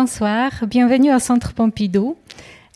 Bonsoir, 0.00 0.52
bienvenue 0.68 1.12
au 1.12 1.18
Centre 1.18 1.54
Pompidou. 1.54 2.16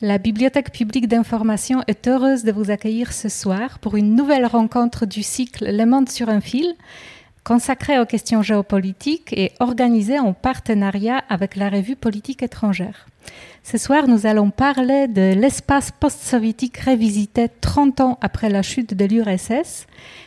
La 0.00 0.19
Bibliothèque 0.19 0.72
publique 0.72 1.06
d'information 1.06 1.84
est 1.87 2.08
heureuse 2.08 2.42
de 2.42 2.50
vous 2.50 2.72
accueillir 2.72 3.12
ce 3.12 3.29
soir 3.29 3.79
pour 3.79 3.95
une 3.95 4.17
nouvelle 4.17 4.45
rencontre 4.45 5.06
du 5.06 5.22
cycle 5.22 5.66
Le 5.71 5.85
monde 5.87 6.08
sur 6.08 6.29
un 6.29 6.40
fil, 6.40 6.74
consacrée 7.44 7.98
aux 7.98 8.06
questions 8.06 8.42
géopolitiques 8.42 9.32
et 9.32 9.52
organisée 9.60 10.18
en 10.18 10.32
partenariat 10.32 11.22
avec 11.29 11.56
la 11.56 11.68
revue 11.68 11.96
Politique 11.96 12.42
étrangère. 12.42 13.07
Ce 13.64 13.79
soir, 13.79 14.08
nous 14.08 14.26
allons 14.26 14.50
parler 14.50 15.07
de 15.07 15.34
l'espace 15.34 15.93
post-soviétique 15.93 16.79
révisité 16.79 17.48
30 17.61 18.00
ans 18.00 18.18
après 18.20 18.48
la 18.48 18.62
chute 18.62 18.94
de 18.94 19.04
l'URSS. 19.04 19.86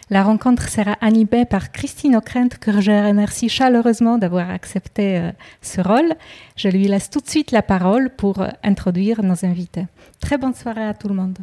La 0.09 0.23
rencontre 0.23 0.69
sera 0.69 0.93
animée 1.01 1.45
par 1.45 1.71
Christine 1.71 2.15
Ockrent, 2.15 2.57
que 2.61 2.79
je 2.79 2.91
remercie 2.91 3.49
chaleureusement 3.49 4.17
d'avoir 4.17 4.49
accepté 4.49 5.17
euh, 5.17 5.31
ce 5.61 5.81
rôle. 5.81 6.13
Je 6.55 6.69
lui 6.69 6.87
laisse 6.87 7.09
tout 7.09 7.19
de 7.19 7.27
suite 7.27 7.51
la 7.51 7.61
parole 7.61 8.09
pour 8.09 8.41
euh, 8.41 8.47
introduire 8.63 9.21
nos 9.23 9.45
invités. 9.45 9.85
Très 10.21 10.37
bonne 10.37 10.53
soirée 10.53 10.85
à 10.85 10.93
tout 10.93 11.09
le 11.09 11.15
monde. 11.15 11.37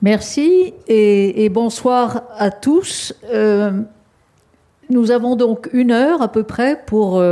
Merci 0.00 0.74
et, 0.86 1.48
bonsoir 1.48 2.24
à 2.36 2.50
tous. 2.50 3.14
Euh, 3.32 3.82
nous 4.90 5.10
avons 5.10 5.36
donc 5.36 5.68
une 5.72 5.90
heure 5.90 6.22
à 6.22 6.30
peu 6.30 6.42
près 6.42 6.80
pour 6.86 7.22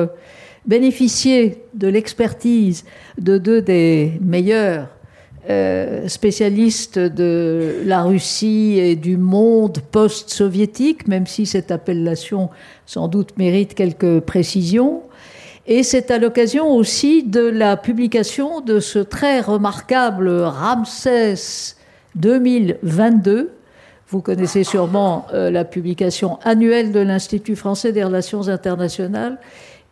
bénéficier 0.66 1.64
de 1.74 1.88
l'expertise 1.88 2.84
de 3.18 3.38
deux 3.38 3.62
des 3.62 4.12
meilleurs 4.20 4.88
euh, 5.50 6.06
spécialistes 6.06 7.00
de 7.00 7.82
la 7.84 8.04
Russie 8.04 8.78
et 8.78 8.94
du 8.94 9.16
monde 9.16 9.78
post-soviétique, 9.90 11.08
même 11.08 11.26
si 11.26 11.46
cette 11.46 11.72
appellation 11.72 12.48
sans 12.86 13.08
doute 13.08 13.36
mérite 13.36 13.74
quelques 13.74 14.20
précisions. 14.20 15.02
Et 15.66 15.82
c'est 15.82 16.12
à 16.12 16.18
l'occasion 16.18 16.70
aussi 16.70 17.24
de 17.24 17.40
la 17.40 17.76
publication 17.76 18.60
de 18.60 18.78
ce 18.78 19.00
très 19.00 19.40
remarquable 19.40 20.30
Ramsès 20.30 21.74
2022. 22.14 23.50
Vous 24.12 24.20
connaissez 24.20 24.62
sûrement 24.62 25.26
euh, 25.32 25.50
la 25.50 25.64
publication 25.64 26.38
annuelle 26.44 26.92
de 26.92 27.00
l'Institut 27.00 27.56
français 27.56 27.92
des 27.92 28.04
relations 28.04 28.48
internationales 28.48 29.38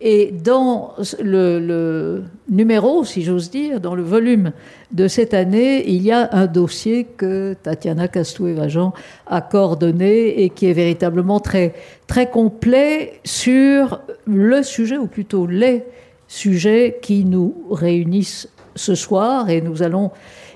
et 0.02 0.30
dans 0.30 0.92
le, 1.22 2.24
numéro, 2.50 3.02
si 3.04 3.22
j'ose 3.22 3.50
dire, 3.50 3.80
dans 3.80 3.94
le 3.94 4.02
volume 4.02 4.52
de 4.92 5.08
cette 5.08 5.32
année, 5.32 5.88
il 5.88 6.02
y 6.02 6.12
a 6.12 6.28
un 6.32 6.46
dossier 6.46 7.04
que 7.04 7.54
Tatiana 7.62 8.08
Castoué-Vajan 8.08 8.92
a 9.26 9.40
coordonné 9.40 10.42
et 10.42 10.50
qui 10.50 10.66
est 10.66 10.74
véritablement 10.74 11.40
très, 11.40 11.72
très 12.06 12.28
complet 12.28 13.20
sur 13.24 14.02
le 14.26 14.62
sujet, 14.62 14.98
ou 14.98 15.06
plutôt 15.06 15.46
les 15.46 15.84
sujets 16.28 16.98
qui 17.00 17.24
nous 17.24 17.54
réunissent 17.70 18.50
ce 18.76 18.94
soir. 18.94 19.48
Et 19.48 19.62
nous 19.62 19.82
allons 19.82 20.10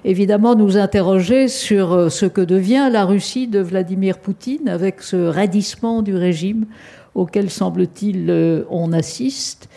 évidemment 0.04 0.54
nous 0.54 0.76
interroger 0.76 1.48
sur 1.48 2.10
ce 2.12 2.26
que 2.26 2.40
devient 2.40 2.88
la 2.92 3.04
Russie 3.04 3.46
de 3.46 3.60
Vladimir 3.60 4.18
Poutine 4.18 4.68
avec 4.68 5.02
ce 5.02 5.16
raidissement 5.16 6.02
du 6.02 6.14
régime 6.14 6.66
auquel 7.14 7.50
semble-t-il 7.50 8.26
euh, 8.28 8.64
on 8.70 8.92
assiste, 8.92 9.68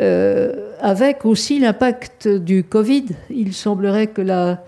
euh, 0.00 0.70
avec 0.80 1.24
aussi 1.24 1.58
l'impact 1.58 2.28
du 2.28 2.64
Covid. 2.64 3.06
Il 3.30 3.52
semblerait 3.52 4.08
que 4.08 4.22
la, 4.22 4.62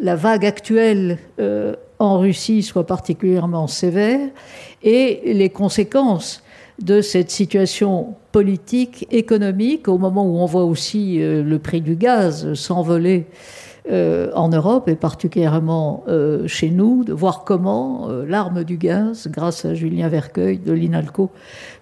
vague 0.00 0.44
actuelle 0.44 1.18
euh, 1.40 1.74
en 1.98 2.18
Russie 2.18 2.62
soit 2.62 2.86
particulièrement 2.86 3.66
sévère 3.66 4.20
et 4.82 5.20
les 5.32 5.48
conséquences 5.48 6.42
de 6.82 7.00
cette 7.00 7.30
situation 7.30 8.14
politique, 8.32 9.06
économique, 9.10 9.88
au 9.88 9.96
moment 9.96 10.26
où 10.26 10.36
on 10.36 10.44
voit 10.44 10.64
aussi 10.64 11.16
le 11.18 11.58
prix 11.58 11.80
du 11.80 11.96
gaz 11.96 12.52
s'envoler 12.52 13.24
euh, 13.88 14.32
en 14.34 14.48
Europe 14.48 14.88
et 14.88 14.96
particulièrement 14.96 16.02
euh, 16.08 16.48
chez 16.48 16.70
nous, 16.70 17.04
de 17.04 17.12
voir 17.12 17.44
comment 17.44 18.08
euh, 18.08 18.24
l'arme 18.26 18.64
du 18.64 18.78
gaz, 18.78 19.28
grâce 19.28 19.64
à 19.64 19.74
Julien 19.74 20.08
Vercueil 20.08 20.58
de 20.58 20.72
l'INALCO, 20.72 21.30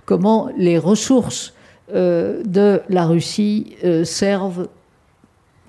comment 0.04 0.50
les 0.58 0.78
ressources 0.78 1.54
de 1.92 2.80
la 2.88 3.04
Russie 3.04 3.76
servent 4.04 4.68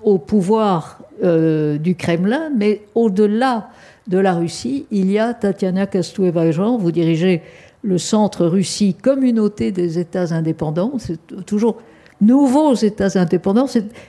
au 0.02 0.16
pouvoir 0.16 1.00
du 1.22 1.94
Kremlin, 1.94 2.50
mais 2.56 2.80
au-delà 2.94 3.68
de 4.06 4.16
la 4.16 4.32
Russie, 4.32 4.86
il 4.90 5.10
y 5.10 5.18
a 5.18 5.34
Tatiana 5.34 5.86
Kastoueva-Jean, 5.86 6.78
vous 6.78 6.90
dirigez 6.90 7.42
le 7.82 7.98
Centre 7.98 8.46
Russie 8.46 8.94
Communauté 8.94 9.72
des 9.72 9.98
États 9.98 10.32
indépendants, 10.32 10.92
c'est 10.98 11.44
toujours 11.44 11.76
nouveaux 12.20 12.74
États 12.74 13.18
indépendants. 13.18 13.66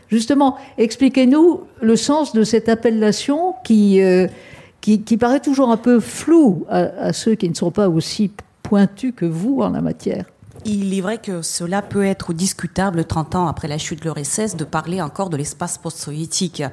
Justement, 0.09 0.57
expliquez-nous 0.77 1.61
le 1.81 1.95
sens 1.95 2.33
de 2.33 2.43
cette 2.43 2.69
appellation 2.69 3.55
qui, 3.63 4.01
euh, 4.01 4.27
qui, 4.81 5.17
paraît 5.17 5.39
toujours 5.39 5.69
un 5.69 5.77
peu 5.77 5.99
floue 5.99 6.65
à, 6.69 7.11
ceux 7.13 7.35
qui 7.35 7.49
ne 7.49 7.55
sont 7.55 7.71
pas 7.71 7.89
aussi 7.89 8.31
pointus 8.63 9.13
que 9.15 9.25
vous 9.25 9.61
en 9.61 9.69
la 9.69 9.81
matière. 9.81 10.25
Il 10.65 10.93
est 10.93 11.01
vrai 11.01 11.17
que 11.17 11.41
cela 11.41 11.81
peut 11.81 12.05
être 12.05 12.33
discutable 12.33 13.05
30 13.05 13.35
ans 13.35 13.47
après 13.47 13.67
la 13.67 13.77
chute 13.77 14.03
de 14.03 14.09
l'URSS 14.09 14.55
de 14.55 14.63
parler 14.63 15.01
encore 15.01 15.29
de 15.29 15.37
l'espace 15.37 15.77
post-soviétique 15.77 16.63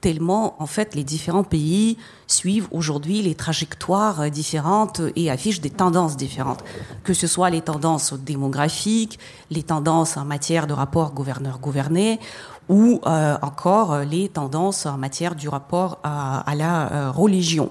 tellement 0.00 0.60
en 0.62 0.66
fait 0.66 0.94
les 0.94 1.02
différents 1.02 1.44
pays 1.44 1.96
suivent 2.26 2.68
aujourd'hui 2.72 3.22
les 3.22 3.34
trajectoires 3.34 4.30
différentes 4.30 5.00
et 5.16 5.30
affichent 5.30 5.62
des 5.62 5.70
tendances 5.70 6.16
différentes, 6.18 6.62
que 7.04 7.14
ce 7.14 7.26
soit 7.26 7.48
les 7.48 7.62
tendances 7.62 8.12
démographiques, 8.12 9.18
les 9.50 9.62
tendances 9.62 10.18
en 10.18 10.26
matière 10.26 10.66
de 10.66 10.74
rapport 10.74 11.12
gouverneur-gouverné 11.12 12.20
ou 12.68 13.00
euh, 13.06 13.36
encore 13.40 14.00
les 14.00 14.28
tendances 14.28 14.84
en 14.84 14.98
matière 14.98 15.34
du 15.34 15.48
rapport 15.48 16.00
à, 16.02 16.54
la 16.54 16.92
euh, 16.92 17.10
religion. 17.10 17.70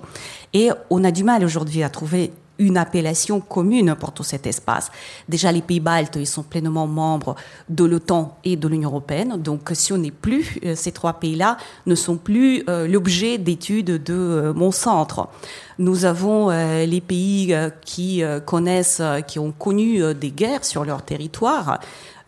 Et 0.53 0.69
on 0.89 1.03
a 1.03 1.11
du 1.11 1.23
mal 1.23 1.43
aujourd'hui 1.43 1.83
à 1.83 1.89
trouver 1.89 2.31
une 2.63 2.77
appellation 2.77 3.39
commune 3.39 3.95
pour 3.99 4.11
tout 4.11 4.23
cet 4.23 4.47
espace. 4.47 4.91
Déjà, 5.27 5.51
les 5.51 5.61
pays 5.61 5.79
baltes, 5.79 6.15
ils 6.15 6.27
sont 6.27 6.43
pleinement 6.43 6.87
membres 6.87 7.35
de 7.69 7.83
l'OTAN 7.83 8.37
et 8.43 8.55
de 8.55 8.67
l'Union 8.67 8.89
européenne. 8.89 9.35
Donc, 9.37 9.71
si 9.73 9.93
on 9.93 9.97
n'est 9.97 10.11
plus, 10.11 10.59
euh, 10.65 10.75
ces 10.75 10.91
trois 10.91 11.13
pays-là 11.13 11.57
ne 11.85 11.95
sont 11.95 12.17
plus 12.17 12.63
euh, 12.69 12.87
l'objet 12.87 13.37
d'études 13.37 14.03
de 14.03 14.13
euh, 14.13 14.53
mon 14.53 14.71
centre. 14.71 15.27
Nous 15.79 16.05
avons 16.05 16.49
les 16.51 17.01
pays 17.01 17.55
qui 17.83 18.21
connaissent, 18.45 19.01
qui 19.27 19.39
ont 19.39 19.51
connu 19.51 20.13
des 20.13 20.29
guerres 20.29 20.65
sur 20.65 20.85
leur 20.85 21.01
territoire. 21.01 21.79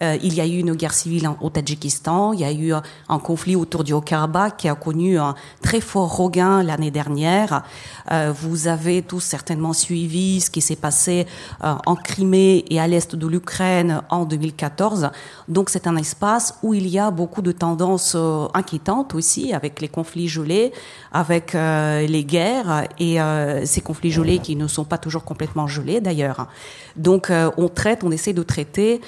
Euh, 0.03 0.17
il 0.22 0.33
y 0.33 0.41
a 0.41 0.45
eu 0.45 0.57
une 0.59 0.75
guerre 0.75 0.94
civile 0.94 1.29
au 1.39 1.50
Tadjikistan, 1.50 2.33
il 2.33 2.41
y 2.41 2.44
a 2.44 2.51
eu 2.51 2.73
un 2.73 3.19
conflit 3.19 3.56
autour 3.56 3.83
du 3.83 3.94
Haut-Karabakh 3.94 4.57
qui 4.57 4.67
a 4.67 4.75
connu 4.75 5.17
un 5.17 5.35
très 5.61 5.79
fort 5.79 6.17
regain 6.17 6.63
l'année 6.63 6.91
dernière. 6.91 7.63
Euh, 8.11 8.34
vous 8.35 8.67
avez 8.67 9.01
tous 9.01 9.22
certainement 9.22 9.72
suivi 9.72 10.41
ce 10.41 10.50
qui 10.50 10.59
s'est 10.59 10.75
passé 10.75 11.25
euh, 11.63 11.75
en 11.85 11.95
Crimée 11.95 12.66
et 12.69 12.79
à 12.79 12.88
l'est 12.88 13.16
de 13.16 13.28
l'Ukraine 13.28 14.01
en 14.09 14.25
2014. 14.25 15.11
Donc 15.47 15.69
c'est 15.69 15.88
un 15.88 15.95
espace 15.95 16.55
où 16.61 16.73
il 16.73 16.88
y 16.88 17.00
a 17.00 17.09
beaucoup 17.09 17.41
de 17.41 17.53
tendances 17.53 18.17
inquiétantes 18.53 19.16
aussi 19.16 19.53
avec 19.53 19.79
les 19.79 19.88
conflits 19.88 20.28
gelés, 20.28 20.73
avec 21.13 21.53
les 21.53 22.23
guerres 22.23 22.88
et 23.00 23.17
ces 23.66 23.81
conflits 23.81 24.11
gelés 24.11 24.39
qui 24.39 24.55
ne 24.55 24.67
sont 24.67 24.84
pas 24.84 24.97
toujours 24.97 25.23
complètement 25.23 25.67
gelés 25.67 26.01
d'ailleurs. 26.01 26.47
Donc 26.95 27.31
on 27.57 27.69
traite, 27.69 28.03
on 28.03 28.11
essaie 28.11 28.34
de 28.34 28.44
traiter 28.44 29.01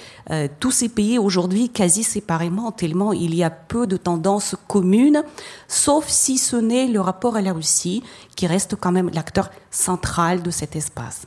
tous 0.60 0.77
ces 0.78 0.90
pays 0.90 1.18
aujourd'hui 1.18 1.70
quasi 1.70 2.04
séparément, 2.04 2.72
tellement 2.72 3.12
il 3.12 3.34
y 3.34 3.44
a 3.44 3.50
peu 3.50 3.88
de 3.88 3.98
tendances 3.98 4.56
communes, 4.68 5.24
sauf 5.68 6.08
si 6.08 6.38
ce 6.38 6.56
n'est 6.56 6.88
le 6.88 7.02
rapport 7.02 7.36
à 7.36 7.42
la 7.42 7.52
Russie, 7.52 8.04
qui 8.36 8.46
reste 8.46 8.76
quand 8.76 8.92
même 8.92 9.10
l'acteur 9.12 9.50
central 9.72 10.44
de 10.44 10.52
cet 10.52 10.76
espace. 10.76 11.24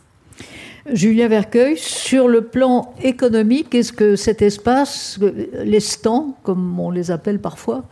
Julien 0.92 1.26
Vercueil, 1.26 1.76
sur 1.76 2.28
le 2.28 2.42
plan 2.42 2.94
économique, 3.02 3.74
est-ce 3.74 3.92
que 3.92 4.14
cet 4.14 4.40
espace, 4.40 5.18
les 5.64 5.80
stands, 5.80 6.36
comme 6.44 6.78
on 6.78 6.92
les 6.92 7.10
appelle 7.10 7.40
parfois, 7.40 7.82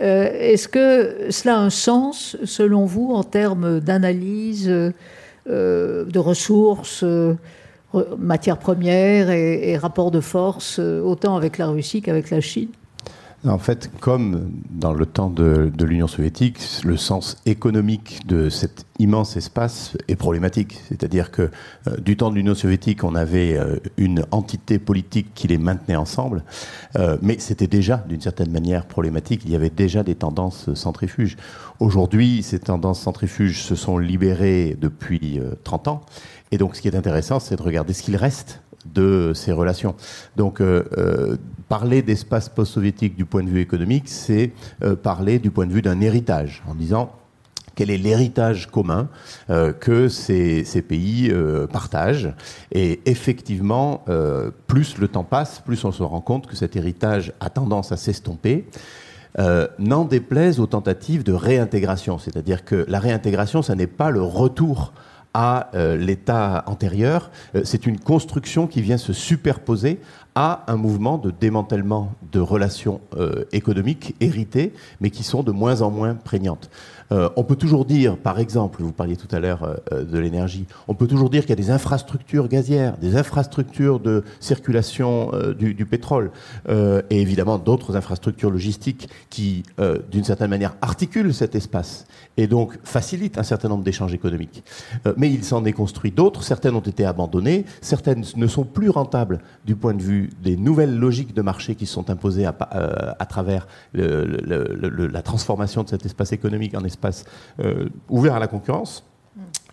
euh, 0.00 0.28
est-ce 0.32 0.66
que 0.66 1.30
cela 1.30 1.54
a 1.56 1.60
un 1.60 1.70
sens, 1.70 2.36
selon 2.44 2.86
vous, 2.86 3.12
en 3.12 3.22
termes 3.22 3.78
d'analyse, 3.78 4.68
euh, 4.68 6.04
de 6.04 6.18
ressources 6.18 7.04
matières 8.18 8.58
premières 8.58 9.30
et, 9.30 9.70
et 9.70 9.76
rapports 9.76 10.10
de 10.10 10.20
force, 10.20 10.78
euh, 10.78 11.00
autant 11.00 11.36
avec 11.36 11.58
la 11.58 11.68
Russie 11.68 12.02
qu'avec 12.02 12.30
la 12.30 12.40
Chine 12.40 12.68
en 13.46 13.58
fait, 13.58 13.90
comme 14.00 14.50
dans 14.70 14.92
le 14.92 15.06
temps 15.06 15.30
de, 15.30 15.70
l'Union 15.84 16.06
soviétique, 16.06 16.58
le 16.84 16.96
sens 16.96 17.36
économique 17.46 18.26
de 18.26 18.48
cet 18.48 18.86
immense 18.98 19.36
espace 19.36 19.96
est 20.08 20.16
problématique. 20.16 20.80
C'est-à-dire 20.88 21.30
que 21.30 21.50
euh, 21.88 21.96
du 21.98 22.16
temps 22.16 22.30
de 22.30 22.36
l'Union 22.36 22.54
soviétique, 22.54 23.04
on 23.04 23.14
avait 23.14 23.56
euh, 23.56 23.76
une 23.96 24.24
entité 24.30 24.78
politique 24.78 25.34
qui 25.34 25.48
les 25.48 25.58
maintenait 25.58 25.96
ensemble, 25.96 26.44
mais 27.22 27.38
c'était 27.38 27.66
déjà, 27.66 28.04
d'une 28.08 28.20
certaine 28.20 28.50
manière, 28.50 28.86
problématique. 28.86 29.42
Il 29.44 29.50
y 29.50 29.56
avait 29.56 29.70
déjà 29.70 30.02
des 30.02 30.14
tendances 30.14 30.72
centrifuges. 30.74 31.36
Aujourd'hui, 31.80 32.42
ces 32.42 32.60
tendances 32.60 33.00
centrifuges 33.00 33.62
se 33.62 33.74
sont 33.74 33.98
libérées 33.98 34.76
depuis 34.80 35.40
30 35.64 35.88
ans. 35.88 36.02
Et 36.52 36.58
donc, 36.58 36.76
ce 36.76 36.82
qui 36.82 36.88
est 36.88 36.94
intéressant, 36.94 37.40
c'est 37.40 37.56
de 37.56 37.62
regarder 37.62 37.92
ce 37.92 38.02
qu'il 38.02 38.14
reste 38.16 38.60
de 38.86 39.32
ces 39.34 39.52
relations. 39.52 39.94
Donc, 40.36 40.62
parler 41.68 42.02
d'espace 42.02 42.48
post-soviétique 42.48 43.16
du 43.16 43.24
point 43.24 43.42
de 43.42 43.48
vue 43.48 43.60
économique, 43.60 44.08
c'est 44.08 44.52
parler 45.02 45.38
du 45.38 45.50
point 45.50 45.66
de 45.66 45.72
vue 45.72 45.82
d'un 45.82 46.00
héritage, 46.00 46.62
en 46.68 46.74
disant 46.74 47.10
quel 47.74 47.90
est 47.90 47.98
l'héritage 47.98 48.70
commun 48.70 49.08
euh, 49.50 49.72
que 49.72 50.08
ces, 50.08 50.64
pays 50.86 51.30
euh, 51.30 51.66
partagent. 51.66 52.32
Et 52.72 53.00
effectivement, 53.06 54.04
euh, 54.08 54.50
plus 54.66 54.98
le 54.98 55.08
temps 55.08 55.24
passe, 55.24 55.60
plus 55.64 55.84
on 55.84 55.92
se 55.92 56.02
rend 56.02 56.20
compte 56.20 56.46
que 56.46 56.56
cet 56.56 56.76
héritage 56.76 57.32
a 57.40 57.50
tendance 57.50 57.92
à 57.92 57.96
s'estomper. 57.96 58.66
N'en 59.80 60.04
déplaise 60.04 60.60
aux 60.60 60.68
tentatives 60.68 61.24
de 61.24 61.32
réintégration, 61.32 62.18
c'est-à-dire 62.18 62.64
que 62.64 62.84
la 62.86 63.00
réintégration, 63.00 63.62
ça 63.62 63.74
n'est 63.74 63.88
pas 63.88 64.10
le 64.10 64.22
retour 64.22 64.92
à 65.34 65.70
l'état 65.98 66.62
antérieur, 66.66 67.30
c'est 67.64 67.86
une 67.86 67.98
construction 67.98 68.66
qui 68.68 68.80
vient 68.80 68.96
se 68.96 69.12
superposer 69.12 70.00
à 70.36 70.64
un 70.68 70.76
mouvement 70.76 71.18
de 71.18 71.30
démantèlement 71.30 72.12
de 72.32 72.40
relations 72.40 73.00
économiques 73.52 74.14
héritées, 74.20 74.72
mais 75.00 75.10
qui 75.10 75.24
sont 75.24 75.42
de 75.42 75.50
moins 75.50 75.82
en 75.82 75.90
moins 75.90 76.14
prégnantes. 76.14 76.70
Euh, 77.12 77.28
on 77.36 77.44
peut 77.44 77.56
toujours 77.56 77.84
dire, 77.84 78.16
par 78.16 78.38
exemple, 78.38 78.82
vous 78.82 78.92
parliez 78.92 79.16
tout 79.16 79.28
à 79.34 79.40
l'heure 79.40 79.62
euh, 79.62 79.74
euh, 79.92 80.04
de 80.04 80.18
l'énergie, 80.18 80.66
on 80.88 80.94
peut 80.94 81.06
toujours 81.06 81.30
dire 81.30 81.42
qu'il 81.42 81.50
y 81.50 81.52
a 81.52 81.56
des 81.56 81.70
infrastructures 81.70 82.48
gazières, 82.48 82.96
des 82.98 83.16
infrastructures 83.16 84.00
de 84.00 84.24
circulation 84.40 85.32
du, 85.58 85.86
pétrole, 85.86 86.30
et 86.68 87.20
évidemment 87.20 87.58
d'autres 87.58 87.96
infrastructures 87.96 88.50
logistiques 88.50 89.08
qui, 89.30 89.62
d'une 90.10 90.24
certaine 90.24 90.50
manière, 90.50 90.76
articulent 90.82 91.32
cet 91.32 91.54
espace 91.54 92.06
et 92.36 92.46
donc 92.46 92.78
facilitent 92.84 93.38
un 93.38 93.42
certain 93.42 93.68
nombre 93.68 93.84
d'échanges 93.84 94.14
économiques. 94.14 94.64
mais 95.16 95.30
il 95.30 95.44
s'en 95.44 95.64
est 95.64 95.72
construit 95.72 96.10
d'autres, 96.10 96.42
certaines 96.42 96.74
ont 96.74 96.80
été 96.80 97.04
abandonnées, 97.04 97.64
certaines 97.80 98.24
ne 98.36 98.46
sont 98.46 98.64
plus 98.64 98.90
rentables 98.90 99.40
du 99.64 99.76
point 99.76 99.94
de 99.94 100.02
vue 100.02 100.30
des 100.42 100.56
nouvelles 100.56 100.96
logiques 100.96 101.34
de 101.34 101.42
marché 101.42 101.74
qui 101.74 101.86
sont 101.86 102.10
imposées 102.10 102.46
à, 102.46 103.26
travers 103.28 103.66
la 103.94 105.22
transformation 105.22 105.82
de 105.82 105.88
cet 105.88 106.06
espace 106.06 106.32
économique 106.32 106.74
espace 106.94 107.24
euh, 107.60 107.88
ouvert 108.08 108.34
à 108.34 108.38
la 108.38 108.46
concurrence. 108.46 109.04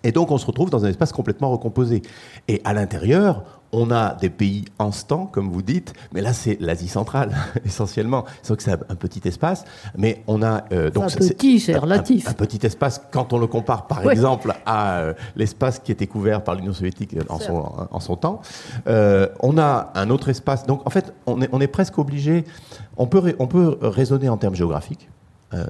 Et 0.03 0.11
donc 0.11 0.31
on 0.31 0.39
se 0.39 0.45
retrouve 0.47 0.71
dans 0.71 0.83
un 0.83 0.89
espace 0.89 1.11
complètement 1.11 1.51
recomposé. 1.51 2.01
Et 2.47 2.59
à 2.63 2.73
l'intérieur, 2.73 3.43
on 3.71 3.91
a 3.91 4.15
des 4.15 4.31
pays 4.31 4.65
instants, 4.79 5.27
comme 5.27 5.51
vous 5.51 5.61
dites, 5.61 5.93
mais 6.11 6.21
là 6.21 6.33
c'est 6.33 6.57
l'Asie 6.59 6.87
centrale 6.87 7.35
essentiellement. 7.65 8.25
C'est 8.41 8.57
que 8.57 8.63
c'est 8.63 8.71
un 8.71 8.95
petit 8.95 9.21
espace, 9.27 9.63
mais 9.95 10.23
on 10.25 10.41
a 10.41 10.63
euh, 10.73 10.89
donc 10.89 11.03
un 11.03 11.15
petit, 11.15 11.59
c'est 11.59 11.77
relatif. 11.77 12.27
Un, 12.27 12.33
petit 12.33 12.65
espace 12.65 12.99
quand 13.11 13.31
on 13.31 13.37
le 13.37 13.45
compare, 13.45 13.85
par 13.85 14.09
exemple, 14.09 14.55
à 14.65 14.97
euh, 14.97 15.13
l'espace 15.35 15.77
qui 15.77 15.91
était 15.91 16.07
couvert 16.07 16.43
par 16.43 16.55
l'Union 16.55 16.73
soviétique 16.73 17.15
en 17.29 17.37
son, 17.37 17.63
en 17.91 17.99
son, 17.99 18.15
temps. 18.15 18.41
on 18.87 19.57
a 19.59 19.91
un 19.93 20.09
autre 20.09 20.29
espace. 20.29 20.65
Donc 20.65 20.81
en 20.87 20.89
fait, 20.89 21.13
on 21.27 21.43
est, 21.43 21.49
on 21.51 21.61
est 21.61 21.67
presque 21.67 21.99
obligé. 21.99 22.43
On 22.97 23.05
peut, 23.05 23.35
on 23.37 23.47
peut 23.47 23.77
raisonner 23.81 24.29
en 24.29 24.37
termes 24.37 24.55
géographiques. 24.55 25.07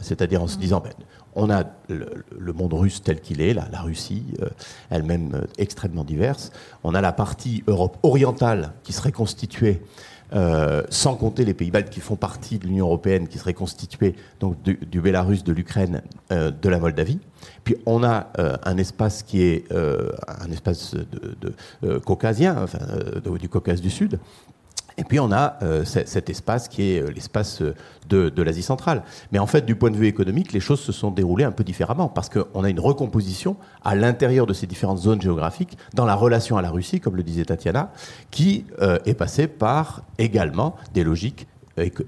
C'est-à-dire 0.01 0.43
en 0.43 0.47
se 0.47 0.57
disant, 0.57 0.79
ben, 0.79 0.91
on 1.35 1.49
a 1.49 1.63
le, 1.89 2.53
monde 2.53 2.73
russe 2.73 3.01
tel 3.01 3.21
qu'il 3.21 3.41
est, 3.41 3.53
la, 3.53 3.81
Russie, 3.81 4.23
euh, 4.41 4.49
elle-même 4.89 5.31
euh, 5.35 5.41
extrêmement 5.57 6.03
diverse. 6.03 6.51
On 6.83 6.93
a 6.93 7.01
la 7.01 7.13
partie 7.13 7.63
Europe 7.67 7.97
orientale 8.03 8.73
qui 8.83 8.93
serait 8.93 9.11
constituée, 9.11 9.81
euh, 10.33 10.83
sans 10.89 11.15
compter 11.15 11.45
les 11.45 11.53
pays 11.53 11.71
baltes 11.71 11.89
qui 11.89 11.99
font 11.99 12.15
partie 12.15 12.59
de 12.59 12.67
l'Union 12.67 12.85
européenne, 12.85 13.27
qui 13.27 13.37
serait 13.37 13.53
constituée 13.53 14.15
donc 14.39 14.61
du, 14.63 15.01
Bélarus, 15.01 15.43
de 15.43 15.51
l'Ukraine, 15.51 16.01
de 16.29 16.69
la 16.69 16.79
Moldavie. 16.79 17.19
Puis 17.63 17.75
on 17.85 18.03
a 18.03 18.27
un 18.63 18.77
espace 18.77 19.23
qui 19.23 19.41
est 19.41 19.65
un 19.73 20.51
espace 20.51 20.95
caucasien, 22.05 22.65
du 23.39 23.49
Caucase 23.49 23.81
du 23.81 23.89
Sud, 23.89 24.19
et 25.01 25.03
puis 25.03 25.19
on 25.19 25.31
a 25.31 25.57
euh, 25.63 25.83
cet 25.83 26.30
espace 26.30 26.68
qui 26.68 26.92
est 26.92 27.01
euh, 27.01 27.09
l'espace 27.09 27.63
euh, 27.63 27.74
de, 28.07 28.44
l'Asie 28.44 28.62
centrale. 28.62 29.01
Mais 29.31 29.39
en 29.39 29.48
fait, 29.48 29.65
du 29.65 29.75
point 29.75 29.89
de 29.89 29.98
vue 29.98 30.06
économique, 30.06 30.53
les 30.53 30.59
choses 30.59 30.80
se 30.80 30.92
sont 30.92 31.09
déroulées 31.09 31.44
un 31.44 31.51
peu 31.51 31.63
différemment 31.63 32.07
parce 32.07 32.30
qu'on 32.30 32.63
a 32.63 32.69
une 32.69 32.80
recomposition 32.80 33.57
à 33.83 33.95
l'intérieur 33.95 34.45
de 34.45 34.53
ces 34.53 34.68
différentes 34.68 35.00
zones 35.00 35.19
géographiques 35.19 35.75
dans 35.95 36.06
la 36.06 36.13
relation 36.13 36.56
à 36.56 36.62
la 36.62 36.69
Russie, 36.69 37.00
comme 37.00 37.15
le 37.15 37.24
disait 37.24 37.45
Tatiana, 37.45 37.92
qui 38.30 38.65
est 38.80 39.13
passée 39.13 39.48
par 39.48 40.03
également 40.18 40.75
des 40.94 41.03
logiques 41.03 41.48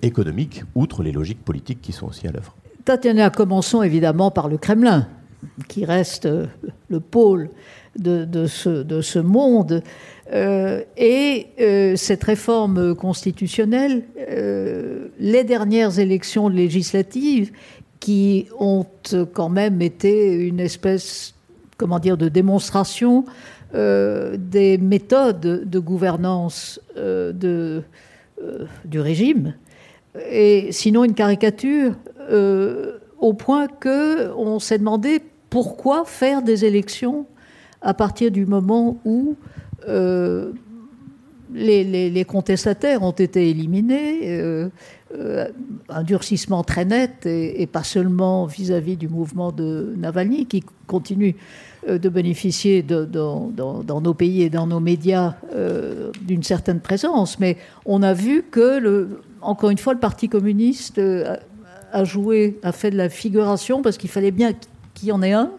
économiques, 0.02 0.64
outre 0.76 1.02
les 1.04 1.12
logiques 1.12 1.44
politiques 1.44 1.82
qui 1.82 1.94
sont 1.94 2.08
aussi 2.08 2.28
à 2.28 2.32
l'œuvre. 2.32 2.54
Tatiana, 2.86 3.30
commençons 3.30 3.82
évidemment 3.82 4.30
par 4.30 4.50
le 4.50 4.58
Kremlin, 4.58 5.08
qui 5.68 5.86
reste 5.86 6.28
le 6.90 7.00
pôle 7.00 7.50
de, 7.98 8.48
ce, 8.48 8.84
de 8.84 9.02
ce 9.02 9.20
monde. 9.20 9.84
Euh, 10.34 10.82
et 10.98 11.48
euh, 11.60 11.96
cette 11.96 12.24
réforme 12.24 12.96
constitutionnelle, 12.96 14.04
euh, 14.18 15.08
les 15.20 15.44
dernières 15.44 16.00
élections 16.00 16.48
législatives, 16.48 17.52
qui 18.00 18.48
ont 18.60 18.86
quand 19.34 19.50
même 19.50 19.82
été 19.82 20.34
une 20.34 20.60
espèce, 20.60 21.36
comment 21.78 22.00
dire, 22.00 22.18
de 22.18 22.30
démonstration 22.30 23.26
des 23.74 24.78
méthodes 24.78 25.68
de 25.68 25.80
gouvernance 25.80 26.80
de, 26.96 27.82
du 28.86 29.00
régime, 29.00 29.56
et 30.30 30.68
sinon 30.72 31.06
une 31.06 31.16
caricature, 31.16 31.94
au 33.20 33.34
point 33.34 33.68
que 33.68 34.32
on 34.36 34.60
s'est 34.60 34.78
demandé 34.78 35.22
pourquoi 35.50 36.04
faire 36.06 36.42
des 36.42 36.66
élections 36.66 37.26
à 37.84 37.94
partir 37.94 38.32
du 38.32 38.46
moment 38.46 39.00
où 39.06 39.36
euh, 39.88 40.52
les, 41.54 42.26
contestataires 42.26 43.04
ont 43.04 43.12
été 43.12 43.50
éliminés, 43.50 44.22
euh, 44.24 44.70
euh, 45.16 45.48
un 45.90 46.04
durcissement 46.04 46.64
très 46.64 46.86
net, 46.86 47.26
et, 47.26 47.68
pas 47.68 47.84
seulement 47.84 48.46
vis-à-vis 48.46 48.98
du 48.98 49.08
mouvement 49.08 49.52
de 49.52 49.94
Navalny, 49.98 50.48
qui 50.48 50.64
continue 50.88 51.36
de 51.88 52.10
bénéficier 52.10 52.82
dans, 52.82 53.52
nos 54.02 54.14
pays 54.14 54.42
et 54.42 54.50
dans 54.50 54.66
nos 54.66 54.80
médias 54.80 55.36
d'une 56.22 56.44
certaine 56.44 56.80
présence, 56.80 57.40
mais 57.40 57.58
on 57.86 58.02
a 58.02 58.14
vu 58.14 58.44
que, 58.50 59.10
encore 59.42 59.70
une 59.70 59.78
fois, 59.78 59.94
le 59.94 60.00
Parti 60.00 60.30
communiste 60.30 61.00
a 61.92 62.04
joué, 62.04 62.58
a 62.64 62.72
fait 62.72 62.90
de 62.90 62.98
la 62.98 63.10
figuration, 63.10 63.84
parce 63.84 63.98
qu'il 63.98 64.10
fallait 64.10 64.32
bien 64.32 64.54
qu'il 64.96 65.10
y 65.10 65.12
en 65.12 65.22
ait 65.22 65.34
un, 65.34 65.52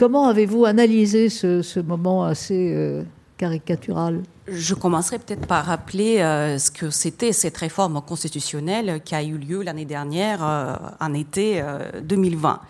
Comment 0.00 0.28
avez-vous 0.28 0.64
analysé 0.64 1.28
ce, 1.28 1.78
moment 1.78 2.24
assez 2.24 2.72
euh, 2.74 3.02
caricatural? 3.36 4.22
Je 4.48 4.74
commencerai 4.74 5.18
peut-être 5.18 5.46
par 5.46 5.66
rappeler 5.66 6.20
euh, 6.20 6.58
ce 6.58 6.70
que 6.70 6.88
c'était 6.88 7.34
cette 7.34 7.58
réforme 7.58 8.00
constitutionnelle 8.00 9.02
qui 9.04 9.14
a 9.14 9.22
eu 9.22 9.36
lieu 9.36 9.62
l'année 9.62 9.84
dernière, 9.84 10.42
euh, 10.42 10.74
en 11.00 11.12
été 11.12 11.62
2020. 12.02 12.62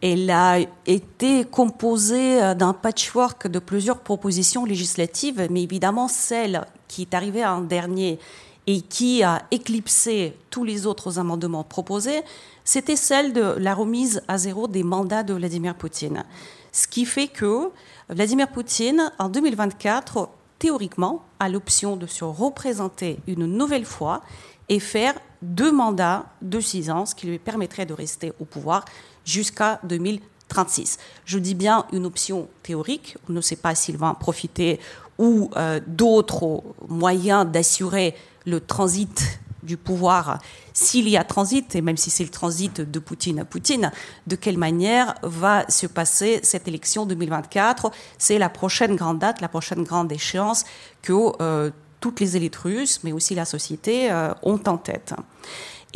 Elle 0.00 0.30
a 0.30 0.60
été 0.86 1.44
composée 1.44 2.54
d'un 2.54 2.72
patchwork 2.72 3.48
de 3.48 3.58
plusieurs 3.58 3.98
propositions 3.98 4.64
législatives, 4.64 5.48
mais 5.50 5.62
évidemment 5.62 6.08
celle 6.08 6.64
qui 6.88 7.02
est 7.02 7.12
arrivée 7.12 7.44
en 7.44 7.60
dernier 7.60 8.18
et 8.66 8.80
qui 8.80 9.22
a 9.22 9.42
éclipsé 9.50 10.34
tous 10.48 10.64
les 10.64 10.86
autres 10.86 11.18
amendements 11.18 11.64
proposés, 11.64 12.22
c'était 12.66 12.96
celle 12.96 13.32
de 13.32 13.54
la 13.58 13.74
remise 13.74 14.22
à 14.26 14.36
zéro 14.36 14.66
des 14.66 14.82
mandats 14.82 15.22
de 15.22 15.32
Vladimir 15.32 15.76
Poutine. 15.76 16.24
Ce 16.72 16.88
qui 16.88 17.06
fait 17.06 17.28
que 17.28 17.70
Vladimir 18.10 18.48
Poutine, 18.48 19.12
en 19.18 19.28
2024, 19.28 20.28
théoriquement, 20.58 21.22
a 21.38 21.48
l'option 21.48 21.96
de 21.96 22.08
se 22.08 22.24
représenter 22.24 23.18
une 23.28 23.46
nouvelle 23.46 23.84
fois 23.84 24.20
et 24.68 24.80
faire 24.80 25.14
deux 25.42 25.70
mandats 25.70 26.26
de 26.42 26.58
six 26.58 26.90
ans, 26.90 27.06
ce 27.06 27.14
qui 27.14 27.28
lui 27.28 27.38
permettrait 27.38 27.86
de 27.86 27.94
rester 27.94 28.32
au 28.40 28.44
pouvoir 28.44 28.84
jusqu'à 29.24 29.78
2036. 29.84 30.98
Je 31.24 31.38
dis 31.38 31.54
bien 31.54 31.86
une 31.92 32.04
option 32.04 32.48
théorique. 32.64 33.16
On 33.28 33.32
ne 33.32 33.40
sait 33.40 33.56
pas 33.56 33.76
s'il 33.76 33.96
va 33.96 34.08
en 34.08 34.14
profiter 34.14 34.80
ou 35.18 35.50
euh, 35.56 35.80
d'autres 35.86 36.64
moyens 36.88 37.46
d'assurer 37.46 38.16
le 38.44 38.60
transit 38.60 39.38
du 39.66 39.76
pouvoir, 39.76 40.38
s'il 40.72 41.08
y 41.08 41.16
a 41.16 41.24
transit, 41.24 41.74
et 41.74 41.82
même 41.82 41.96
si 41.96 42.08
c'est 42.08 42.24
le 42.24 42.30
transit 42.30 42.80
de 42.80 42.98
Poutine 42.98 43.40
à 43.40 43.44
Poutine, 43.44 43.90
de 44.26 44.36
quelle 44.36 44.56
manière 44.56 45.14
va 45.22 45.68
se 45.68 45.86
passer 45.86 46.40
cette 46.42 46.68
élection 46.68 47.04
2024 47.04 47.90
C'est 48.16 48.38
la 48.38 48.48
prochaine 48.48 48.96
grande 48.96 49.18
date, 49.18 49.40
la 49.40 49.48
prochaine 49.48 49.82
grande 49.82 50.10
échéance 50.12 50.64
que 51.02 51.12
euh, 51.42 51.70
toutes 52.00 52.20
les 52.20 52.36
élites 52.36 52.56
russes, 52.56 53.00
mais 53.04 53.12
aussi 53.12 53.34
la 53.34 53.44
société, 53.44 54.10
euh, 54.10 54.32
ont 54.42 54.60
en 54.66 54.78
tête. 54.78 55.14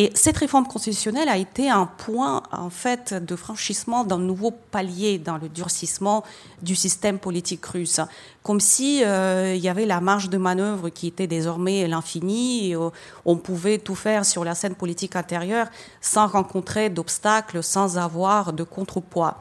Et 0.00 0.10
cette 0.14 0.38
réforme 0.38 0.66
constitutionnelle 0.66 1.28
a 1.28 1.36
été 1.36 1.68
un 1.68 1.84
point, 1.84 2.42
en 2.52 2.70
fait, 2.70 3.12
de 3.12 3.36
franchissement 3.36 4.02
d'un 4.02 4.16
nouveau 4.16 4.50
palier 4.50 5.18
dans 5.18 5.36
le 5.36 5.50
durcissement 5.50 6.24
du 6.62 6.74
système 6.74 7.18
politique 7.18 7.66
russe. 7.66 8.00
Comme 8.42 8.60
si 8.60 9.04
euh, 9.04 9.54
il 9.54 9.60
y 9.60 9.68
avait 9.68 9.84
la 9.84 10.00
marge 10.00 10.30
de 10.30 10.38
manœuvre 10.38 10.88
qui 10.88 11.06
était 11.06 11.26
désormais 11.26 11.86
l'infini, 11.86 12.74
euh, 12.74 12.88
on 13.26 13.36
pouvait 13.36 13.76
tout 13.76 13.94
faire 13.94 14.24
sur 14.24 14.42
la 14.42 14.54
scène 14.54 14.74
politique 14.74 15.16
intérieure 15.16 15.66
sans 16.00 16.28
rencontrer 16.28 16.88
d'obstacles, 16.88 17.62
sans 17.62 17.98
avoir 17.98 18.54
de 18.54 18.64
contrepoids. 18.64 19.36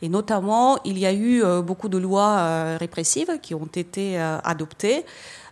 Et 0.00 0.08
notamment, 0.08 0.78
il 0.86 0.98
y 0.98 1.04
a 1.04 1.12
eu 1.12 1.42
beaucoup 1.60 1.88
de 1.88 1.98
lois 1.98 2.76
répressives 2.78 3.40
qui 3.42 3.52
ont 3.52 3.68
été 3.74 4.16
adoptées. 4.16 5.04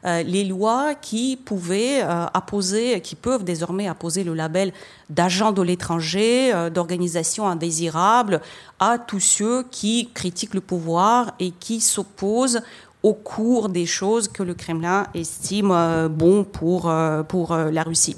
Les 0.06 0.44
lois 0.44 0.94
qui 0.94 1.36
pouvaient 1.36 2.00
apposer, 2.00 3.00
qui 3.00 3.16
peuvent 3.16 3.42
désormais 3.42 3.88
apposer 3.88 4.22
le 4.22 4.34
label 4.34 4.72
d'agent 5.10 5.50
de 5.50 5.62
l'étranger, 5.62 6.52
d'organisation 6.72 7.48
indésirable 7.48 8.40
à 8.78 8.98
tous 8.98 9.20
ceux 9.20 9.64
qui 9.70 10.10
critiquent 10.14 10.54
le 10.54 10.60
pouvoir 10.60 11.32
et 11.40 11.50
qui 11.50 11.80
s'opposent 11.80 12.62
au 13.06 13.14
cours 13.14 13.68
des 13.68 13.86
choses 13.86 14.26
que 14.26 14.42
le 14.42 14.54
Kremlin 14.54 15.06
estime 15.14 15.70
euh, 15.70 16.08
bon 16.08 16.42
pour, 16.42 16.90
euh, 16.90 17.22
pour 17.22 17.52
euh, 17.52 17.70
la 17.70 17.84
Russie. 17.84 18.16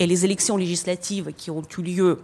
Et 0.00 0.06
les 0.06 0.24
élections 0.24 0.56
législatives 0.56 1.32
qui 1.36 1.48
ont 1.52 1.62
eu 1.78 1.82
lieu 1.82 2.20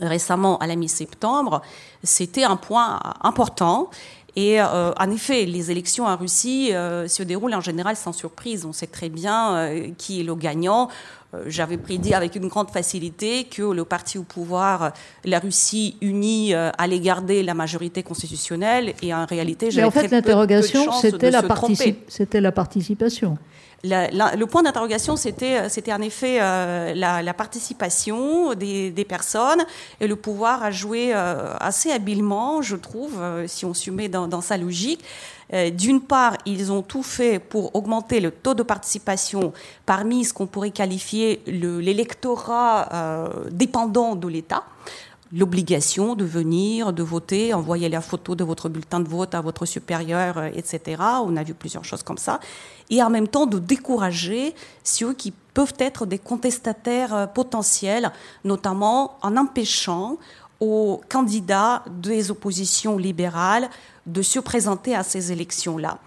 récemment 0.00 0.56
à 0.58 0.66
la 0.66 0.76
mi-septembre, 0.76 1.60
c'était 2.02 2.44
un 2.44 2.56
point 2.56 3.00
important. 3.20 3.90
Et 4.36 4.60
en 4.60 5.10
effet, 5.10 5.46
les 5.46 5.70
élections 5.70 6.04
en 6.04 6.14
Russie 6.14 6.68
se 6.70 7.22
déroulent 7.22 7.54
en 7.54 7.62
général 7.62 7.96
sans 7.96 8.12
surprise. 8.12 8.66
On 8.66 8.72
sait 8.74 8.86
très 8.86 9.08
bien 9.08 9.70
qui 9.96 10.20
est 10.20 10.24
le 10.24 10.34
gagnant. 10.34 10.90
Euh, 11.36 11.44
j'avais 11.46 11.76
prédit 11.76 12.14
avec 12.14 12.36
une 12.36 12.48
grande 12.48 12.70
facilité 12.70 13.44
que 13.44 13.62
le 13.62 13.84
parti 13.84 14.18
au 14.18 14.22
pouvoir, 14.22 14.92
la 15.24 15.38
Russie 15.38 15.96
unie, 16.00 16.54
euh, 16.54 16.70
allait 16.78 17.00
garder 17.00 17.42
la 17.42 17.54
majorité 17.54 18.02
constitutionnelle. 18.02 18.94
Et 19.02 19.12
en 19.12 19.26
réalité, 19.26 19.70
j'avais 19.70 19.86
en 19.86 19.90
fait, 19.90 20.08
l'interrogation, 20.08 20.92
c'était 20.92 21.30
la, 21.30 21.42
c'était 22.08 22.40
la 22.40 22.52
participation. 22.52 23.38
Le 23.84 24.44
point 24.44 24.62
d'interrogation, 24.62 25.16
c'était, 25.16 25.58
euh, 25.58 25.94
en 25.94 26.00
effet 26.00 26.38
la, 26.94 27.34
participation 27.34 28.54
des, 28.54 29.06
personnes 29.08 29.64
et 30.00 30.06
le 30.06 30.16
pouvoir 30.16 30.62
a 30.62 30.70
joué 30.70 31.12
assez 31.12 31.90
habilement, 31.90 32.62
je 32.62 32.76
trouve, 32.76 33.20
si 33.46 33.64
on 33.64 33.74
se 33.74 33.90
met 33.90 34.08
dans 34.08 34.40
sa 34.40 34.56
logique. 34.56 35.04
Euh, 35.52 35.70
d'une 35.70 36.00
part, 36.00 36.36
ils 36.44 36.72
ont 36.72 36.82
tout 36.82 37.02
fait 37.02 37.38
pour 37.38 37.74
augmenter 37.76 38.20
le 38.20 38.30
taux 38.30 38.54
de 38.54 38.62
participation 38.62 39.52
parmi 39.84 40.24
ce 40.24 40.32
qu'on 40.32 40.46
pourrait 40.46 40.70
qualifier 40.70 41.42
l'électorat 41.46 42.88
euh, 42.92 43.28
dépendant 43.50 44.16
de 44.16 44.26
l'État 44.26 44.64
l'obligation 45.32 46.14
de 46.14 46.24
venir, 46.24 46.92
de 46.92 47.02
voter, 47.02 47.54
envoyer 47.54 47.88
la 47.88 48.00
photo 48.00 48.34
de 48.34 48.44
votre 48.44 48.68
bulletin 48.68 49.00
de 49.00 49.08
vote 49.08 49.34
à 49.34 49.40
votre 49.40 49.66
supérieur, 49.66 50.38
euh, 50.38 50.50
etc. 50.54 51.02
On 51.22 51.36
a 51.36 51.42
vu 51.42 51.54
plusieurs 51.54 51.84
choses 51.84 52.02
comme 52.02 52.18
ça. 52.18 52.40
Et 52.90 53.02
en 53.02 53.10
même 53.10 53.28
temps 53.28 53.46
de 53.46 53.58
décourager 53.58 54.54
ceux 54.84 55.12
qui 55.12 55.32
peuvent 55.32 55.74
être 55.78 56.06
des 56.06 56.18
contestataires 56.18 57.32
potentiels, 57.32 58.12
notamment 58.44 59.18
en 59.22 59.36
empêchant 59.36 60.18
aux 60.60 61.00
candidats 61.08 61.84
des 61.90 62.30
oppositions 62.30 62.96
libérales 62.96 63.68
de 64.06 64.22
se 64.22 64.38
présenter 64.38 64.94
à 64.94 65.02
ces 65.02 65.32
élections-là 65.32 65.98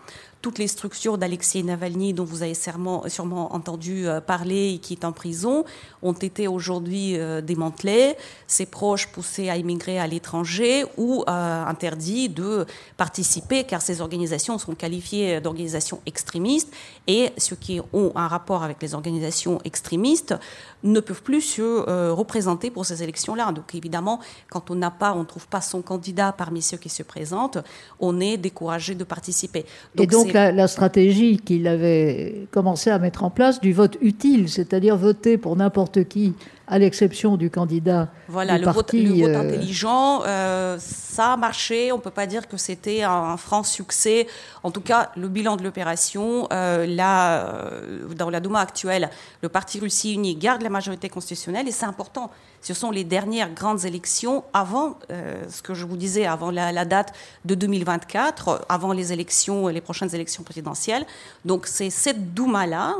toutes 0.41 0.57
les 0.57 0.67
structures 0.67 1.17
d'Alexei 1.17 1.63
Navalny 1.63 2.13
dont 2.13 2.23
vous 2.23 2.43
avez 2.43 2.53
sûrement, 2.53 3.03
sûrement 3.07 3.53
entendu 3.53 4.07
euh, 4.07 4.21
parler 4.21 4.73
et 4.73 4.77
qui 4.79 4.93
est 4.93 5.03
en 5.03 5.11
prison 5.11 5.65
ont 6.01 6.13
été 6.13 6.47
aujourd'hui 6.47 7.17
euh, 7.17 7.41
démantelées, 7.41 8.15
ses 8.47 8.65
proches 8.65 9.07
poussés 9.07 9.49
à 9.49 9.57
immigrer 9.57 9.99
à 9.99 10.07
l'étranger 10.07 10.85
ou 10.97 11.23
euh, 11.27 11.65
interdits 11.65 12.29
de 12.29 12.65
participer 12.95 13.65
car 13.65 13.81
ces 13.81 13.99
organisations 13.99 14.57
sont 14.57 14.75
qualifiées 14.75 15.41
d'organisations 15.41 16.01
extrémistes 16.05 16.71
et 17.07 17.31
ceux 17.37 17.57
qui 17.57 17.81
ont 17.91 18.11
un 18.15 18.27
rapport 18.27 18.63
avec 18.63 18.81
les 18.81 18.93
organisations 18.93 19.59
extrémistes 19.65 20.35
ne 20.83 21.01
peuvent 21.01 21.23
plus 21.23 21.41
se 21.41 22.11
représenter 22.11 22.71
pour 22.71 22.85
ces 22.85 23.03
élections-là. 23.03 23.51
Donc 23.51 23.75
évidemment, 23.75 24.19
quand 24.49 24.71
on 24.71 24.75
n'a 24.75 24.91
pas, 24.91 25.13
on 25.13 25.19
ne 25.19 25.25
trouve 25.25 25.47
pas 25.47 25.59
son 25.59 25.81
candidat 25.81 26.31
parmi 26.31 26.61
ceux 26.61 26.77
qui 26.77 26.89
se 26.89 27.03
présentent, 27.03 27.57
on 27.99 28.19
est 28.21 28.37
découragé 28.37 28.95
de 28.95 29.03
participer. 29.03 29.65
Donc, 29.95 30.28
la, 30.33 30.67
stratégie 30.67 31.37
qu'il 31.37 31.67
avait 31.67 32.47
commencé 32.51 32.89
à 32.89 32.99
mettre 32.99 33.23
en 33.23 33.29
place 33.29 33.59
du 33.59 33.73
vote 33.73 33.97
utile, 34.01 34.49
c'est-à-dire 34.49 34.97
voter 34.97 35.37
pour 35.37 35.55
n'importe 35.55 36.05
qui, 36.05 36.33
à 36.69 36.77
l'exception 36.77 37.35
du 37.35 37.49
candidat. 37.49 38.09
Voilà, 38.27 38.59
le, 38.59 38.69
vote, 38.69 38.93
le 38.93 39.09
vote, 39.09 39.29
euh, 39.29 39.41
intelligent, 39.41 40.21
euh, 40.25 40.77
ça 40.79 41.33
a 41.33 41.37
marché. 41.37 41.91
On 41.91 41.97
ne 41.97 42.01
peut 42.01 42.11
pas 42.11 42.27
dire 42.27 42.47
que 42.47 42.57
c'était 42.57 43.01
un, 43.01 43.37
franc 43.37 43.63
succès. 43.63 44.27
En 44.61 44.69
tout 44.69 44.81
cas, 44.81 45.11
le 45.17 45.27
bilan 45.27 45.55
de 45.55 45.63
l'opération, 45.63 46.47
euh, 46.53 46.85
là, 46.85 47.71
dans 48.15 48.29
la 48.29 48.39
Douma 48.39 48.59
actuelle, 48.59 49.09
le 49.41 49.49
Parti 49.49 49.79
Russie 49.79 50.13
uni 50.13 50.35
garde 50.35 50.61
la 50.61 50.69
majorité 50.69 51.09
constitutionnelle 51.09 51.67
et 51.67 51.71
c'est 51.71 51.87
important. 51.87 52.29
Ce 52.61 52.73
sont 52.73 52.91
les 52.91 53.03
dernières 53.03 53.53
grandes 53.53 53.85
élections 53.85 54.43
avant, 54.53 54.99
euh, 55.11 55.43
ce 55.49 55.61
que 55.61 55.73
je 55.73 55.85
vous 55.85 55.95
disais, 55.95 56.25
avant 56.25 56.51
la, 56.51 56.85
date 56.85 57.13
de 57.45 57.55
2024, 57.55 58.65
avant 58.67 58.91
les 58.91 59.13
élections, 59.13 59.67
les 59.67 59.81
prochaines 59.81 60.13
élections 60.13 60.43
présidentielles. 60.43 61.05
Donc 61.45 61.67
c'est 61.67 61.89
cette 61.89 62.33
Douma-là, 62.33 62.95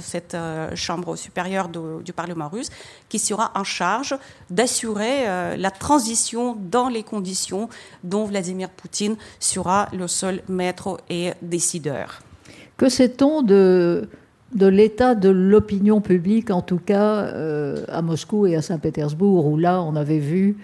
cette 0.00 0.34
euh, 0.34 0.74
chambre 0.76 1.16
supérieure 1.16 1.68
du 1.68 2.12
Parlement 2.12 2.48
russe, 2.48 2.70
qui 3.10 3.18
sera 3.18 3.50
en 3.54 3.64
charge 3.64 4.16
d'assurer 4.48 5.28
euh, 5.28 5.56
la 5.56 5.70
transition 5.70 6.56
dans 6.58 6.88
les 6.88 7.02
conditions 7.02 7.68
dont 8.02 8.24
Vladimir 8.24 8.70
Poutine 8.70 9.16
sera 9.38 9.88
le 9.92 10.08
seul 10.08 10.40
maître 10.48 10.96
et 11.10 11.32
décideur. 11.42 12.20
Que 12.78 12.88
sait-on 12.88 13.42
de 13.42 14.08
de 14.54 14.66
l'état 14.66 15.14
de 15.14 15.28
l'opinion 15.28 16.00
publique, 16.00 16.50
en 16.50 16.62
tout 16.62 16.80
cas 16.84 17.22
euh, 17.22 17.84
à 17.88 18.02
Moscou 18.02 18.46
et 18.46 18.56
à 18.56 18.62
Saint-Pétersbourg, 18.62 19.46
où 19.46 19.56
là 19.56 19.80
on 19.82 19.94
avait 19.94 20.18
vu 20.18 20.56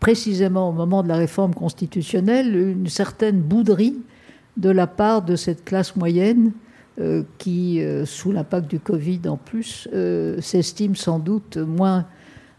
précisément 0.00 0.70
au 0.70 0.72
moment 0.72 1.02
de 1.02 1.08
la 1.08 1.16
réforme 1.16 1.54
constitutionnelle 1.54 2.56
une 2.56 2.88
certaine 2.88 3.40
bouderie 3.40 3.96
de 4.56 4.70
la 4.70 4.86
part 4.86 5.22
de 5.22 5.36
cette 5.36 5.64
classe 5.64 5.96
moyenne 5.96 6.52
qui, 7.38 7.82
euh, 7.82 8.04
sous 8.06 8.30
l'impact 8.30 8.68
du 8.68 8.78
Covid 8.78 9.22
en 9.26 9.36
plus, 9.36 9.88
s'estime 10.40 10.94
sans 10.94 11.18
doute 11.18 11.56
moins 11.56 12.06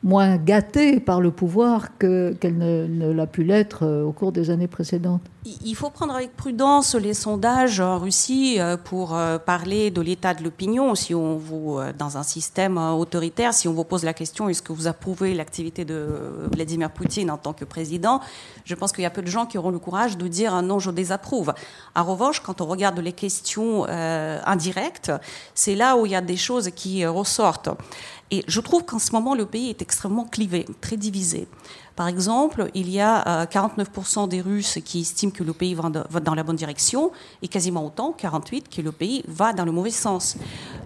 moins 0.06 0.38
gâtée 0.38 1.00
par 1.00 1.20
le 1.20 1.32
pouvoir 1.32 1.98
qu'elle 1.98 2.38
ne, 2.58 3.12
l'a 3.12 3.26
pu 3.26 3.44
l'être 3.44 3.84
euh, 3.84 4.04
au 4.04 4.12
cours 4.12 4.32
des 4.32 4.52
années 4.52 4.68
précédentes. 4.68 5.24
Il 5.64 5.76
faut 5.76 5.90
prendre 5.90 6.14
avec 6.14 6.36
prudence 6.36 6.94
les 6.94 7.16
sondages 7.16 7.80
en 7.80 7.98
Russie 7.98 8.58
euh, 8.60 8.78
pour 8.78 9.16
euh, 9.16 9.40
parler 9.40 9.90
de 9.90 10.02
l'état 10.02 10.36
de 10.36 10.44
l'opinion. 10.44 10.94
Si 10.94 11.16
on 11.16 11.38
vous, 11.38 11.80
dans 11.98 12.18
un 12.18 12.24
système 12.24 12.78
autoritaire, 12.78 13.56
si 13.56 13.68
on 13.68 13.74
vous 13.74 13.84
pose 13.84 14.04
la 14.04 14.14
question 14.14 14.48
est-ce 14.48 14.62
que 14.62 14.74
vous 14.74 14.86
approuvez 14.86 15.34
l'activité 15.34 15.86
de 15.86 16.08
Vladimir 16.54 16.92
Poutine 16.92 17.32
en 17.32 17.38
tant 17.38 17.54
que 17.54 17.66
président, 17.66 18.22
je 18.64 18.76
pense 18.76 18.92
qu'il 18.92 19.04
y 19.04 19.08
a 19.08 19.10
peu 19.10 19.24
de 19.24 19.28
gens 19.28 19.48
qui 19.48 19.58
auront 19.58 19.72
le 19.72 19.80
courage 19.80 20.18
de 20.18 20.28
dire 20.28 20.62
non, 20.62 20.78
je 20.78 20.92
désapprouve. 20.92 21.52
En 21.96 22.04
revanche, 22.04 22.42
quand 22.42 22.62
on 22.62 22.66
regarde 22.68 23.00
les 23.00 23.14
questions 23.14 23.86
indirectes, 23.86 25.12
c'est 25.56 25.76
là 25.76 25.98
où 25.98 26.06
il 26.06 26.12
y 26.12 26.16
a 26.16 26.22
des 26.22 26.38
choses 26.38 26.70
qui 26.76 27.06
ressortent. 27.06 27.70
Et 28.32 28.44
je 28.48 28.60
trouve 28.60 28.84
qu'en 28.84 29.00
ce 29.00 29.12
moment, 29.12 29.36
le 29.36 29.46
pays 29.46 29.70
est 29.70 29.82
extrêmement 29.82 29.95
clivé, 30.32 30.66
très 30.82 30.98
divisé. 30.98 31.48
Par 31.96 32.10
exemple, 32.10 32.70
il 32.74 32.90
y 32.90 33.00
a 33.00 33.46
49% 33.46 34.24
euh, 34.24 34.28
des 34.28 34.42
Russes 34.42 34.80
qui 34.84 35.02
estiment 35.02 35.32
que 35.32 35.44
le 35.44 35.54
pays 35.54 35.76
va 35.76 36.20
dans 36.20 36.36
la 36.36 36.44
bonne 36.44 36.58
direction 36.58 37.12
et 37.42 37.48
quasiment 37.48 37.86
autant, 37.86 38.12
48, 38.12 38.68
que 38.68 38.82
le 38.82 38.92
pays 38.92 39.24
va 39.30 39.54
dans 39.54 39.64
le 39.64 39.72
mauvais 39.72 39.92
sens. 39.92 40.36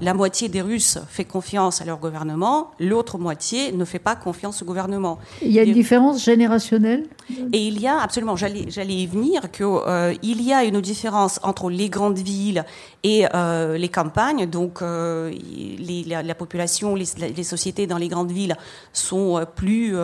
La 0.01 0.13
moitié 0.13 0.49
des 0.49 0.61
Russes 0.61 0.99
fait 1.09 1.25
confiance 1.25 1.81
à 1.81 1.85
leur 1.85 1.97
gouvernement, 1.97 2.71
l'autre 2.79 3.17
moitié 3.17 3.71
ne 3.71 3.85
fait 3.85 3.97
pas 3.99 4.15
confiance 4.15 4.61
au 4.61 4.65
gouvernement. 4.65 5.17
Il 5.41 5.51
y 5.51 5.57
a 5.57 5.63
une 5.63 5.73
différence 5.73 6.23
générationnelle? 6.23 7.07
Et 7.53 7.67
il 7.67 7.79
y 7.79 7.87
a, 7.87 7.99
absolument, 7.99 8.35
j'allais 8.35 8.67
y 8.87 9.07
venir, 9.07 9.51
qu'il 9.51 9.65
euh, 9.65 10.13
il 10.21 10.41
y 10.43 10.53
a 10.53 10.63
une 10.63 10.81
différence 10.81 11.39
entre 11.43 11.69
les 11.69 11.89
grandes 11.89 12.17
villes 12.19 12.65
et 13.03 13.25
euh, 13.33 13.77
les 13.77 13.89
campagnes. 13.89 14.47
Donc, 14.47 14.81
la, 14.81 16.35
population, 16.35 16.95
les, 16.95 17.05
les, 17.35 17.43
sociétés 17.43 17.87
dans 17.87 17.97
les 17.97 18.07
grandes 18.07 18.31
villes 18.31 18.55
sont 18.93 19.45
plus 19.55 19.95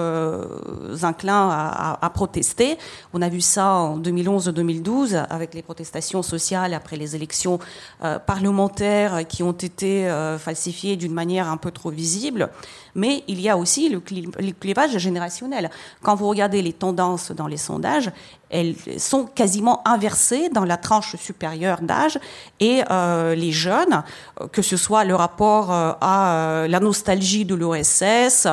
enclins 1.04 1.50
à, 1.50 2.12
protester. 2.14 2.78
On 3.14 3.22
a 3.22 3.30
vu 3.30 3.42
ça 3.42 3.74
en 3.74 4.00
2011-2012 4.00 5.26
avec 5.30 5.54
les 5.54 5.62
protestations 5.62 6.22
sociales 6.22 6.74
après 6.74 6.98
les 6.98 7.16
élections 7.16 7.60
euh, 8.04 8.20
parlementaires 8.20 9.28
qui 9.28 9.44
ont 9.44 9.52
été 9.52 10.08
euh, 10.08 10.38
falsifiées 10.38 10.96
d'une 10.96 11.14
manière 11.14 11.50
un 11.50 11.58
peu 11.58 11.72
trop 11.72 11.90
visible. 11.90 12.50
Mais 12.96 13.24
il 13.28 13.42
y 13.42 13.50
a 13.50 13.58
aussi 13.58 13.90
le, 13.90 14.00
clivage 14.00 14.98
générationnel. 14.98 15.70
Quand 16.02 16.16
vous 16.16 16.28
regardez 16.28 16.62
les 16.62 16.74
tendances 16.74 17.32
dans 17.32 17.48
les 17.48 17.58
sondages, 17.58 18.12
elles 18.50 18.76
sont 18.98 19.26
quasiment 19.26 19.82
inversées 19.86 20.50
dans 20.50 20.66
la 20.66 20.78
tranche 20.78 21.16
supérieure 21.18 21.82
d'âge 21.82 22.20
et 22.60 22.84
euh, 22.90 23.36
les 23.36 23.52
jeunes, 23.52 24.04
euh, 24.40 24.48
que 24.48 24.62
ce 24.62 24.78
soit 24.78 25.04
le 25.04 25.16
rapport 25.16 25.74
euh, 25.74 25.94
à 26.00 26.66
la 26.68 26.80
nostalgie 26.80 27.46
de 27.46 27.56
l'OSS, 27.56 28.48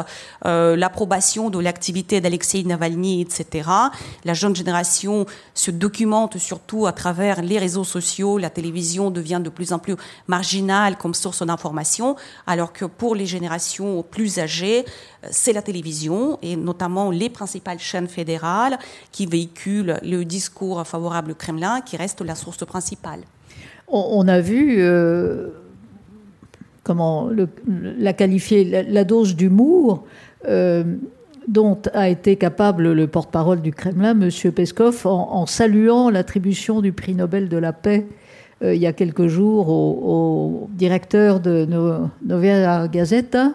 l'approbation 0.45 1.51
de 1.51 1.59
l'activité 1.59 2.21
d'Alexei 2.21 2.65
Navalny, 2.65 3.21
etc. 3.21 3.69
La 4.25 4.35
jeune 4.35 4.57
génération 4.57 5.27
se 5.55 5.71
documente 5.71 6.39
surtout 6.39 6.87
à 6.87 6.93
travers 6.93 7.43
les 7.43 7.59
réseaux 7.59 7.85
sociaux, 7.85 8.39
la 8.39 8.51
télévision 8.51 9.11
devient 9.11 9.41
de 9.43 9.51
plus 9.51 9.73
en 9.73 9.79
plus 9.79 9.97
marginale 10.27 10.97
comme 10.97 11.15
source 11.15 11.45
d'information, 11.45 12.17
alors 12.47 12.73
que 12.73 12.85
pour 12.85 13.15
les 13.15 13.27
générations 13.27 14.03
plus 14.03 14.32
âgées, 14.39 14.85
c'est 15.31 15.53
la 15.53 15.63
télévision 15.63 16.39
et 16.43 16.57
notamment 16.57 17.11
les 17.11 17.31
principales 17.31 17.79
chaînes 17.79 18.09
fédérales 18.09 18.79
qui 19.11 19.27
véhiculent 19.27 19.99
le 20.03 20.25
discours 20.25 20.87
favorable 20.87 21.33
au 21.33 21.35
Kremlin 21.35 21.81
qui 21.81 21.97
reste 21.97 22.21
la 22.21 22.35
source 22.35 22.65
principale. 22.65 23.21
On, 23.89 24.27
a 24.27 24.41
vu 24.41 24.77
euh, 24.79 25.49
comment 26.83 27.29
la 27.67 28.13
qualifier, 28.15 28.85
la, 28.85 29.05
dose 29.05 29.37
d'humour 29.37 30.05
euh, 30.49 30.85
dont 31.47 31.79
a 31.93 32.09
été 32.09 32.37
capable 32.37 32.93
le 32.93 33.07
porte-parole 33.07 33.61
du 33.61 33.73
Kremlin, 33.73 34.19
M. 34.19 34.31
Peskov, 34.53 35.07
en, 35.07 35.45
saluant 35.47 36.09
l'attribution 36.09 36.81
du 36.81 36.93
prix 36.93 37.15
Nobel 37.15 37.49
de 37.49 37.59
la 37.59 37.73
paix 37.73 38.07
euh, 38.63 38.75
il 38.75 38.81
y 38.81 38.87
a 38.87 38.93
quelques 38.93 39.27
jours 39.27 39.69
au, 39.69 40.69
directeur 40.73 41.41
de 41.41 41.67
Novaya 42.25 42.89
Gazeta, 42.89 43.53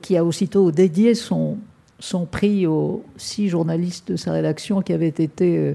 qui 0.00 0.16
a 0.16 0.24
aussitôt 0.24 0.70
dédié 0.70 1.14
son, 1.14 1.58
son 2.04 2.26
prix 2.26 2.66
aux 2.66 3.02
six 3.16 3.48
journalistes 3.48 4.12
de 4.12 4.16
sa 4.16 4.32
rédaction 4.32 4.82
qui 4.82 4.92
avaient 4.92 5.08
été 5.08 5.58
euh, 5.58 5.74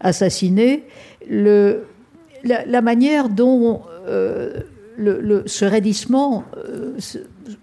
assassinés. 0.00 0.84
La, 1.28 2.82
manière 2.82 3.28
dont 3.28 3.82
euh, 4.06 4.60
ce 4.98 5.64
raidissement 5.64 6.44
euh, 6.56 6.98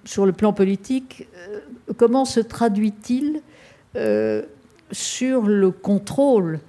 sur 0.05 0.25
le 0.25 0.31
plan 0.31 0.53
politique, 0.53 1.27
comment 1.97 2.25
se 2.25 2.39
traduit-il 2.39 3.41
sur 4.91 5.41
le 5.43 5.71
contrôle 5.71 6.59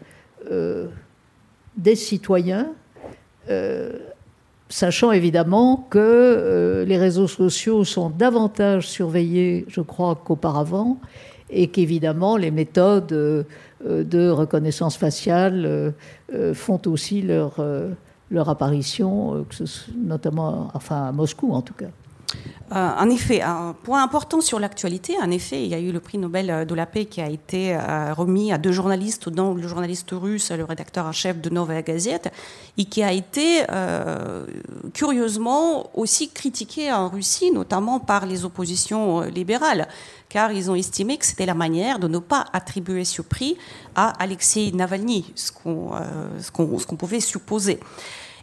des 1.77 1.95
citoyens 1.95 2.73
sachant 4.71 5.13
évidemment 5.13 5.87
que 5.91 6.85
les 6.87 6.97
réseaux 6.97 7.29
sociaux 7.29 7.85
sont 7.85 8.09
davantage 8.09 8.89
surveillés, 8.89 9.67
je 9.69 9.83
crois, 9.83 10.15
qu'auparavant, 10.15 10.99
et 11.51 11.69
qu'évidemment 11.69 12.37
les 12.37 12.51
méthodes 12.51 13.13
euh, 13.13 13.45
de 13.83 14.29
reconnaissance 14.29 14.97
faciale 14.97 15.65
euh, 16.33 16.55
font 16.55 16.81
aussi 16.87 17.23
leur, 17.23 17.57
euh, 17.59 17.91
leur 18.31 18.49
apparition, 18.49 19.45
notamment 19.97 20.71
enfin, 20.75 21.07
à 21.07 21.13
Moscou 21.13 21.53
en 21.53 21.63
tout 21.63 21.75
cas. 21.75 21.89
En 22.73 23.11
effet, 23.11 23.43
un 23.43 23.75
point 23.83 24.01
important 24.01 24.41
sur 24.41 24.61
l'actualité, 24.61 25.17
en 25.21 25.33
effet, 25.33 25.61
il 25.61 25.69
y 25.69 25.75
a 25.75 25.81
eu 25.81 25.91
le 25.91 25.99
prix 25.99 26.19
Nobel 26.19 26.65
de 26.67 26.75
la 26.77 26.87
paix 26.87 27.05
qui 27.05 27.21
a 27.21 27.29
été 27.29 27.77
remis 28.17 28.53
à 28.53 28.59
deux 28.59 28.71
journalistes, 28.71 29.29
dont 29.29 29.55
le 29.55 29.67
journaliste 29.67 30.11
russe, 30.13 30.53
le 30.53 30.63
rédacteur 30.63 31.07
en 31.07 31.11
chef 31.11 31.41
de 31.41 31.51
Novaya 31.51 31.83
Gazette, 31.83 32.31
et 32.79 32.85
qui 32.85 33.03
a 33.03 33.11
été 33.11 33.65
curieusement 34.95 35.91
aussi 35.99 36.31
critiqué 36.31 36.93
en 36.93 37.09
Russie, 37.09 37.51
notamment 37.51 37.99
par 37.99 38.25
les 38.25 38.45
oppositions 38.45 39.23
libérales 39.23 39.89
car 40.31 40.53
ils 40.53 40.71
ont 40.71 40.75
estimé 40.75 41.19
que 41.19 41.27
c'était 41.27 41.45
la 41.45 41.55
manière 41.55 41.99
de 41.99 42.09
ne 42.09 42.19
pas 42.19 42.47
attribuer 42.55 43.05
ce 43.05 43.21
prix 43.21 43.59
à 43.95 44.11
Alexei 44.23 44.71
Navalny, 44.73 45.31
ce 45.35 45.53
qu'on 45.53 45.91
euh, 45.95 46.97
pouvait 46.97 47.21
supposer. 47.21 47.81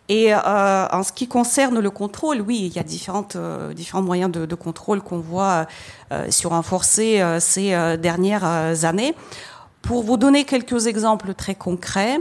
Et 0.10 0.34
euh, 0.34 0.88
en 0.88 1.04
ce 1.04 1.12
qui 1.12 1.28
concerne 1.28 1.80
le 1.80 1.90
contrôle, 1.90 2.42
oui, 2.42 2.64
il 2.66 2.76
y 2.76 2.80
a 2.80 2.84
différentes, 2.84 3.36
euh, 3.36 3.74
différents 3.74 4.02
moyens 4.02 4.32
de, 4.32 4.46
de 4.46 4.56
contrôle 4.56 5.02
qu'on 5.02 5.20
voit 5.20 5.68
euh, 6.12 6.30
renforcer 6.46 7.24
ces 7.40 7.98
dernières 7.98 8.86
années. 8.86 9.14
Pour 9.82 10.04
vous 10.04 10.18
donner 10.18 10.46
quelques 10.46 10.88
exemples 10.88 11.34
très 11.34 11.56
concrets, 11.56 12.20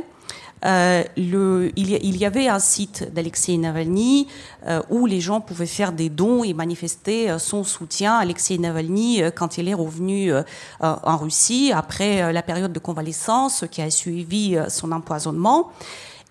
euh, 0.64 1.04
le, 1.16 1.70
il, 1.76 2.16
y, 2.16 2.24
avait 2.24 2.48
un 2.48 2.58
site 2.58 3.12
d'Alexei 3.12 3.58
Navalny 3.58 4.26
euh, 4.66 4.80
où 4.88 5.04
les 5.04 5.20
gens 5.20 5.40
pouvaient 5.40 5.66
faire 5.66 5.92
des 5.92 6.08
dons 6.08 6.44
et 6.44 6.54
manifester 6.54 7.30
euh, 7.30 7.38
son 7.38 7.62
soutien 7.62 8.14
à 8.14 8.20
Alexei 8.20 8.56
Navalny 8.56 9.20
quand 9.34 9.58
il 9.58 9.68
est 9.68 9.74
revenu 9.74 10.32
en 10.80 11.16
Russie 11.18 11.72
après 11.74 12.32
la 12.32 12.42
période 12.42 12.72
de 12.72 12.78
convalescence 12.78 13.64
qui 13.70 13.82
a 13.82 13.90
suivi 13.90 14.56
son 14.68 14.92
empoisonnement. 14.92 15.70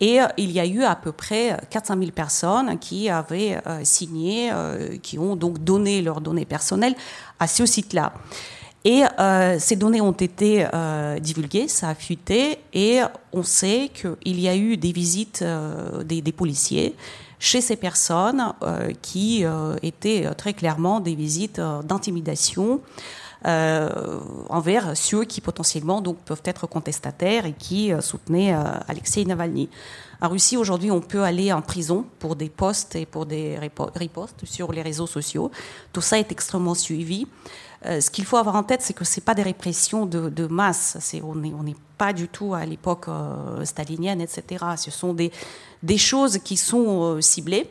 Et 0.01 0.19
il 0.37 0.51
y 0.51 0.59
a 0.59 0.65
eu 0.65 0.83
à 0.83 0.95
peu 0.95 1.13
près 1.13 1.57
400 1.69 1.95
000 1.97 2.11
personnes 2.11 2.77
qui 2.79 3.07
avaient 3.09 3.57
signé, 3.83 4.51
qui 5.01 5.17
ont 5.17 5.37
donc 5.37 5.63
donné 5.63 6.01
leurs 6.01 6.19
données 6.19 6.43
personnelles 6.45 6.95
à 7.39 7.47
ce 7.47 7.65
site-là. 7.65 8.11
Et 8.85 9.03
euh, 9.19 9.57
ces 9.57 9.75
données 9.75 9.99
ont 9.99 10.11
été 10.11 10.67
euh, 10.71 11.17
divulguées, 11.17 11.67
ça 11.67 11.89
a 11.89 11.95
fuité, 11.95 12.59
et 12.71 12.99
on 13.33 13.41
sait 13.41 13.89
qu'il 13.91 14.39
y 14.39 14.47
a 14.47 14.55
eu 14.55 14.77
des 14.77 14.91
visites 14.91 15.41
euh, 15.41 16.03
des, 16.03 16.21
policiers 16.31 16.95
chez 17.39 17.61
ces 17.61 17.77
personnes 17.77 18.53
euh, 18.61 18.91
qui 19.01 19.43
euh, 19.43 19.75
étaient 19.81 20.29
très 20.35 20.53
clairement 20.53 20.99
des 20.99 21.15
visites 21.15 21.59
d'intimidation. 21.59 22.79
Envers 23.45 24.97
ceux 24.97 25.23
qui 25.23 25.39
potentiellement 25.39 26.01
donc 26.01 26.17
peuvent 26.17 26.41
être 26.45 26.67
contestataires 26.67 27.45
et 27.45 27.53
qui 27.53 27.91
soutenaient 28.01 28.55
Alexei 28.87 29.23
Navalny. 29.23 29.69
En 30.21 30.29
Russie, 30.29 30.57
aujourd'hui, 30.57 30.91
on 30.91 31.01
peut 31.01 31.23
aller 31.23 31.51
en 31.51 31.61
prison 31.61 32.05
pour 32.19 32.35
des 32.35 32.49
posts 32.49 32.95
et 32.95 33.05
pour 33.05 33.25
des 33.25 33.59
ripostes 33.95 34.45
sur 34.45 34.71
les 34.71 34.81
réseaux 34.81 35.07
sociaux. 35.07 35.51
Tout 35.93 36.01
ça 36.01 36.17
est 36.17 36.31
extrêmement 36.31 36.75
suivi. 36.75 37.27
Euh, 37.85 38.01
ce 38.01 38.09
qu'il 38.09 38.25
faut 38.25 38.37
avoir 38.37 38.55
en 38.55 38.63
tête, 38.63 38.81
c'est 38.81 38.93
que 38.93 39.05
ce 39.05 39.19
pas 39.19 39.35
des 39.35 39.43
répressions 39.43 40.05
de, 40.05 40.47
masse. 40.47 40.97
on 41.23 41.35
n'est 41.35 41.75
pas 41.97 42.13
du 42.13 42.27
tout 42.27 42.53
à 42.53 42.65
l'époque 42.65 43.07
euh, 43.07 43.63
stalinienne, 43.65 44.21
etc. 44.21 44.65
Ce 44.77 44.91
sont 44.91 45.13
des, 45.13 45.31
choses 45.97 46.39
qui 46.39 46.57
sont 46.57 47.03
euh, 47.03 47.21
ciblées, 47.21 47.69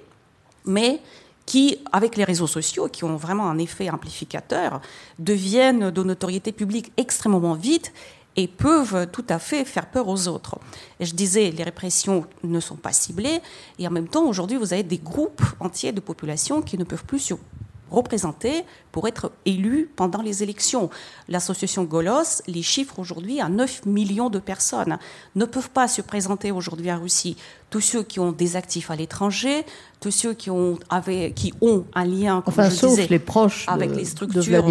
mais 0.64 1.00
qui, 1.46 1.78
avec 1.92 2.16
les 2.16 2.24
réseaux 2.24 2.46
sociaux, 2.46 2.88
qui 2.88 3.04
ont 3.04 3.16
vraiment 3.16 3.48
un 3.48 3.58
effet 3.58 3.90
amplificateur, 3.90 4.80
deviennent 5.18 5.90
de 5.90 6.02
notoriété 6.02 6.52
publique 6.52 6.92
extrêmement 6.96 7.54
vite 7.54 7.92
et 8.36 8.48
peuvent 8.48 9.08
tout 9.12 9.24
à 9.28 9.38
fait 9.38 9.64
faire 9.64 9.86
peur 9.86 10.08
aux 10.08 10.26
autres. 10.28 10.58
Et 10.98 11.04
je 11.04 11.14
disais, 11.14 11.50
les 11.50 11.62
répressions 11.62 12.26
ne 12.42 12.60
sont 12.60 12.76
pas 12.76 12.92
ciblées, 12.92 13.40
et 13.78 13.86
en 13.86 13.90
même 13.90 14.08
temps, 14.08 14.26
aujourd'hui, 14.26 14.56
vous 14.56 14.72
avez 14.72 14.82
des 14.82 14.98
groupes 14.98 15.42
entiers 15.60 15.92
de 15.92 16.00
population 16.00 16.62
qui 16.62 16.76
ne 16.76 16.84
peuvent 16.84 17.04
plus 17.04 17.20
représentés 17.90 18.64
pour 18.92 19.08
être 19.08 19.32
élus 19.44 19.90
pendant 19.96 20.22
les 20.22 20.42
élections. 20.42 20.88
L'association 21.28 21.84
Golos, 21.84 22.42
les 22.46 22.62
chiffres 22.62 22.98
aujourd'hui 22.98 23.40
à 23.40 23.48
9 23.48 23.86
millions 23.86 24.30
de 24.30 24.38
personnes 24.38 24.98
ne 25.34 25.44
peuvent 25.44 25.70
pas 25.70 25.88
se 25.88 26.00
présenter 26.00 26.52
aujourd'hui 26.52 26.92
en 26.92 27.00
Russie. 27.00 27.36
Tous 27.70 27.80
ceux 27.80 28.04
qui 28.04 28.20
ont 28.20 28.30
des 28.30 28.54
actifs 28.54 28.92
à 28.92 28.96
l'étranger, 28.96 29.64
tous 29.98 30.12
ceux 30.12 30.32
qui 30.32 30.48
ont, 30.48 30.78
qui 31.34 31.52
ont 31.60 31.86
un 31.94 32.04
lien, 32.04 32.40
comme 32.42 32.54
enfin, 32.54 32.70
je 32.70 32.76
sauf 32.76 32.90
disais, 32.90 33.08
les 33.10 33.18
proches 33.18 33.64
avec 33.68 33.90
les 33.96 34.04
structures 34.04 34.62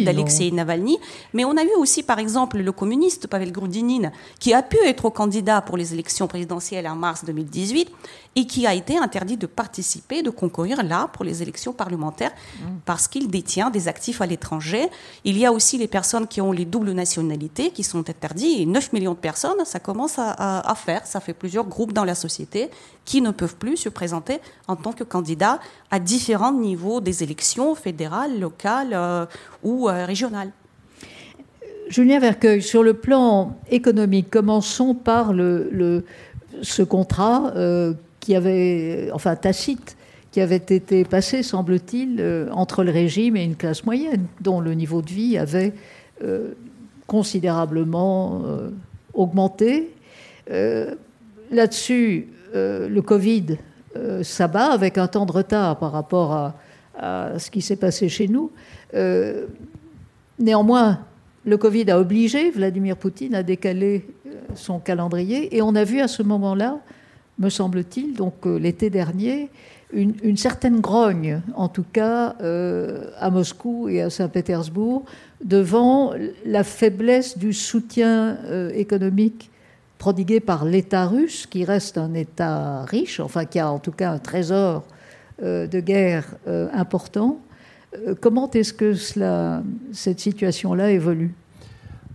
d'Alexei 0.00 0.50
Navalny. 0.50 0.98
Mais 1.34 1.44
on 1.44 1.56
a 1.56 1.62
eu 1.62 1.74
aussi, 1.78 2.02
par 2.02 2.18
exemple, 2.18 2.58
le 2.58 2.72
communiste 2.72 3.28
Pavel 3.28 3.52
Grudinin, 3.52 4.10
qui 4.40 4.54
a 4.54 4.62
pu 4.62 4.78
être 4.84 5.08
candidat 5.10 5.60
pour 5.60 5.76
les 5.76 5.92
élections 5.92 6.26
présidentielles 6.26 6.88
en 6.88 6.96
mars 6.96 7.24
2018 7.24 7.90
et 8.38 8.46
qui 8.46 8.68
a 8.68 8.72
été 8.72 8.96
interdit 8.96 9.36
de 9.36 9.48
participer, 9.48 10.22
de 10.22 10.30
concourir 10.30 10.84
là 10.84 11.08
pour 11.12 11.24
les 11.24 11.42
élections 11.42 11.72
parlementaires 11.72 12.30
mmh. 12.30 12.64
parce 12.84 13.08
qu'il 13.08 13.26
détient 13.26 13.68
des 13.68 13.88
actifs 13.88 14.20
à 14.20 14.26
l'étranger. 14.26 14.86
Il 15.24 15.36
y 15.36 15.44
a 15.44 15.50
aussi 15.50 15.76
les 15.76 15.88
personnes 15.88 16.28
qui 16.28 16.40
ont 16.40 16.52
les 16.52 16.64
doubles 16.64 16.92
nationalités 16.92 17.72
qui 17.72 17.82
sont 17.82 18.08
interdites. 18.08 18.60
Et 18.60 18.64
9 18.64 18.92
millions 18.92 19.14
de 19.14 19.18
personnes, 19.18 19.64
ça 19.64 19.80
commence 19.80 20.20
à, 20.20 20.74
faire. 20.76 21.04
Ça 21.04 21.18
fait 21.18 21.32
plusieurs 21.32 21.64
groupes 21.64 21.92
dans 21.92 22.04
la 22.04 22.14
société 22.14 22.70
qui 23.04 23.20
ne 23.22 23.32
peuvent 23.32 23.56
plus 23.56 23.76
se 23.76 23.88
présenter 23.88 24.38
en 24.68 24.76
tant 24.76 24.92
que 24.92 25.02
candidats 25.02 25.58
à 25.90 25.98
différents 25.98 26.52
niveaux 26.52 27.00
des 27.00 27.24
élections 27.24 27.74
fédérales, 27.74 28.38
locales 28.38 28.92
euh, 28.92 29.26
ou 29.64 29.88
euh, 29.88 30.06
régionales. 30.06 30.52
Julien 31.88 32.20
Vercueil, 32.20 32.62
sur 32.62 32.84
le 32.84 32.94
plan 32.94 33.58
économique, 33.68 34.30
commençons 34.30 34.94
par 34.94 35.32
le, 35.32 36.04
ce 36.62 36.82
contrat 36.84 37.52
euh, 37.56 37.94
qui 38.20 38.34
avait, 38.34 39.10
enfin 39.12 39.36
tacite, 39.36 39.96
qui 40.30 40.40
avait 40.40 40.56
été 40.56 41.04
passé, 41.04 41.42
semble-t-il, 41.42 42.16
euh, 42.20 42.48
entre 42.52 42.84
le 42.84 42.90
régime 42.90 43.36
et 43.36 43.44
une 43.44 43.56
classe 43.56 43.84
moyenne, 43.84 44.26
dont 44.40 44.60
le 44.60 44.74
niveau 44.74 45.02
de 45.02 45.10
vie 45.10 45.38
avait 45.38 45.72
euh, 46.22 46.52
considérablement 47.06 48.42
euh, 48.44 48.70
augmenté. 49.14 49.90
Là-dessus, 51.50 52.28
le 52.54 53.00
Covid 53.00 53.58
s'abat 54.22 54.70
avec 54.70 54.96
un 54.96 55.06
temps 55.06 55.26
de 55.26 55.32
retard 55.32 55.78
par 55.78 55.92
rapport 55.92 56.54
à 56.96 57.38
ce 57.38 57.50
qui 57.50 57.60
s'est 57.60 57.76
passé 57.76 58.08
chez 58.08 58.28
nous. 58.28 58.50
néanmoins, 60.38 61.00
le 61.44 61.58
Covid 61.58 61.90
a 61.90 62.00
obligé 62.00 62.50
Vladimir 62.50 62.96
Poutine 62.96 63.34
à 63.34 63.42
décaler 63.42 64.06
son 64.54 64.78
calendrier. 64.78 65.54
Et 65.54 65.60
on 65.60 65.74
a 65.74 65.84
vu 65.84 66.00
à 66.00 66.08
ce 66.08 66.22
moment-là, 66.22 66.78
me 67.38 67.48
semble-t-il, 67.50 68.14
donc 68.14 68.34
l'été 68.44 68.90
dernier, 68.90 69.48
une, 69.92 70.36
certaine 70.36 70.80
grogne, 70.80 71.40
en 71.54 71.68
tout 71.68 71.84
cas 71.92 72.34
à 73.18 73.30
Moscou 73.30 73.88
et 73.88 74.02
à 74.02 74.10
Saint-Pétersbourg, 74.10 75.04
devant 75.42 76.12
la 76.44 76.64
faiblesse 76.64 77.38
du 77.38 77.52
soutien 77.52 78.36
économique 78.74 79.50
prodigué 79.98 80.40
par 80.40 80.64
l'État 80.64 81.06
russe, 81.06 81.46
qui 81.46 81.64
reste 81.64 81.98
un 81.98 82.14
État 82.14 82.84
riche, 82.84 83.20
enfin 83.20 83.44
qui 83.44 83.58
a 83.58 83.70
en 83.70 83.78
tout 83.78 83.92
cas 83.92 84.12
un 84.12 84.18
trésor 84.18 84.84
euh, 85.42 85.66
de 85.66 85.80
guerre 85.80 86.24
euh, 86.46 86.68
important. 86.72 87.38
Euh, 87.94 88.14
comment 88.20 88.50
est-ce 88.52 88.72
que 88.72 88.94
cette 88.94 90.20
situation-là 90.20 90.90
évolue? 90.90 91.34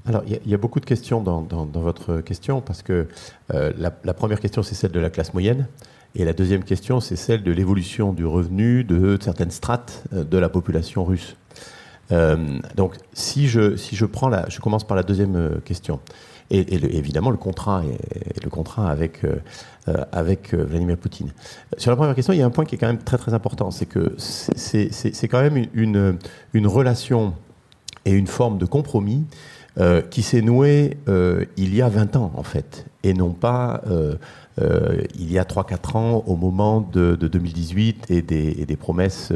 Alors, 0.06 0.24
il 0.28 0.50
y, 0.50 0.54
a 0.54 0.58
beaucoup 0.58 0.82
de 0.82 0.86
questions 0.86 1.22
dans, 1.22 1.46
votre 1.74 2.20
question, 2.20 2.60
parce 2.60 2.82
que 2.82 3.08
la, 3.50 4.14
première 4.14 4.42
question, 4.42 4.62
c'est 4.62 4.76
celle 4.76 4.92
de 4.92 5.00
la 5.00 5.10
classe 5.10 5.34
moyenne, 5.34 5.68
et 6.16 6.26
la 6.26 6.34
deuxième 6.34 6.66
question, 6.66 7.00
c'est 7.00 7.16
celle 7.16 7.42
de 7.42 7.52
l'évolution 7.54 8.12
du 8.12 8.26
revenu 8.26 8.84
de 8.84 9.18
certaines 9.22 9.52
strates 9.52 10.04
de 10.12 10.38
la 10.38 10.50
population 10.50 11.06
russe. 11.06 11.38
donc, 12.76 12.96
si 13.14 13.48
je, 13.48 13.78
si 13.78 13.96
je 13.96 14.06
prends 14.06 14.28
la, 14.28 14.50
je 14.50 14.60
commence 14.60 14.86
par 14.86 14.98
la 14.98 15.04
deuxième 15.04 15.62
question 15.64 16.02
et, 16.54 16.98
évidemment 16.98 17.32
le 17.32 17.38
contrat, 17.38 17.84
le 18.44 18.50
contrat 18.50 18.90
avec, 18.90 19.24
euh, 19.24 19.36
euh, 19.88 20.06
avec 20.12 20.54
euh, 20.54 20.64
Vladimir 20.64 20.98
Poutine. 20.98 21.32
Sur 21.78 21.92
la 21.92 21.98
première 21.98 22.16
question, 22.16 22.34
il 22.34 22.40
y 22.40 22.42
a 22.42 22.46
un 22.46 22.52
point 22.52 22.66
qui 22.66 22.76
est 22.76 22.78
quand 22.78 22.88
même 22.88 23.04
très 23.04 23.18
très 23.18 23.34
important, 23.34 23.72
c'est 23.72 23.86
que 23.86 24.16
c'est 24.18 25.28
quand 25.28 25.42
même 25.42 25.66
une, 25.74 26.18
une, 26.54 26.68
relation 26.68 27.34
et 28.06 28.12
une 28.12 28.28
forme 28.28 28.58
de 28.58 28.66
compromis 28.66 29.26
qui 30.12 30.22
s'est 30.22 30.42
nouée 30.42 30.98
il 31.58 31.76
y 31.76 31.82
a 31.82 31.90
20 31.90 32.16
ans 32.16 32.32
en 32.36 32.44
fait, 32.44 32.86
et 33.04 33.14
non 33.14 33.32
pas 33.32 33.82
il 34.60 35.32
y 35.32 35.40
a 35.40 35.44
3-4 35.44 35.98
ans 35.98 36.24
au 36.28 36.36
moment 36.36 36.82
de, 36.82 37.16
2018 37.16 38.12
et 38.12 38.22
des, 38.22 38.76
promesses 38.76 39.34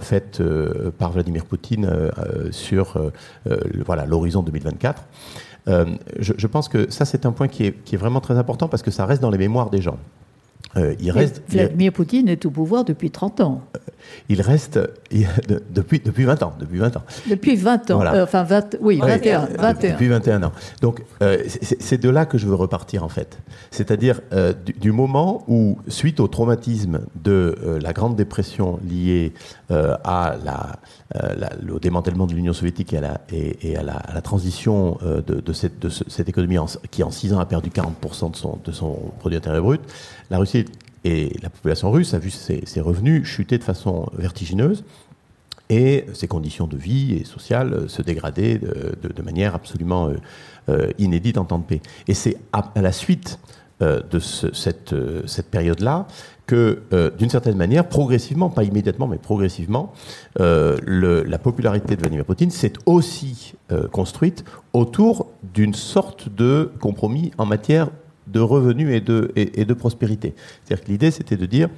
faites 0.00 0.42
par 0.98 1.12
Vladimir 1.12 1.44
Poutine 1.44 1.90
sur 2.52 3.10
voilà 3.84 4.06
l'horizon 4.06 4.42
2024. 4.42 5.02
Euh, 5.68 5.86
je, 6.18 6.46
pense 6.46 6.68
que 6.68 6.90
ça, 6.90 7.04
c'est 7.04 7.26
un 7.26 7.32
point 7.32 7.48
qui 7.48 7.66
est, 7.66 7.96
vraiment 7.96 8.20
très 8.20 8.36
important 8.36 8.68
parce 8.68 8.82
que 8.82 8.90
ça 8.90 9.06
reste 9.06 9.22
dans 9.22 9.30
les 9.30 9.38
mémoires 9.38 9.70
des 9.70 9.80
gens. 9.80 9.98
Euh, 10.76 10.94
il 11.00 11.10
reste, 11.10 11.42
Vladimir 11.48 11.92
Poutine 11.92 12.28
est 12.28 12.44
au 12.46 12.50
pouvoir 12.50 12.84
depuis 12.84 13.10
30 13.10 13.40
ans. 13.40 13.62
Euh, 13.76 13.78
il 14.28 14.40
reste 14.42 14.78
depuis, 15.70 16.00
depuis 16.00 16.24
20 16.24 16.42
ans. 16.42 16.52
Depuis 16.58 16.78
20 16.78 16.96
ans. 16.96 17.02
Depuis 17.28 17.56
20 17.56 17.90
ans. 17.90 18.02
enfin, 18.22 18.42
20, 18.42 18.76
oui, 18.80 18.98
21, 18.98 19.48
21. 19.58 19.92
Depuis 19.92 20.08
21 20.08 20.42
ans. 20.42 20.52
Donc, 20.82 21.02
c'est 21.50 22.00
de 22.00 22.08
là 22.10 22.26
que 22.26 22.36
je 22.36 22.46
veux 22.46 22.54
repartir, 22.54 23.02
en 23.02 23.08
fait. 23.08 23.38
C'est-à-dire 23.70 24.20
du, 24.80 24.92
moment 24.92 25.44
où, 25.48 25.78
suite 25.88 26.20
au 26.20 26.28
traumatisme 26.28 27.00
de 27.22 27.56
la 27.82 27.92
Grande 27.92 28.16
Dépression 28.16 28.78
liée 28.86 29.32
à 29.70 30.36
la, 30.44 30.76
au 31.72 31.78
démantèlement 31.78 32.26
de 32.26 32.34
l'Union 32.34 32.52
soviétique 32.52 32.92
et 32.92 32.98
à 32.98 33.00
la, 33.00 33.20
et, 33.32 33.76
à 33.76 33.82
la, 33.82 34.20
transition 34.20 34.98
de, 35.02 35.40
de, 35.40 35.52
cette, 35.52 35.78
de, 35.78 35.88
cette, 35.88 36.28
économie 36.28 36.58
qui, 36.90 37.02
en 37.02 37.10
6 37.10 37.32
ans, 37.32 37.38
a 37.38 37.46
perdu 37.46 37.70
40% 37.70 38.32
de 38.32 38.36
son, 38.36 38.58
de 38.62 38.72
son 38.72 38.98
produit 39.18 39.38
intérieur 39.38 39.62
brut, 39.62 39.80
la 40.30 40.38
Russie 40.38 40.64
et 41.04 41.36
la 41.42 41.50
population 41.50 41.90
russe 41.90 42.14
a 42.14 42.18
vu 42.18 42.30
ses, 42.30 42.80
revenus 42.80 43.24
chuter 43.24 43.58
de 43.58 43.64
façon 43.64 44.08
vertigineuse 44.16 44.84
et 45.70 46.06
ses 46.12 46.28
conditions 46.28 46.66
de 46.66 46.76
vie 46.76 47.14
et 47.14 47.24
sociales 47.24 47.88
se 47.88 48.02
dégrader 48.02 48.58
de, 48.58 49.22
manière 49.22 49.54
absolument 49.54 50.08
euh, 50.08 50.16
euh, 50.68 50.90
inédite 50.98 51.38
en 51.38 51.44
temps 51.44 51.58
de 51.58 51.64
paix. 51.64 51.80
Et 52.08 52.14
c'est 52.14 52.36
à, 52.52 52.70
la 52.76 52.92
suite 52.92 53.38
euh, 53.82 54.00
de 54.10 54.18
cette, 54.18 54.94
cette 55.26 55.50
période-là 55.50 56.06
que, 56.46 56.82
d'une 57.16 57.30
certaine 57.30 57.56
manière, 57.56 57.88
progressivement, 57.88 58.50
pas 58.50 58.64
immédiatement, 58.64 59.06
mais 59.06 59.16
progressivement, 59.16 59.94
la 60.38 61.38
popularité 61.38 61.96
de 61.96 62.00
Vladimir 62.02 62.26
Poutine 62.26 62.50
s'est 62.50 62.74
aussi 62.84 63.54
construite 63.92 64.44
autour 64.74 65.28
d'une 65.54 65.72
sorte 65.72 66.28
de 66.28 66.70
compromis 66.80 67.30
en 67.38 67.46
matière 67.46 67.88
de 68.26 68.40
revenus 68.40 68.90
et 68.94 69.00
de, 69.00 69.32
et, 69.36 69.64
de 69.64 69.74
prospérité. 69.74 70.34
C'est-à-dire 70.64 70.84
que 70.84 70.90
l'idée, 70.90 71.10
c'était 71.10 71.36
de 71.36 71.46
dire 71.46 71.68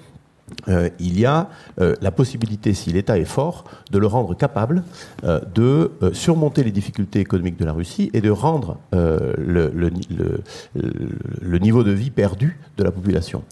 euh, 0.68 0.88
il 1.00 1.18
y 1.18 1.26
a 1.26 1.48
euh, 1.80 1.96
la 2.00 2.12
possibilité, 2.12 2.72
si 2.72 2.92
l'État 2.92 3.18
est 3.18 3.24
fort, 3.24 3.64
de 3.90 3.98
le 3.98 4.06
rendre 4.06 4.36
capable 4.36 4.84
euh, 5.24 5.40
de 5.54 5.90
surmonter 6.12 6.62
les 6.62 6.70
difficultés 6.70 7.20
économiques 7.20 7.58
de 7.58 7.64
la 7.64 7.72
Russie 7.72 8.10
et 8.12 8.20
de 8.20 8.30
rendre 8.30 8.78
le, 8.92 9.70
le, 9.74 9.90
le, 11.40 11.58
niveau 11.58 11.82
de 11.82 11.90
vie 11.90 12.10
perdu 12.10 12.58
de 12.76 12.84
la 12.84 12.92
population. 12.92 13.42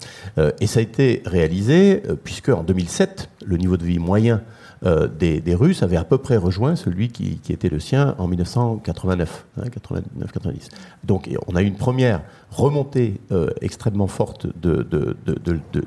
et 0.59 0.67
ça 0.67 0.79
a 0.79 0.83
été 0.83 1.21
réalisé 1.25 2.01
puisque 2.23 2.49
en 2.49 2.63
2007, 2.63 3.29
le 3.45 3.57
niveau 3.57 3.77
de 3.77 3.83
vie 3.83 3.99
moyen 3.99 4.41
euh, 4.85 5.07
des, 5.07 5.55
Russes 5.55 5.83
avait 5.83 5.97
à 5.97 6.03
peu 6.03 6.17
près 6.17 6.37
rejoint 6.37 6.75
celui 6.75 7.09
qui, 7.09 7.39
était 7.49 7.69
le 7.69 7.79
sien 7.79 8.15
en 8.17 8.27
1989, 8.27 9.45
89, 9.71 10.31
90. 10.31 10.69
Donc 11.03 11.29
on 11.47 11.55
a 11.55 11.61
eu 11.61 11.65
une 11.65 11.75
première 11.75 12.21
remontée 12.51 13.21
euh, 13.31 13.49
extrêmement 13.61 14.07
forte 14.07 14.47
de, 14.59 15.15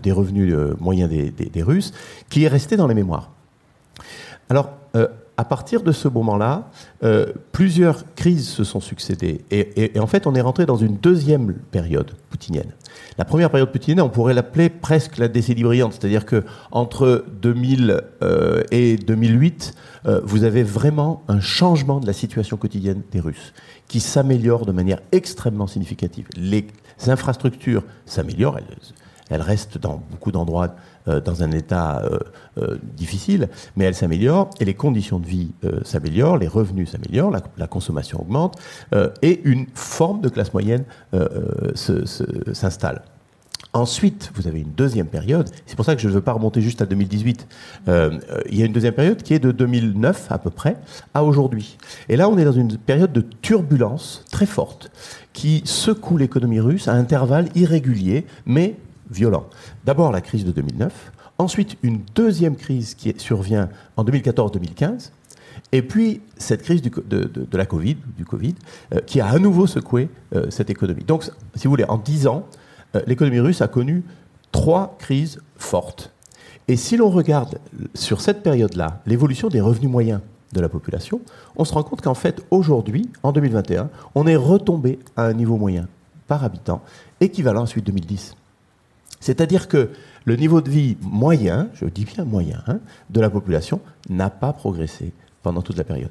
des 0.01 0.13
revenus 0.13 0.55
euh, 0.55 0.75
moyens 0.81 1.11
des, 1.11 1.63
Russes, 1.63 1.93
qui 2.31 2.45
est 2.45 2.49
restée 2.49 2.77
dans 2.77 2.87
les 2.87 2.95
mémoires. 2.95 3.31
Alors, 4.49 4.71
à 5.37 5.45
partir 5.45 5.83
de 5.83 5.93
ce 5.93 6.09
moment-là, 6.09 6.71
plusieurs 7.53 8.15
crises 8.15 8.49
se 8.49 8.65
sont 8.65 8.81
succédées. 8.81 9.45
Et, 9.51 9.97
et, 9.97 10.01
en 10.01 10.07
fait, 10.07 10.27
on 10.27 10.35
est 10.35 10.41
rentré 10.41 10.67
dans 10.67 10.77
une 10.77 10.97
deuxième 10.97 11.53
période 11.53 12.13
poutinienne. 12.31 12.73
La 13.19 13.25
première 13.25 13.51
période 13.51 13.71
putinienne, 13.73 14.01
on 14.01 14.09
pourrait 14.09 14.35
l'appeler 14.35 14.69
presque 14.69 15.19
la 15.19 15.29
décennie 15.29 15.63
brillante, 15.63 15.95
c'est-à-dire 15.95 16.25
que 16.25 16.45
entre 16.71 17.25
2000 17.43 18.01
euh, 18.23 18.63
et 18.71 18.97
2008, 18.97 19.75
euh, 20.07 20.21
vous 20.25 20.45
avez 20.45 20.63
vraiment 20.63 21.23
un 21.29 21.41
changement 21.41 22.01
de 22.01 22.07
la 22.07 22.13
situation 22.13 22.57
quotidienne 22.57 23.03
des 23.11 23.21
Russes 23.21 23.53
qui 23.89 24.01
s'améliore 24.01 24.67
de 24.67 24.73
manière 24.73 25.01
extrêmement 25.13 25.67
significative. 25.67 26.27
Les 26.37 26.67
infrastructures 27.07 27.83
s'améliorent, 28.07 28.59
elles, 28.59 28.77
restent 29.31 29.79
dans 29.79 30.03
beaucoup 30.11 30.33
d'endroits 30.33 30.75
euh, 31.09 31.21
dans 31.21 31.43
un 31.43 31.53
état 31.53 32.03
difficile, 32.97 33.49
mais 33.77 33.85
elles 33.85 33.95
s'améliorent 33.95 34.51
et 34.61 34.65
les 34.65 34.75
conditions 34.75 35.19
de 35.19 35.27
vie 35.27 35.53
s'améliorent, 35.85 36.39
les 36.39 36.49
revenus 36.49 36.91
s'améliorent, 36.91 37.31
la, 37.31 37.67
consommation 37.67 38.21
augmente 38.21 38.59
et 39.23 39.41
une 39.45 39.67
forme 39.75 40.21
de 40.21 40.29
classe 40.29 40.53
moyenne 40.53 40.85
s'installe. 41.75 43.03
Ensuite, 43.75 44.31
vous 44.35 44.49
avez 44.49 44.61
une 44.61 44.73
deuxième 44.73 45.07
période. 45.07 45.51
C'est 45.67 45.77
pour 45.77 45.85
ça 45.85 45.95
que 45.95 46.01
je 46.01 46.09
ne 46.09 46.15
veux 46.15 46.23
pas 46.23 46.33
remonter 46.33 46.63
juste 46.63 46.81
à 46.81 46.87
2018. 46.87 47.47
Euh, 47.89 48.19
il 48.51 48.59
y 48.59 48.63
a 48.63 48.67
une 48.67 48.73
deuxième 48.73 48.95
période 48.95 49.23
qui 49.23 49.35
est 49.35 49.39
de 49.39 49.53
2009 49.53 50.33
à 50.33 50.39
peu 50.39 50.49
près 50.49 50.77
à 51.13 51.23
aujourd'hui. 51.23 51.77
Et 52.09 52.17
là, 52.17 52.31
on 52.31 52.39
est 52.39 52.45
dans 52.45 52.53
une 52.53 52.79
période 52.79 53.13
de 53.13 53.21
turbulence 53.43 54.25
très 54.31 54.47
forte 54.47 54.91
qui 55.35 55.63
secoue 55.67 56.17
l'économie 56.17 56.61
russe 56.61 56.89
à 56.89 56.95
intervalles 56.95 57.49
irréguliers 57.55 58.27
mais 58.47 58.75
violents. 59.11 59.47
D'abord 59.85 60.13
la 60.13 60.21
crise 60.21 60.45
de 60.45 60.53
2009, 60.53 61.13
ensuite 61.39 61.77
une 61.83 62.01
deuxième 62.15 62.57
crise 62.57 62.95
qui 62.95 63.15
survient 63.19 63.69
en 63.97 64.05
2014-2015. 64.05 65.11
Et 65.73 65.83
puis 65.83 66.21
cette 66.37 66.63
crise 66.63 66.83
de, 66.83 67.47
la 67.53 67.67
Covid, 67.67 67.97
du 68.17 68.25
Covid, 68.25 68.55
euh, 68.95 69.01
qui 69.07 69.21
a 69.21 69.27
à 69.27 69.39
nouveau 69.39 69.67
secoué 69.67 70.09
euh, 70.35 70.47
cette 70.51 70.71
économie. 70.71 71.05
Donc, 71.05 71.25
si 71.55 71.65
vous 71.65 71.71
voulez, 71.71 71.85
en 71.85 71.99
10 71.99 72.27
ans, 72.27 72.47
euh, 72.95 73.03
l'économie 73.07 73.41
russe 73.41 73.61
a 73.61 73.69
connu 73.69 74.03
trois 74.53 74.97
crises 74.99 75.41
fortes. 75.57 76.13
Et 76.69 76.77
si 76.77 76.97
l'on 76.97 77.11
regarde 77.11 77.59
sur 77.95 78.21
cette 78.21 78.43
période-là 78.43 79.03
l'évolution 79.07 79.49
des 79.49 79.61
revenus 79.61 79.91
moyens 79.91 80.21
de 80.53 80.61
la 80.61 80.69
population, 80.69 81.21
on 81.57 81.65
se 81.65 81.75
rend 81.75 81.83
compte 81.83 82.01
qu'en 82.01 82.15
fait, 82.15 82.45
aujourd'hui, 82.51 83.09
en 83.23 83.33
2021, 83.33 83.91
on 84.15 84.27
est 84.27 84.37
retombé 84.37 84.99
à 85.17 85.25
un 85.25 85.33
niveau 85.33 85.57
moyen 85.57 85.87
par 86.27 86.45
habitant 86.45 86.83
équivalent 87.21 87.65
à 87.65 87.67
celui 87.67 87.83
de 87.83 87.87
2010. 87.87 88.37
C'est-à-dire 89.21 89.69
que 89.69 89.91
le 90.25 90.37
niveau 90.37 90.61
de 90.61 90.71
vie 90.71 90.97
moyen, 91.01 91.69
je 91.75 91.87
dis 91.87 92.05
bien 92.05 92.25
moyen, 92.25 92.63
hein, 92.67 92.81
de 93.11 93.21
la 93.21 93.31
population 93.31 93.81
n'a 94.09 94.31
pas 94.31 94.53
progressé 94.53 95.13
pendant 95.43 95.63
toute 95.63 95.77
la 95.77 95.85
période. 95.85 96.11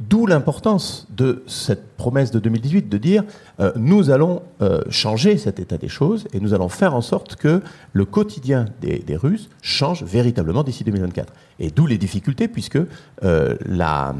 D'où 0.00 0.24
l'importance 0.24 1.06
de 1.10 1.42
cette 1.46 1.94
promesse 1.96 2.30
de 2.30 2.38
2018 2.38 2.88
de 2.88 2.96
dire 2.96 3.22
euh, 3.60 3.70
nous 3.76 4.08
allons 4.08 4.40
euh, 4.62 4.80
changer 4.88 5.36
cet 5.36 5.60
état 5.60 5.76
des 5.76 5.88
choses 5.88 6.26
et 6.32 6.40
nous 6.40 6.54
allons 6.54 6.70
faire 6.70 6.94
en 6.94 7.02
sorte 7.02 7.36
que 7.36 7.60
le 7.92 8.04
quotidien 8.06 8.64
des, 8.80 9.04
Russes 9.14 9.50
change 9.60 10.02
véritablement 10.02 10.64
d'ici 10.64 10.84
2024. 10.84 11.34
Et 11.58 11.70
d'où 11.70 11.86
les 11.86 11.98
difficultés 11.98 12.48
puisque 12.48 12.78
euh, 13.24 13.56
la, 13.66 14.14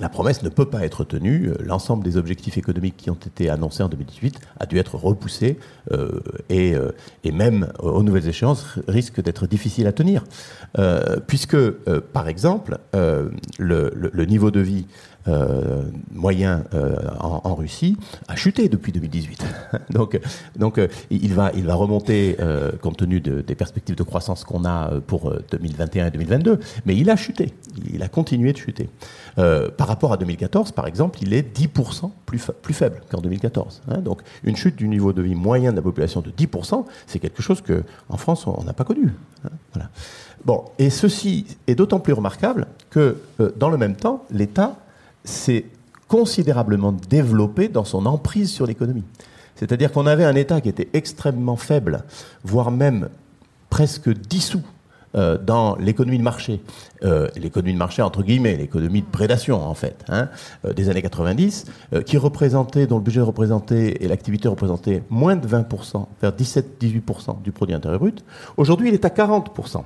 la 0.00 0.08
promesse 0.08 0.42
ne 0.42 0.48
peut 0.48 0.66
pas 0.66 0.84
être 0.84 1.04
tenue. 1.04 1.48
Euh, 1.48 1.54
l'ensemble 1.60 2.04
des 2.04 2.16
objectifs 2.16 2.58
économiques 2.58 2.96
qui 2.96 3.10
ont 3.10 3.14
été 3.14 3.48
annoncés 3.50 3.82
en 3.82 3.88
2018 3.88 4.38
a 4.60 4.66
dû 4.66 4.78
être 4.78 4.96
repoussé 4.96 5.58
euh, 5.92 6.20
et, 6.48 6.74
euh, 6.74 6.92
et, 7.22 7.32
même 7.32 7.72
aux 7.78 8.02
nouvelles 8.02 8.28
échéances 8.28 8.66
risque 8.88 9.22
d'être 9.22 9.46
difficile 9.46 9.86
à 9.86 9.92
tenir. 9.92 10.24
puisque, 11.26 11.56
par 12.12 12.28
exemple, 12.28 12.78
le, 12.92 13.30
le, 13.58 14.10
le, 14.12 14.24
niveau 14.24 14.50
de 14.50 14.60
vie 14.60 14.86
euh, 15.26 15.84
moyen 16.12 16.64
euh, 16.74 16.96
en, 17.18 17.54
Russie 17.54 17.96
a 18.28 18.36
chuté 18.36 18.68
depuis 18.68 18.92
2018. 18.92 19.42
donc, 19.90 20.20
donc 20.56 20.76
euh, 20.76 20.88
il 21.08 21.32
va, 21.32 21.50
il 21.54 21.64
va 21.64 21.74
remonter 21.74 22.36
compte 22.82 22.98
tenu 22.98 23.20
de, 23.20 23.40
des 23.40 23.54
perspectives 23.54 23.96
de 23.96 24.02
croissance 24.02 24.44
qu'on 24.44 24.64
a 24.64 25.00
pour 25.06 25.32
2021 25.50 26.08
et 26.08 26.10
2022, 26.10 26.60
mais 26.84 26.96
il 26.96 27.08
a 27.10 27.16
chuté. 27.16 27.54
Il 27.92 28.02
a 28.02 28.08
continué 28.08 28.52
de 28.52 28.58
chuter. 28.58 28.88
par 29.36 29.88
rapport 29.88 30.12
à 30.12 30.16
2014, 30.16 30.72
par 30.72 30.86
exemple, 30.86 31.18
il 31.22 31.32
est 31.32 31.56
10% 31.56 32.10
plus, 32.26 32.50
plus 32.62 32.74
faible 32.74 33.00
qu'en 33.10 33.20
2014. 33.20 33.82
Hein. 33.88 33.98
donc 33.98 34.22
une 34.42 34.56
chute 34.56 34.76
du 34.76 34.88
niveau 34.88 35.12
de 35.12 35.22
vie 35.22 35.34
moyen 35.34 35.70
de 35.70 35.76
la 35.76 35.82
population 35.82 36.20
de 36.20 36.30
10%, 36.30 36.84
c'est 37.06 37.18
quelque 37.18 37.42
chose 37.42 37.60
que 37.60 37.84
en 38.08 38.16
France 38.16 38.46
on 38.46 38.62
n'a 38.64 38.72
pas 38.72 38.84
connu. 38.84 39.10
Hein. 39.44 39.80
Bon, 40.44 40.64
et 40.78 40.90
ceci 40.90 41.46
est 41.66 41.74
d'autant 41.74 42.00
plus 42.00 42.12
remarquable 42.12 42.66
que 42.90 43.16
dans 43.56 43.70
le 43.70 43.78
même 43.78 43.96
temps, 43.96 44.24
l'État 44.30 44.76
s'est 45.24 45.66
considérablement 46.08 46.92
développé 46.92 47.68
dans 47.68 47.84
son 47.84 48.06
emprise 48.06 48.50
sur 48.50 48.66
l'économie. 48.66 49.04
C'est-à-dire 49.56 49.92
qu'on 49.92 50.06
avait 50.06 50.24
un 50.24 50.34
État 50.34 50.60
qui 50.60 50.68
était 50.68 50.88
extrêmement 50.92 51.56
faible, 51.56 52.04
voire 52.44 52.70
même 52.70 53.08
presque 53.70 54.10
dissous 54.10 54.62
euh, 55.14 55.38
dans 55.38 55.76
l'économie 55.76 56.18
de 56.18 56.24
marché, 56.24 56.60
euh, 57.04 57.28
l'économie 57.36 57.72
de 57.72 57.78
marché 57.78 58.02
entre 58.02 58.22
guillemets, 58.22 58.56
l'économie 58.56 59.02
de 59.02 59.06
prédation 59.06 59.62
en 59.62 59.74
fait, 59.74 60.04
hein, 60.08 60.28
euh, 60.64 60.72
des 60.72 60.88
années 60.88 61.02
90, 61.02 61.66
euh, 61.92 62.02
qui 62.02 62.16
représentait, 62.16 62.86
dont 62.86 62.96
le 62.96 63.02
budget 63.04 63.20
représentait 63.20 63.96
et 64.00 64.08
l'activité 64.08 64.48
représentait 64.48 65.04
moins 65.10 65.36
de 65.36 65.46
20%, 65.46 66.06
vers 66.20 66.32
17-18% 66.32 67.42
du 67.42 67.52
produit 67.52 67.76
intérieur 67.76 68.00
brut. 68.00 68.24
Aujourd'hui, 68.56 68.88
il 68.88 68.94
est 68.94 69.04
à 69.04 69.08
40%. 69.08 69.82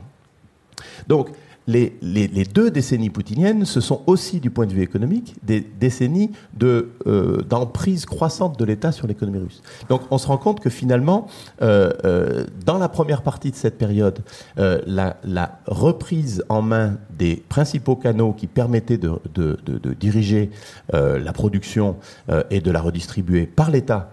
Donc, 1.09 1.29
les, 1.69 2.45
deux 2.53 2.71
décennies 2.71 3.11
poutiniennes, 3.11 3.65
ce 3.65 3.81
sont 3.81 4.01
aussi, 4.07 4.41
du 4.41 4.51
point 4.51 4.67
de 4.67 4.73
vue 4.73 4.83
économique, 4.83 5.37
des 5.43 5.61
décennies 5.61 6.33
euh, 6.63 7.43
d'emprise 7.43 8.07
croissante 8.07 8.59
de 8.59 8.65
l'État 8.65 8.91
sur 8.91 9.07
l'économie 9.07 9.39
russe. 9.39 9.63
Donc 9.89 10.03
on 10.11 10.19
se 10.19 10.27
rend 10.27 10.39
compte 10.39 10.61
que 10.61 10.71
finalement, 10.71 11.27
euh, 11.61 11.91
euh, 12.05 12.47
dans 12.65 12.79
la 12.79 12.89
première 12.89 13.23
partie 13.23 13.51
de 13.51 13.57
cette 13.57 13.77
période, 13.77 14.21
la, 14.57 15.19
reprise 15.67 16.43
en 16.49 16.63
main 16.63 16.97
des 17.17 17.37
principaux 17.49 17.97
canaux 17.97 18.33
qui 18.33 18.47
permettaient 18.47 18.99
de, 18.99 19.21
diriger 19.99 20.51
la 20.93 21.33
production 21.33 21.97
et 22.51 22.61
de 22.61 22.71
la 22.71 22.81
redistribuer 22.81 23.47
par 23.47 23.71
l'État 23.71 24.11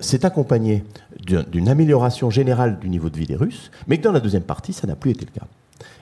s'est 0.00 0.26
accompagnée 0.26 0.84
d'une 1.20 1.68
amélioration 1.68 2.30
générale 2.30 2.78
du 2.78 2.88
niveau 2.88 3.08
de 3.08 3.16
vie 3.16 3.26
des 3.26 3.36
Russes, 3.36 3.70
mais 3.86 3.98
que 3.98 4.02
dans 4.02 4.12
la 4.12 4.20
deuxième 4.20 4.42
partie, 4.42 4.72
ça 4.72 4.86
n'a 4.86 4.96
plus 4.96 5.12
été 5.12 5.24
le 5.24 5.32
cas. 5.32 5.46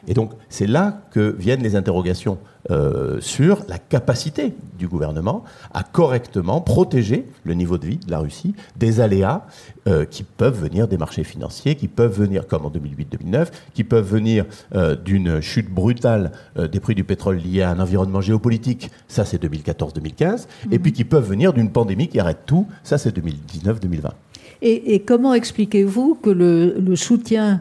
Et 0.09 0.15
donc, 0.15 0.33
c'est 0.49 0.67
là 0.67 1.03
que 1.11 1.35
viennent 1.39 1.63
les 1.63 1.77
interrogations 1.77 2.39
euh, 2.71 3.19
sur 3.21 3.65
la 3.69 3.79
capacité 3.79 4.53
du 4.79 4.87
gouvernement 4.87 5.45
à 5.73 5.83
correctement 5.83 6.61
protéger 6.61 7.27
le 7.45 7.55
niveau 7.55 7.79
de 7.79 7.87
vie 7.87 7.97
de 7.97 8.11
la 8.11 8.19
Russie 8.19 8.55
des 8.77 9.01
aléas 9.01 9.47
euh, 9.89 10.05
qui 10.05 10.25
peuvent 10.25 10.61
venir 10.61 10.87
des 10.87 10.99
marchés 10.99 11.25
financiers, 11.25 11.75
qui 11.75 11.89
peuvent 11.89 12.15
venir, 12.15 12.47
comme 12.47 12.67
en 12.67 12.71
2008-2009, 12.71 13.49
qui 13.73 13.83
peuvent 13.83 14.07
venir 14.07 14.45
euh, 14.75 14.95
d'une 14.95 15.41
chute 15.41 15.71
brutale 15.71 16.33
des 16.71 16.81
prix 16.81 16.95
du 16.95 17.03
pétrole 17.03 17.39
liée 17.39 17.63
à 17.63 17.71
un 17.71 17.81
environnement 17.81 18.21
géopolitique, 18.21 18.91
ça 19.09 19.25
c'est 19.25 19.43
2014-2015, 19.43 20.47
et 20.71 20.79
puis 20.79 20.93
qui 20.93 21.05
peuvent 21.05 21.27
venir 21.27 21.55
d'une 21.55 21.71
pandémie 21.71 22.09
qui 22.09 22.21
arrête 22.21 22.41
tout, 22.45 22.67
ça 22.83 22.99
c'est 22.99 23.17
2019-2020. 23.17 24.11
Et, 24.63 24.95
et, 24.95 25.01
comment 25.01 25.33
expliquez-vous 25.33 26.17
que 26.17 26.29
le, 26.29 26.79
le 26.79 26.97
soutien 26.97 27.61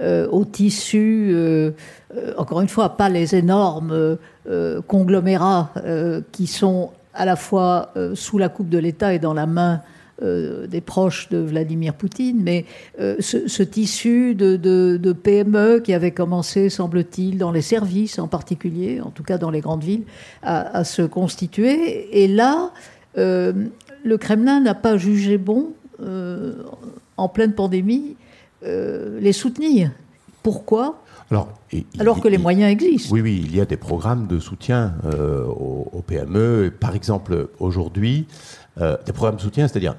euh, 0.00 0.26
au 0.28 0.46
tissu, 0.46 1.30
euh, 1.30 1.72
euh, 2.16 2.32
encore 2.38 2.62
une 2.62 2.68
fois, 2.68 2.96
pas 2.96 3.08
les 3.08 3.34
énormes 3.34 4.16
conglomérats 4.86 5.72
qui 6.32 6.46
sont 6.46 6.90
à 7.14 7.24
la 7.24 7.36
fois 7.36 7.92
sous 8.14 8.38
la 8.38 8.48
coupe 8.48 8.68
de 8.68 8.78
l'État 8.78 9.14
et 9.14 9.18
dans 9.18 9.34
la 9.34 9.46
main 9.46 9.82
des 10.22 10.80
proches 10.80 11.28
de 11.28 11.38
Vladimir 11.38 11.94
Poutine, 11.94 12.42
mais 12.42 12.64
ce, 12.98 13.62
tissu 13.62 14.34
de, 14.34 15.12
PME 15.12 15.80
qui 15.84 15.94
avait 15.94 16.10
commencé, 16.10 16.68
semble-t-il, 16.68 17.38
dans 17.38 17.52
les 17.52 17.62
services 17.62 18.18
en 18.18 18.26
particulier, 18.26 19.00
en 19.00 19.10
tout 19.10 19.22
cas 19.22 19.38
dans 19.38 19.50
les 19.50 19.60
grandes 19.60 19.84
villes, 19.84 20.04
à, 20.42 20.82
se 20.82 21.02
constituer. 21.02 22.22
Et 22.24 22.26
là, 22.26 22.72
le 23.14 24.16
Kremlin 24.18 24.60
n'a 24.60 24.74
pas 24.74 24.96
jugé 24.96 25.38
bon, 25.38 25.68
en 27.16 27.28
pleine 27.28 27.52
pandémie, 27.52 28.16
euh, 28.16 28.29
les 28.62 29.32
soutenir. 29.32 29.90
Pourquoi? 30.42 31.02
Alors, 31.30 31.48
Alors 31.98 32.20
que 32.20 32.28
les 32.28 32.38
moyens 32.38 32.72
existent. 32.72 33.14
Oui, 33.14 33.20
oui, 33.20 33.42
il 33.44 33.54
y 33.54 33.60
a 33.60 33.64
des 33.64 33.76
programmes 33.76 34.26
de 34.26 34.40
soutien 34.40 34.94
euh, 35.04 35.44
aux, 35.44 36.02
PME. 36.06 36.72
Par 36.78 36.94
exemple, 36.94 37.50
aujourd'hui, 37.58 38.26
euh, 38.80 38.96
des 39.06 39.12
programmes 39.12 39.36
de 39.36 39.42
soutien, 39.42 39.68
c'est-à-dire 39.68 39.94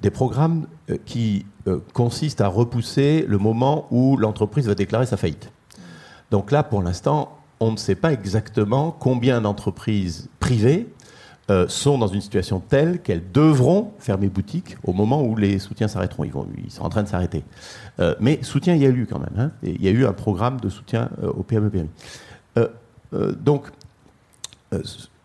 des 0.00 0.10
programmes 0.10 0.66
qui 1.04 1.44
consistent 1.92 2.40
à 2.40 2.48
repousser 2.48 3.26
le 3.28 3.36
moment 3.36 3.86
où 3.90 4.16
l'entreprise 4.16 4.66
va 4.66 4.74
déclarer 4.74 5.04
sa 5.04 5.18
faillite. 5.18 5.52
Donc 6.30 6.52
là, 6.52 6.62
pour 6.62 6.82
l'instant, 6.82 7.36
on 7.60 7.72
ne 7.72 7.76
sait 7.76 7.94
pas 7.94 8.12
exactement 8.12 8.96
combien 8.98 9.42
d'entreprises 9.42 10.28
privées 10.40 10.88
euh, 11.50 11.66
sont 11.66 11.98
dans 11.98 12.06
une 12.06 12.20
situation 12.20 12.60
telle 12.60 13.00
qu'elles 13.00 13.32
devront 13.32 13.92
fermer 13.98 14.28
boutique 14.28 14.76
au 14.84 14.92
moment 14.92 15.20
où 15.20 15.34
les 15.34 15.58
soutiens 15.58 15.88
s'arrêteront. 15.88 16.24
Ils, 16.24 16.70
sont 16.70 16.84
en 16.84 16.88
train 16.88 17.02
de 17.02 17.08
s'arrêter. 17.08 17.42
Euh, 17.98 18.14
mais 18.20 18.40
soutien, 18.42 18.76
il 18.76 18.82
y 18.82 18.86
a 18.86 18.90
eu 18.90 19.04
quand 19.10 19.18
même. 19.18 19.34
Hein, 19.36 19.50
il 19.64 19.82
y 19.82 19.88
a 19.88 19.90
eu 19.90 20.06
un 20.06 20.12
programme 20.12 20.60
de 20.60 20.68
soutien 20.68 21.10
euh, 21.24 21.30
au 21.30 21.42
PME-PMI. 21.42 21.88
donc, 23.40 23.66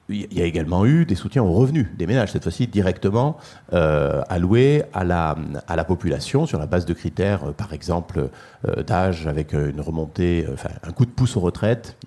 il 0.09 0.37
y 0.37 0.41
a 0.41 0.45
également 0.45 0.85
eu 0.85 1.05
des 1.05 1.15
soutiens 1.15 1.41
aux 1.41 1.51
revenus 1.51 1.87
des 1.97 2.05
ménages, 2.05 2.31
cette 2.31 2.43
fois-ci 2.43 2.67
directement 2.67 3.37
euh, 3.73 4.21
alloués 4.29 4.83
à 4.93 5.03
la, 5.03 5.83
population 5.85 6.45
sur 6.45 6.59
la 6.59 6.67
base 6.67 6.85
de 6.85 6.93
critères, 6.93 7.45
euh, 7.45 7.51
par 7.51 7.73
exemple, 7.73 8.29
euh, 8.67 8.83
d'âge 8.83 9.25
avec 9.25 9.53
une 9.53 9.81
remontée, 9.81 10.45
un 10.83 10.91
coup 10.91 11.05
de 11.05 11.11
pouce 11.11 11.37
aux 11.37 11.39
retraites, 11.39 11.97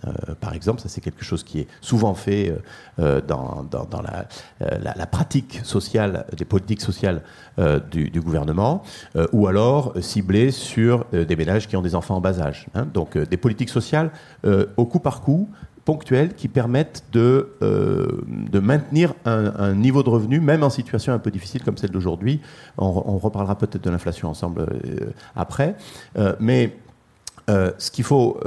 par 0.40 0.54
exemple. 0.54 0.80
Ça, 0.80 0.88
c'est 0.88 1.00
quelque 1.00 1.24
chose 1.24 1.42
qui 1.42 1.61
est 1.61 1.66
souvent 1.80 2.14
fait 2.14 2.54
dans, 2.98 3.66
la, 4.02 5.06
pratique 5.06 5.61
sociale, 5.64 6.26
des 6.37 6.44
politiques 6.44 6.80
sociales 6.80 7.22
du, 7.90 8.20
gouvernement, 8.20 8.82
ou 9.32 9.46
alors 9.46 9.94
ciblé 10.00 10.50
sur 10.50 11.04
des 11.12 11.37
ménages 11.37 11.68
qui 11.68 11.76
ont 11.76 11.82
des 11.82 11.94
enfants 11.94 12.16
en 12.16 12.20
bas 12.20 12.40
âge. 12.40 12.66
Hein. 12.74 12.87
Donc, 12.92 13.16
des 13.16 13.37
politiques 13.37 13.70
sociales 13.70 14.11
au 14.76 14.87
coup 14.87 15.00
par 15.00 15.20
coup 15.20 15.48
ponctuelles 15.88 16.35
qui 16.35 16.48
permettent 16.48 17.05
de, 17.12 17.57
euh, 17.62 18.20
de 18.29 18.59
maintenir 18.59 19.14
un, 19.24 19.74
niveau 19.74 20.03
de 20.03 20.11
revenu, 20.11 20.38
même 20.38 20.62
en 20.62 20.68
situation 20.68 21.14
un 21.14 21.18
peu 21.18 21.31
difficile 21.31 21.64
comme 21.64 21.79
celle 21.79 21.92
d'aujourd'hui. 21.92 22.42
On, 22.77 23.16
reparlera 23.16 23.57
peut-être 23.57 23.83
de 23.83 23.88
l'inflation 23.88 24.29
ensemble 24.29 24.66
euh, 24.68 25.12
après. 25.35 25.77
Euh, 26.18 26.35
mais 26.40 26.77
ce 27.48 27.90
qu'il 27.90 28.05
faut 28.05 28.38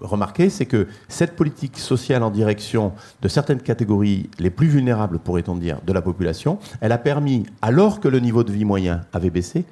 remarquer, 0.00 0.50
c'est 0.50 0.66
que 0.66 0.88
cette 1.06 1.36
politique 1.36 1.78
sociale 1.78 2.24
en 2.24 2.30
direction 2.32 2.92
de 3.22 3.28
certaines 3.28 3.60
catégories 3.60 4.28
les 4.40 4.50
plus 4.50 4.66
vulnérables, 4.66 5.20
pourrait-on 5.20 5.54
dire, 5.54 5.78
de 5.86 5.92
la 5.92 6.02
population, 6.02 6.58
elle 6.80 6.90
a 6.90 6.98
permis, 6.98 7.46
alors 7.62 8.00
que 8.00 8.08
le 8.08 8.18
niveau 8.18 8.42
de 8.42 8.50
vie 8.50 8.64
moyen 8.64 9.02
avait 9.12 9.30
baissé, 9.30 9.64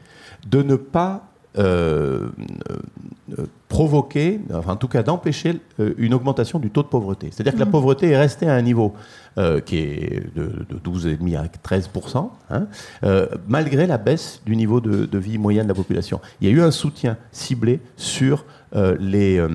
de 0.46 0.62
ne 0.62 0.76
pas 0.76 1.24
euh, 1.58 2.28
euh, 3.38 3.46
provoquer, 3.68 4.40
enfin 4.52 4.74
en 4.74 4.76
tout 4.76 4.88
cas 4.88 5.02
d'empêcher 5.02 5.60
euh, 5.80 5.94
une 5.98 6.14
augmentation 6.14 6.58
du 6.58 6.70
taux 6.70 6.82
de 6.82 6.88
pauvreté. 6.88 7.30
C'est-à-dire 7.32 7.54
que 7.54 7.58
la 7.58 7.64
mmh. 7.64 7.70
pauvreté 7.70 8.10
est 8.10 8.16
restée 8.16 8.48
à 8.48 8.54
un 8.54 8.62
niveau 8.62 8.94
qui 9.66 9.76
est 9.76 10.34
de, 10.34 10.64
de 10.66 10.78
12,5 10.78 11.36
à 11.36 11.44
13% 11.44 12.30
hein, 12.48 12.66
malgré 13.46 13.86
la 13.86 13.98
baisse 13.98 14.40
du 14.46 14.56
niveau 14.56 14.80
de, 14.80 15.04
de, 15.04 15.18
vie 15.18 15.36
moyen 15.36 15.62
de 15.62 15.68
la 15.68 15.74
population. 15.74 16.22
Il 16.40 16.48
y 16.48 16.50
a 16.50 16.54
eu 16.54 16.62
un 16.62 16.70
soutien 16.70 17.18
ciblé 17.32 17.80
sur 17.96 18.46
les, 18.98 19.46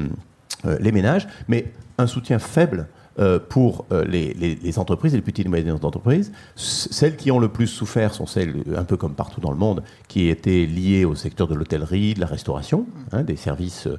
les 0.80 0.92
ménages, 0.92 1.28
mais 1.48 1.72
un 1.98 2.06
soutien 2.06 2.38
faible 2.38 2.86
euh, 3.20 3.40
pour 3.40 3.84
euh, 3.92 4.06
les, 4.06 4.80
entreprises, 4.80 5.14
les 5.14 5.22
petites 5.22 5.46
et 5.46 5.50
moyennes 5.50 5.78
entreprises. 5.84 6.32
Celles 6.56 7.18
qui 7.18 7.30
ont 7.30 7.40
le 7.40 7.50
plus 7.50 7.68
souffert 7.68 8.14
sont 8.14 8.26
celles, 8.26 8.64
un 8.74 8.86
peu 8.86 8.96
comme 8.96 9.16
partout 9.16 9.42
dans 9.42 9.52
le 9.52 9.58
monde, 9.58 9.84
qui 10.08 10.30
étaient 10.30 10.66
liées 10.66 11.04
au 11.04 11.14
secteur 11.14 11.50
de 11.50 11.54
l'hôtellerie, 11.54 12.14
de 12.14 12.22
la 12.22 12.26
restauration, 12.26 12.86
hein, 13.12 13.24
des 13.24 13.36
services 13.36 13.90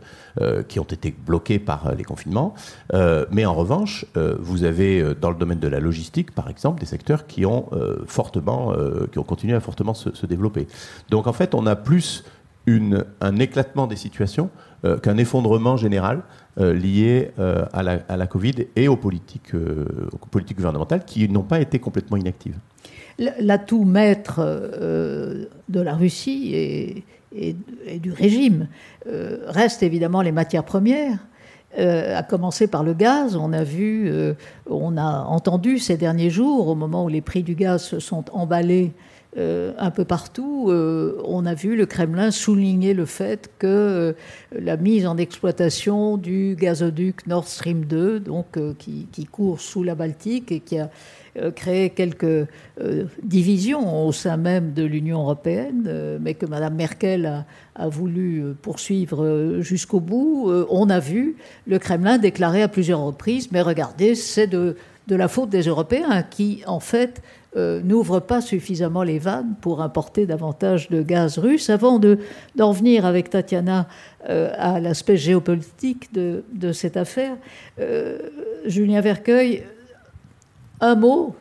euh, 0.40 0.62
qui 0.62 0.80
ont 0.80 0.84
été 0.84 1.14
bloqués 1.26 1.58
par 1.58 1.94
les 1.94 2.04
confinements. 2.04 2.54
mais 3.30 3.44
en 3.44 3.52
revanche, 3.52 4.06
vous 4.40 4.64
avez 4.64 5.14
dans 5.20 5.28
le 5.28 5.36
domaine 5.36 5.58
de 5.58 5.68
la 5.68 5.80
logistique, 5.80 6.30
par 6.30 6.48
exemple, 6.48 6.80
des 6.80 6.86
secteurs 6.86 7.26
qui 7.26 7.44
ont 7.44 7.68
fortement, 8.06 8.72
qui 9.10 9.18
ont 9.18 9.24
continué 9.24 9.54
à 9.54 9.60
fortement 9.60 9.94
se, 9.94 10.14
se 10.14 10.26
développer. 10.26 10.66
Donc 11.10 11.26
en 11.26 11.32
fait, 11.34 11.54
on 11.54 11.66
a 11.66 11.76
plus 11.76 12.24
une, 12.66 13.04
un 13.20 13.36
éclatement 13.38 13.86
des 13.86 13.96
situations 13.96 14.50
qu'un 15.02 15.16
effondrement 15.16 15.76
général 15.76 16.22
lié 16.56 17.30
à 17.38 17.82
la, 17.82 18.00
à, 18.08 18.16
la, 18.16 18.26
Covid 18.26 18.66
et 18.76 18.88
aux 18.88 18.96
politiques, 18.96 19.54
aux 19.54 20.26
politiques 20.26 20.58
gouvernementales 20.58 21.04
qui 21.04 21.28
n'ont 21.28 21.42
pas 21.42 21.60
été 21.60 21.78
complètement 21.78 22.16
inactives. 22.16 22.56
L'atout 23.18 23.84
maître 23.84 24.40
de 24.40 25.80
la 25.80 25.94
Russie 25.94 26.54
et, 26.54 27.56
du 27.98 28.12
régime 28.12 28.68
reste 29.06 29.82
évidemment 29.82 30.20
les 30.20 30.32
matières 30.32 30.64
premières. 30.64 31.18
Euh, 31.78 32.18
à 32.18 32.22
commencer 32.22 32.66
par 32.66 32.84
le 32.84 32.92
gaz. 32.92 33.34
On 33.34 33.54
a 33.54 33.64
vu, 33.64 34.04
euh, 34.06 34.34
on 34.68 34.98
a 34.98 35.24
entendu 35.24 35.78
ces 35.78 35.96
derniers 35.96 36.28
jours, 36.28 36.68
au 36.68 36.74
moment 36.74 37.04
où 37.04 37.08
les 37.08 37.22
prix 37.22 37.42
du 37.42 37.54
gaz 37.54 37.82
se 37.82 37.98
sont 37.98 38.26
emballés 38.34 38.92
euh, 39.38 39.72
un 39.78 39.90
peu 39.90 40.04
partout, 40.04 40.70
on 40.70 41.46
a 41.46 41.54
vu 41.54 41.76
le 41.76 41.86
Kremlin 41.86 42.30
souligner 42.30 42.94
le 42.94 43.06
fait 43.06 43.50
que 43.58 44.14
la 44.52 44.76
mise 44.76 45.06
en 45.06 45.16
exploitation 45.16 46.16
du 46.16 46.56
gazoduc 46.58 47.26
Nord 47.26 47.48
Stream 47.48 47.84
2, 47.84 48.20
donc, 48.20 48.58
qui, 48.78 49.26
court 49.30 49.60
sous 49.60 49.82
la 49.82 49.94
Baltique 49.94 50.52
et 50.52 50.60
qui 50.60 50.78
a 50.78 50.90
euh, 51.38 51.50
créé 51.50 51.88
quelques 51.88 52.24
euh, 52.24 52.46
divisions 53.22 54.06
au 54.06 54.12
sein 54.12 54.36
même 54.36 54.74
de 54.74 54.82
l'Union 54.82 55.20
européenne, 55.22 55.84
euh, 55.86 56.18
mais 56.20 56.34
que 56.34 56.44
Mme 56.44 56.74
Merkel 56.74 57.44
a, 57.74 57.88
voulu 57.88 58.52
poursuivre 58.60 59.60
jusqu'au 59.60 59.98
bout. 59.98 60.52
on 60.68 60.90
a 60.90 61.00
vu 61.00 61.36
le 61.66 61.78
Kremlin 61.78 62.18
déclarer 62.18 62.62
à 62.62 62.68
plusieurs 62.68 63.00
reprises, 63.00 63.50
mais 63.50 63.62
regardez, 63.62 64.14
c'est 64.14 64.46
de 64.46 64.76
la 65.08 65.26
faute 65.26 65.48
des 65.48 65.62
Européens 65.62 66.22
qui, 66.22 66.62
en 66.66 66.80
fait, 66.80 67.22
n'ouvrent 67.56 68.20
pas 68.20 68.40
suffisamment 68.40 69.02
les 69.02 69.18
vannes 69.18 69.54
pour 69.60 69.82
importer 69.82 70.24
davantage 70.24 70.88
de 70.88 71.02
gaz 71.02 71.38
russe. 71.38 71.68
Avant 71.68 72.00
d'en 72.54 72.72
venir 72.72 73.04
avec 73.04 73.28
Tatiana 73.28 73.88
à 74.24 74.80
l'aspect 74.80 75.18
géopolitique 75.18 76.14
de, 76.14 76.44
de, 76.54 76.72
cette 76.72 76.96
affaire, 76.96 77.36
Julien 78.66 79.02
Vercueil 79.02 79.64
un 80.82 80.96
mot 80.96 81.34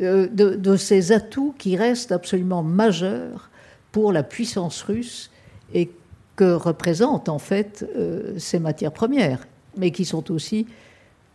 euh, 0.00 0.26
de, 0.26 0.76
ces 0.76 1.12
atouts 1.12 1.54
qui 1.56 1.76
restent 1.76 2.10
absolument 2.10 2.64
majeurs 2.64 3.50
pour 3.92 4.12
la 4.12 4.24
puissance 4.24 4.82
russe 4.82 5.30
et 5.72 5.90
que 6.34 6.54
représentent 6.54 7.28
en 7.28 7.38
fait 7.38 7.88
euh, 7.96 8.36
ces 8.38 8.58
matières 8.58 8.90
premières, 8.90 9.46
mais 9.76 9.92
qui 9.92 10.04
sont 10.04 10.32
aussi 10.32 10.66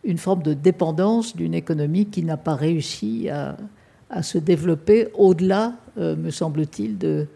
une 0.03 0.17
forme 0.17 0.43
de 0.43 0.53
dépendance 0.53 1.37
d'une 1.37 1.53
économie 1.53 2.07
qui 2.07 2.23
n'a 2.23 2.35
pas 2.35 2.55
réussi 2.55 3.29
à, 3.29 3.55
se 4.21 4.37
développer 4.37 5.09
au-delà, 5.13 5.73
euh, 5.97 6.15
me 6.15 6.31
semble-t-il, 6.31 6.97
de, 6.97 7.27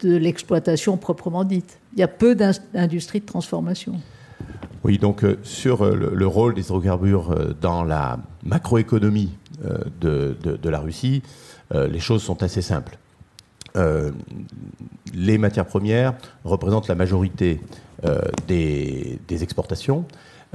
de 0.00 0.16
l'exploitation 0.16 0.96
proprement 0.96 1.44
dite. 1.44 1.78
Il 1.94 2.00
y 2.00 2.02
a 2.02 2.08
peu 2.08 2.34
d'industries 2.34 3.20
de 3.20 3.26
transformation. 3.26 3.94
Oui, 4.82 4.98
donc 4.98 5.24
euh, 5.24 5.38
sur 5.42 5.82
euh, 5.82 6.10
le, 6.12 6.26
rôle 6.26 6.54
des 6.54 6.62
hydrocarbures 6.62 7.54
dans 7.60 7.84
la 7.84 8.18
macroéconomie 8.44 9.30
de, 10.00 10.36
de, 10.42 10.68
la 10.68 10.80
Russie, 10.80 11.22
les 11.72 12.00
choses 12.00 12.22
sont 12.22 12.42
assez 12.42 12.60
simples. 12.60 12.98
les 15.14 15.38
matières 15.38 15.64
premières 15.64 16.12
représentent 16.44 16.88
la 16.88 16.96
majorité 16.96 17.60
des, 18.46 19.18
des, 19.26 19.42
exportations. 19.42 20.04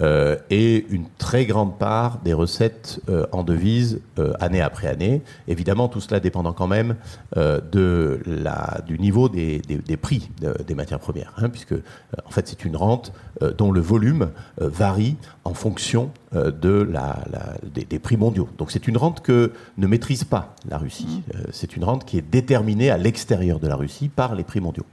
Euh, 0.01 0.37
et 0.49 0.85
une 0.89 1.05
très 1.17 1.45
grande 1.45 1.77
part 1.77 2.19
des 2.19 2.33
recettes 2.33 3.01
euh, 3.09 3.25
en 3.31 3.43
devises 3.43 4.01
euh, 4.17 4.33
année 4.39 4.61
après 4.61 4.87
année. 4.87 5.21
Évidemment, 5.47 5.89
tout 5.89 5.99
cela 5.99 6.19
dépendant 6.19 6.53
quand 6.53 6.67
même 6.67 6.95
de 7.35 8.19
la, 8.25 8.81
du 8.85 8.97
niveau 8.99 9.29
des, 9.29 9.59
des, 9.59 9.97
prix 9.97 10.29
des 10.65 10.75
matières 10.75 10.99
premières, 10.99 11.33
hein, 11.37 11.49
puisque 11.49 11.73
en 11.73 12.29
fait 12.29 12.47
c'est 12.47 12.65
une 12.65 12.75
rente 12.75 13.13
dont 13.57 13.71
le 13.71 13.81
volume 13.81 14.29
varie 14.57 15.15
en 15.43 15.53
fonction 15.53 16.11
de 16.33 16.87
la, 16.91 17.23
des, 17.63 17.85
des, 17.85 17.99
prix 17.99 18.17
mondiaux. 18.17 18.49
Donc 18.57 18.71
c'est 18.71 18.87
une 18.87 18.97
rente 18.97 19.21
que 19.21 19.53
ne 19.77 19.87
maîtrise 19.87 20.23
pas 20.23 20.55
la 20.67 20.77
Russie. 20.77 21.23
Mmh. 21.27 21.39
c'est 21.51 21.75
une 21.75 21.83
rente 21.83 22.05
qui 22.05 22.17
est 22.17 22.29
déterminée 22.29 22.89
à 22.89 22.97
l'extérieur 22.97 23.59
de 23.59 23.67
la 23.67 23.75
Russie 23.75 24.09
par 24.09 24.35
les 24.35 24.43
prix 24.43 24.59
mondiaux. 24.59 24.85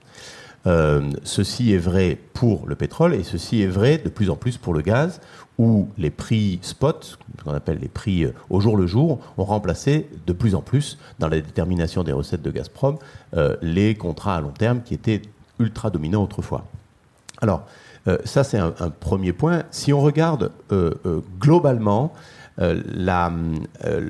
Euh, 0.67 1.11
ceci 1.23 1.73
est 1.73 1.79
vrai 1.79 2.19
pour 2.33 2.67
le 2.67 2.75
pétrole 2.75 3.15
et 3.15 3.23
ceci 3.23 3.63
est 3.63 3.69
vrai 3.69 3.99
de 3.99 4.09
plus 4.09 4.31
en 4.31 4.37
plus 4.37 4.57
pour 4.57 4.75
le 4.75 4.81
gaz, 4.81 5.21
où 5.59 5.89
les 5.97 6.11
prix 6.11 6.59
spot, 6.63 7.19
ce 7.39 7.45
qu'on 7.45 7.55
appelle 7.55 7.79
les 7.81 7.89
prix 7.89 8.25
euh, 8.25 8.35
au 8.51 8.61
jour 8.61 8.77
le 8.77 8.87
jour, 8.87 9.21
ont 9.39 9.45
remplacé 9.45 10.09
de 10.27 10.33
plus 10.33 10.55
en 10.55 10.63
plus, 10.63 10.99
dans 11.19 11.29
la 11.29 11.41
détermination 11.41 12.03
des 12.03 12.13
recettes 12.13 12.43
de 12.43 12.51
Gazprom, 12.51 12.99
euh, 13.37 13.57
les 13.63 13.95
contrats 13.95 14.37
à 14.37 14.41
long 14.41 14.51
terme 14.51 14.83
qui 14.83 14.95
étaient 14.95 15.23
ultra 15.59 15.91
dominants 15.91 16.23
autrefois. 16.23 16.65
Alors, 17.41 17.67
ça 18.25 18.45
c'est 18.45 18.59
un, 18.59 18.73
premier 19.01 19.33
point. 19.33 19.65
Si 19.73 19.93
on 19.93 20.01
regarde 20.01 20.53
globalement, 21.41 22.13
euh, 22.59 22.81
euh, 23.85 24.09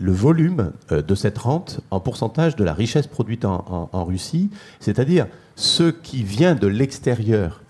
le, 0.00 0.12
volume 0.12 0.72
euh, 0.90 1.02
de 1.02 1.14
cette 1.14 1.38
rente 1.38 1.80
en 1.92 2.00
pourcentage 2.00 2.56
de 2.56 2.64
la 2.64 2.74
richesse 2.74 3.06
produite 3.06 3.44
en, 3.44 4.04
Russie, 4.04 4.50
c'est-à-dire 4.80 5.26
ce 5.54 5.84
qui 5.84 6.24
vient 6.24 6.54
de 6.54 6.66
l'extérieur 6.66 7.60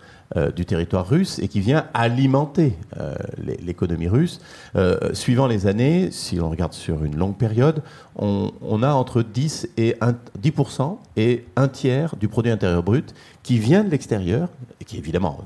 du 0.56 0.64
territoire 0.64 1.06
russe 1.06 1.38
et 1.40 1.48
qui 1.48 1.60
vient 1.60 1.84
alimenter 1.92 2.78
l'économie 3.38 4.08
russe. 4.08 4.40
suivant 5.12 5.46
les 5.46 5.66
années, 5.66 6.10
si 6.10 6.40
on 6.40 6.48
regarde 6.48 6.72
sur 6.72 7.04
une 7.04 7.16
longue 7.16 7.36
période, 7.36 7.82
on, 8.16 8.82
a 8.82 8.94
entre 8.94 9.22
10 9.22 9.68
et 9.76 9.96
1, 10.00 10.14
10% 10.42 10.96
et 11.18 11.44
un 11.56 11.68
tiers 11.68 12.16
du 12.16 12.28
produit 12.28 12.50
intérieur 12.50 12.82
brut 12.82 13.14
qui 13.42 13.58
vient 13.58 13.84
de 13.84 13.90
l'extérieur 13.90 14.48
et 14.80 14.86
qui 14.86 14.96
évidemment 14.96 15.44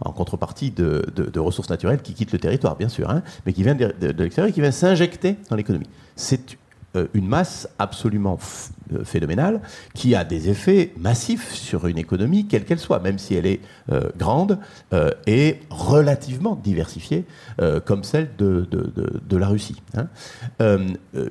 en 0.00 0.12
contrepartie 0.12 0.70
de, 0.70 1.38
ressources 1.38 1.70
naturelles 1.70 2.02
qui 2.02 2.14
quittent 2.14 2.32
le 2.32 2.38
territoire, 2.38 2.76
bien 2.76 2.88
sûr, 2.88 3.10
hein, 3.10 3.22
mais 3.44 3.52
qui 3.52 3.62
vient 3.62 3.74
de, 3.74 3.94
l'extérieur 4.00 4.48
et 4.48 4.52
qui 4.52 4.60
vient 4.60 4.70
s'injecter 4.70 5.36
dans 5.50 5.56
l'économie. 5.56 5.88
C'est 6.16 6.56
euh, 6.96 7.06
une 7.14 7.26
masse 7.26 7.68
absolument 7.78 8.38
euh, 8.38 8.75
phénoménale 9.04 9.60
qui 9.94 10.14
a 10.14 10.24
des 10.24 10.48
effets 10.48 10.92
massifs 10.98 11.52
sur 11.52 11.86
une 11.86 11.98
économie, 11.98 12.46
quelle 12.46 12.64
qu'elle 12.64 12.78
soit, 12.78 13.00
même 13.00 13.18
si 13.18 13.34
elle 13.34 13.46
est 13.46 13.60
grande 14.16 14.58
et 15.26 15.60
relativement 15.70 16.56
diversifiée, 16.56 17.24
comme 17.84 18.04
celle 18.04 18.30
de, 18.36 18.66
la 19.36 19.48
Russie. 19.48 19.82
Hein. 19.96 20.08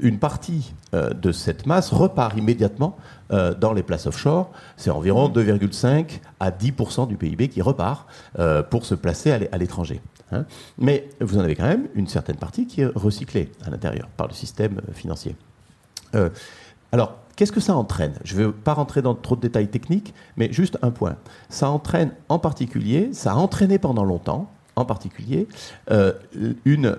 une 0.02 0.20
partie 0.20 0.74
de 0.94 1.32
cette 1.32 1.66
masse 1.66 1.92
repart 1.92 2.38
immédiatement 2.38 2.98
euh, 3.32 3.56
dans 3.56 3.74
les 3.74 3.82
places 3.82 4.06
offshore. 4.06 4.52
C'est 4.78 4.92
environ 4.92 5.30
2,5 5.30 6.20
à 6.40 6.52
10% 6.52 7.08
du 7.08 7.18
PIB 7.18 7.48
qui 7.48 7.60
repart 7.60 8.08
euh, 8.38 8.62
pour 8.62 8.86
se 8.86 8.94
placer 8.94 9.32
à 9.32 9.58
l'étranger. 9.58 10.00
Hein. 10.32 10.46
Mais 10.78 11.10
vous 11.20 11.40
en 11.40 11.42
avez 11.42 11.56
quand 11.56 11.66
même 11.66 11.88
une 11.96 12.08
certaine 12.08 12.36
partie 12.36 12.68
qui 12.68 12.82
est 12.82 12.86
recyclée 12.86 13.52
à 13.66 13.72
l'intérieur 13.72 14.10
par 14.16 14.28
le 14.28 14.34
système 14.34 14.80
financier. 14.94 15.36
Euh, 16.14 16.30
alors, 16.92 17.18
qu'est-ce 17.36 17.52
que 17.52 17.60
ça 17.60 17.76
entraîne? 17.76 18.14
Je 18.24 18.38
ne 18.38 18.46
vais 18.46 18.52
pas 18.52 18.74
rentrer 18.74 19.02
dans 19.02 19.16
trop 19.16 19.36
de 19.36 19.42
détails 19.42 19.68
techniques, 19.68 20.14
mais 20.38 20.52
juste 20.52 20.78
un 20.82 20.92
point. 20.92 21.18
Ça 21.50 21.70
entraîne 21.70 22.12
en 22.30 22.40
particulier, 22.40 23.10
ça 23.14 23.34
a 23.34 23.36
entraîné 23.36 23.80
pendant 23.80 24.04
longtemps, 24.04 24.52
en 24.76 24.86
particulier, 24.86 25.48
une 26.66 26.98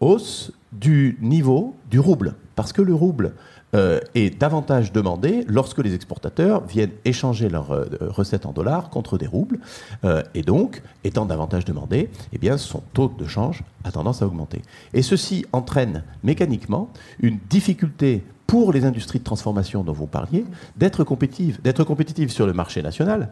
hausse 0.00 0.52
du 0.72 1.18
niveau 1.20 1.76
du 1.90 1.98
rouble. 1.98 2.34
Parce 2.54 2.72
que 2.72 2.82
le 2.82 2.94
rouble 2.94 3.34
euh, 3.74 4.00
est 4.14 4.38
davantage 4.38 4.92
demandé 4.92 5.44
lorsque 5.48 5.78
les 5.78 5.94
exportateurs 5.94 6.62
viennent 6.66 6.90
échanger 7.06 7.48
leurs 7.48 7.70
euh, 7.70 7.86
recettes 8.00 8.44
en 8.44 8.52
dollars 8.52 8.90
contre 8.90 9.16
des 9.16 9.26
roubles. 9.26 9.60
Euh, 10.04 10.22
et 10.34 10.42
donc, 10.42 10.82
étant 11.04 11.24
davantage 11.24 11.64
demandé, 11.64 12.10
eh 12.32 12.58
son 12.58 12.82
taux 12.92 13.08
de 13.08 13.26
change 13.26 13.62
a 13.84 13.90
tendance 13.90 14.20
à 14.20 14.26
augmenter. 14.26 14.60
Et 14.92 15.00
ceci 15.00 15.46
entraîne 15.52 16.04
mécaniquement 16.22 16.90
une 17.20 17.38
difficulté 17.48 18.22
pour 18.46 18.72
les 18.72 18.84
industries 18.84 19.18
de 19.18 19.24
transformation 19.24 19.82
dont 19.82 19.92
vous 19.92 20.06
parliez, 20.06 20.44
d'être 20.76 21.04
compétitives, 21.04 21.60
d'être 21.62 21.84
sur 22.28 22.46
le 22.46 22.52
marché 22.52 22.82
national 22.82 23.28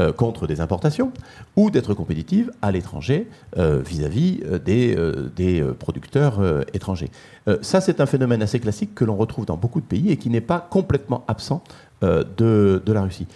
euh, 0.00 0.12
contre 0.12 0.46
des 0.46 0.60
importations, 0.60 1.12
ou 1.56 1.70
d'être 1.70 1.94
compétitives 1.94 2.50
à 2.62 2.72
l'étranger 2.72 3.28
euh, 3.56 3.80
vis-à-vis 3.84 4.40
euh, 4.44 4.58
des, 4.58 4.96
des 5.36 5.62
producteurs 5.78 6.40
étrangers. 6.72 7.10
ça, 7.62 7.80
c'est 7.80 8.00
un 8.00 8.06
phénomène 8.06 8.42
assez 8.42 8.58
classique 8.58 8.94
que 8.94 9.04
l'on 9.04 9.16
retrouve 9.16 9.46
dans 9.46 9.56
beaucoup 9.56 9.80
de 9.80 9.86
pays 9.86 10.10
et 10.10 10.16
qui 10.16 10.30
n'est 10.30 10.40
pas 10.40 10.66
complètement 10.70 11.24
absent 11.28 11.62
de, 12.02 12.82
de, 12.84 12.92
la 12.92 13.02
Russie. 13.02 13.26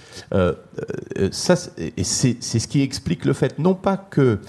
ça, 1.31 1.55
et 1.79 2.05
c'est 2.05 2.41
ce 2.43 2.69
qui 2.69 2.83
explique 2.83 3.25
le 3.25 3.33
fait, 3.33 3.59
non 3.59 3.75
pas 3.75 3.97
que 3.97 4.41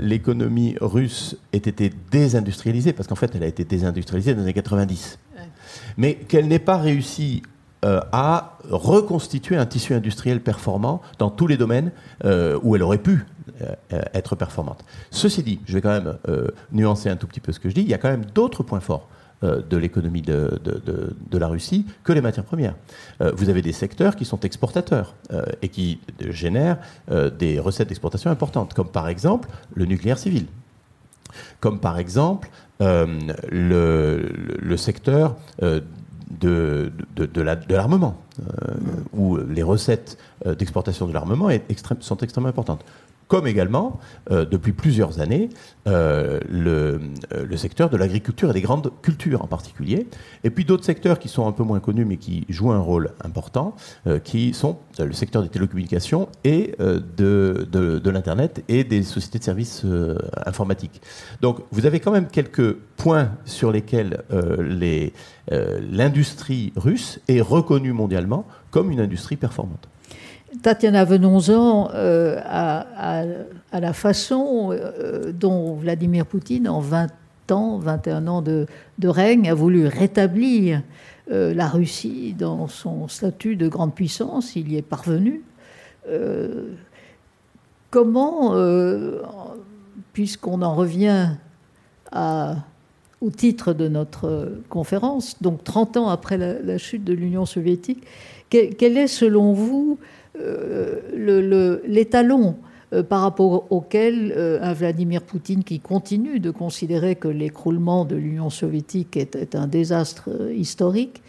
l'économie 0.00 0.76
russe 0.80 1.36
ait 1.52 1.58
été 1.58 1.90
désindustrialisée, 2.10 2.92
parce 2.92 3.08
qu'en 3.08 3.16
fait, 3.16 3.34
elle 3.34 3.42
a 3.42 3.46
été 3.46 3.64
désindustrialisée 3.64 4.32
dans 4.32 4.40
les 4.40 4.44
années 4.44 4.54
90 4.54 5.18
mais 5.96 6.14
qu'elle 6.14 6.48
n'ait 6.48 6.58
pas 6.58 6.76
réussi 6.76 7.42
euh, 7.84 8.00
à 8.10 8.58
reconstituer 8.70 9.56
un 9.56 9.66
tissu 9.66 9.94
industriel 9.94 10.40
performant 10.40 11.02
dans 11.18 11.30
tous 11.30 11.46
les 11.46 11.56
domaines 11.56 11.92
euh, 12.24 12.58
où 12.62 12.74
elle 12.74 12.82
aurait 12.82 12.98
pu 12.98 13.26
euh, 13.60 14.00
être 14.12 14.34
performante. 14.34 14.82
Ceci 15.10 15.42
dit, 15.42 15.60
je 15.66 15.74
vais 15.74 15.82
quand 15.82 15.90
même 15.90 16.16
nuancer 16.72 17.10
un 17.10 17.16
tout 17.16 17.26
petit 17.26 17.38
peu 17.38 17.52
ce 17.52 17.60
que 17.60 17.68
je 17.68 17.74
dis, 17.74 17.82
il 17.82 17.88
y 17.88 17.94
a 17.94 17.98
quand 17.98 18.08
même 18.08 18.24
d'autres 18.24 18.62
points 18.62 18.80
forts 18.80 19.08
de 19.42 19.76
l'économie 19.76 20.22
de, 20.22 20.58
de, 20.64 21.38
la 21.38 21.46
Russie 21.46 21.84
que 22.02 22.12
les 22.12 22.22
matières 22.22 22.46
premières. 22.46 22.74
vous 23.20 23.50
avez 23.50 23.60
des 23.60 23.72
secteurs 23.72 24.16
qui 24.16 24.24
sont 24.24 24.40
exportateurs 24.40 25.14
et 25.60 25.68
qui 25.68 26.00
génèrent 26.30 26.78
des 27.38 27.60
recettes 27.60 27.88
d'exportation 27.88 28.30
importantes, 28.30 28.72
comme 28.72 28.88
par 28.88 29.08
exemple 29.08 29.50
le 29.74 29.84
nucléaire 29.84 30.18
civil, 30.18 30.46
comme 31.60 31.80
par 31.80 31.98
exemple 31.98 32.50
le, 32.80 33.32
le, 33.50 34.76
secteur 34.76 35.36
de, 35.60 36.92
de, 37.16 37.74
l'armement, 37.74 38.20
où 39.14 39.36
les 39.38 39.62
recettes 39.62 40.18
d'exportation 40.44 41.06
de 41.06 41.12
l'armement 41.12 41.48
sont 42.00 42.18
extrêmement 42.18 42.50
importantes 42.50 42.84
comme 43.28 43.46
également, 43.46 43.98
euh, 44.30 44.44
depuis 44.44 44.72
plusieurs 44.72 45.20
années, 45.20 45.48
euh, 45.86 46.40
le, 46.48 47.00
euh, 47.32 47.44
le, 47.44 47.56
secteur 47.56 47.90
de 47.90 47.96
l'agriculture 47.96 48.50
et 48.50 48.52
des 48.52 48.60
grandes 48.60 48.92
cultures 49.02 49.42
en 49.42 49.46
particulier, 49.46 50.06
et 50.44 50.50
puis 50.50 50.64
d'autres 50.64 50.84
secteurs 50.84 51.18
qui 51.18 51.28
sont 51.28 51.46
un 51.46 51.52
peu 51.52 51.64
moins 51.64 51.80
connus 51.80 52.04
mais 52.04 52.18
qui 52.18 52.44
jouent 52.48 52.72
un 52.72 52.80
rôle 52.80 53.10
important, 53.22 53.74
qui 54.24 54.52
sont 54.52 54.78
le 54.98 55.12
secteur 55.12 55.42
des 55.42 55.48
télécommunications 55.48 56.28
et 56.44 56.74
de 56.78 58.10
l'Internet 58.10 58.62
et 58.68 58.84
des 58.84 59.02
sociétés 59.02 59.38
de 59.38 59.44
services 59.44 59.84
informatiques. 60.44 61.00
Donc 61.40 61.60
vous 61.70 61.86
avez 61.86 62.00
quand 62.00 62.12
même 62.12 62.28
quelques 62.28 62.74
points 62.74 63.32
sur 63.44 63.72
lesquels 63.72 64.22
l'industrie 65.50 66.72
russe 66.76 67.20
est 67.28 67.40
reconnue 67.40 67.92
mondialement 67.92 68.46
comme 68.70 68.90
une 68.90 69.00
industrie 69.00 69.36
performante. 69.36 69.88
Tatiana, 70.62 71.04
venons-en 71.04 71.90
euh, 71.94 72.40
à, 72.44 73.24
la 73.72 73.92
façon 73.92 74.70
euh, 74.72 75.32
dont 75.32 75.74
Vladimir 75.74 76.26
Poutine, 76.26 76.68
en 76.68 76.80
20 76.80 77.08
ans, 77.50 77.78
21 77.78 78.26
ans 78.28 78.42
de, 78.42 78.66
règne, 79.04 79.50
a 79.50 79.54
voulu 79.54 79.86
rétablir 79.86 80.82
euh, 81.30 81.52
la 81.54 81.68
Russie 81.68 82.34
dans 82.38 82.68
son 82.68 83.08
statut 83.08 83.56
de 83.56 83.68
grande 83.68 83.94
puissance. 83.94 84.56
Il 84.56 84.72
y 84.72 84.76
est 84.76 84.82
parvenu. 84.82 85.42
comment, 87.90 88.54
puisqu'on 90.12 90.62
en 90.62 90.74
revient 90.74 91.30
au 92.12 93.30
titre 93.30 93.72
de 93.72 93.88
notre 93.88 94.52
conférence, 94.68 95.42
donc 95.42 95.64
30 95.64 95.96
ans 95.96 96.08
après 96.08 96.38
la, 96.38 96.78
chute 96.78 97.02
de 97.02 97.12
l'Union 97.12 97.46
soviétique, 97.46 98.04
quel 98.50 98.96
est 98.96 99.08
selon 99.08 99.52
vous 99.52 99.98
l'étalon 101.86 102.56
euh, 102.92 103.02
par 103.02 103.22
rapport 103.22 103.66
auquel 103.70 104.32
euh, 104.36 104.60
un 104.62 104.72
Vladimir 104.72 105.22
Poutine 105.22 105.64
qui 105.64 105.80
continue 105.80 106.38
de 106.38 106.52
considérer 106.52 107.16
que 107.16 107.26
l'écroulement 107.26 108.04
de 108.04 108.14
l'Union 108.14 108.48
soviétique 108.48 109.16
est, 109.16 109.56
un 109.56 109.66
désastre 109.66 110.30
historique, 110.54 111.20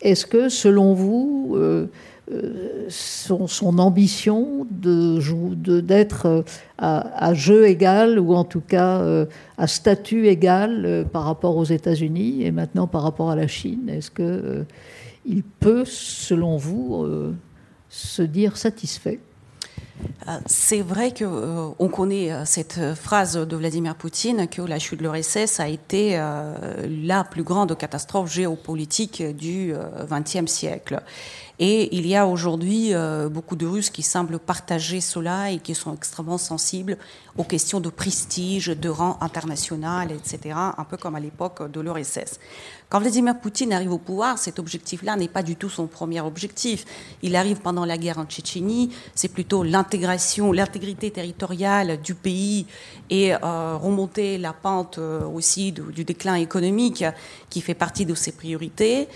est-ce 0.00 0.26
que, 0.26 0.48
selon 0.48 0.94
vous, 0.94 1.56
son, 2.88 3.78
ambition 3.78 4.66
d'être 4.68 6.28
de, 6.28 6.44
à, 6.78 7.34
jeu 7.34 7.68
égal, 7.68 8.18
ou 8.18 8.34
en 8.34 8.42
tout 8.42 8.62
cas 8.62 9.00
à 9.58 9.66
statut 9.68 10.26
égal 10.26 11.06
par 11.12 11.22
rapport 11.22 11.56
aux 11.56 11.64
États-Unis 11.64 12.42
et 12.42 12.50
maintenant 12.50 12.88
par 12.88 13.02
rapport 13.04 13.30
à 13.30 13.36
la 13.36 13.46
Chine, 13.46 13.88
est-ce 13.88 14.10
qu'il 14.10 15.44
peut, 15.60 15.84
selon 15.84 16.56
vous, 16.56 17.06
se 17.92 18.22
dire 18.22 18.56
satisfait 18.56 19.20
euh, 20.28 20.38
c'est 20.46 20.80
vrai 20.80 21.12
que 21.12 21.24
euh, 21.24 21.68
on 21.78 21.88
connaît 21.88 22.32
euh, 22.32 22.44
cette 22.44 22.94
phrase 22.94 23.36
de 23.36 23.56
Vladimir 23.56 23.94
Poutine 23.94 24.48
que 24.48 24.62
la 24.62 24.78
chute 24.78 24.98
de 25.00 25.04
l'URSS 25.04 25.60
a 25.60 25.68
été 25.68 26.16
la 26.16 27.24
plus 27.24 27.42
grande 27.42 27.76
catastrophe 27.76 28.32
géopolitique 28.32 29.22
du 29.36 29.74
XXe 30.10 30.50
siècle. 30.50 31.02
Et 31.64 31.96
il 31.96 32.08
y 32.08 32.16
a 32.16 32.26
aujourd'hui 32.26 32.92
beaucoup 33.30 33.54
de 33.54 33.66
Russes 33.66 33.90
qui 33.90 34.02
semblent 34.02 34.40
partager 34.40 35.00
cela 35.00 35.52
et 35.52 35.60
qui 35.60 35.76
sont 35.76 35.94
extrêmement 35.94 36.36
sensibles 36.36 36.98
aux 37.38 37.44
questions 37.44 37.78
de 37.78 37.88
prestige, 37.88 38.66
de 38.66 38.88
rang 38.88 39.16
international, 39.20 40.10
etc., 40.10 40.56
un 40.76 40.84
peu 40.84 40.96
comme 40.96 41.14
à 41.14 41.20
l'époque 41.20 41.70
de 41.70 41.80
l'URSS. 41.80 42.40
Quand 42.88 42.98
Vladimir 42.98 43.38
Poutine 43.38 43.72
arrive 43.72 43.92
au 43.92 43.98
pouvoir, 43.98 44.38
cet 44.38 44.58
objectif-là 44.58 45.14
n'est 45.14 45.28
pas 45.28 45.44
du 45.44 45.54
tout 45.54 45.70
son 45.70 45.86
premier 45.86 46.20
objectif. 46.20 46.84
Il 47.22 47.36
arrive 47.36 47.60
pendant 47.60 47.84
la 47.84 47.96
guerre 47.96 48.18
en 48.18 48.24
Tchétchénie, 48.24 48.90
c'est 49.14 49.28
plutôt 49.28 49.62
l'intégration, 49.62 50.50
l'intégrité 50.50 51.12
territoriale 51.12 52.02
du 52.02 52.16
pays 52.16 52.66
et 53.08 53.34
euh, 53.34 53.76
remonter 53.76 54.36
la 54.36 54.52
pente 54.52 54.98
euh, 54.98 55.24
aussi 55.24 55.70
du, 55.70 56.04
déclin 56.04 56.34
économique 56.34 57.04
qui 57.50 57.60
fait 57.60 57.74
partie 57.74 58.04
de 58.04 58.14
ses 58.14 58.32
priorités. 58.32 59.08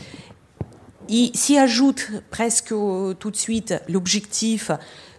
Il 1.08 1.36
s'y 1.36 1.56
ajoute 1.56 2.10
presque 2.30 2.68
tout 2.68 3.30
de 3.30 3.36
suite 3.36 3.74
l'objectif 3.88 4.70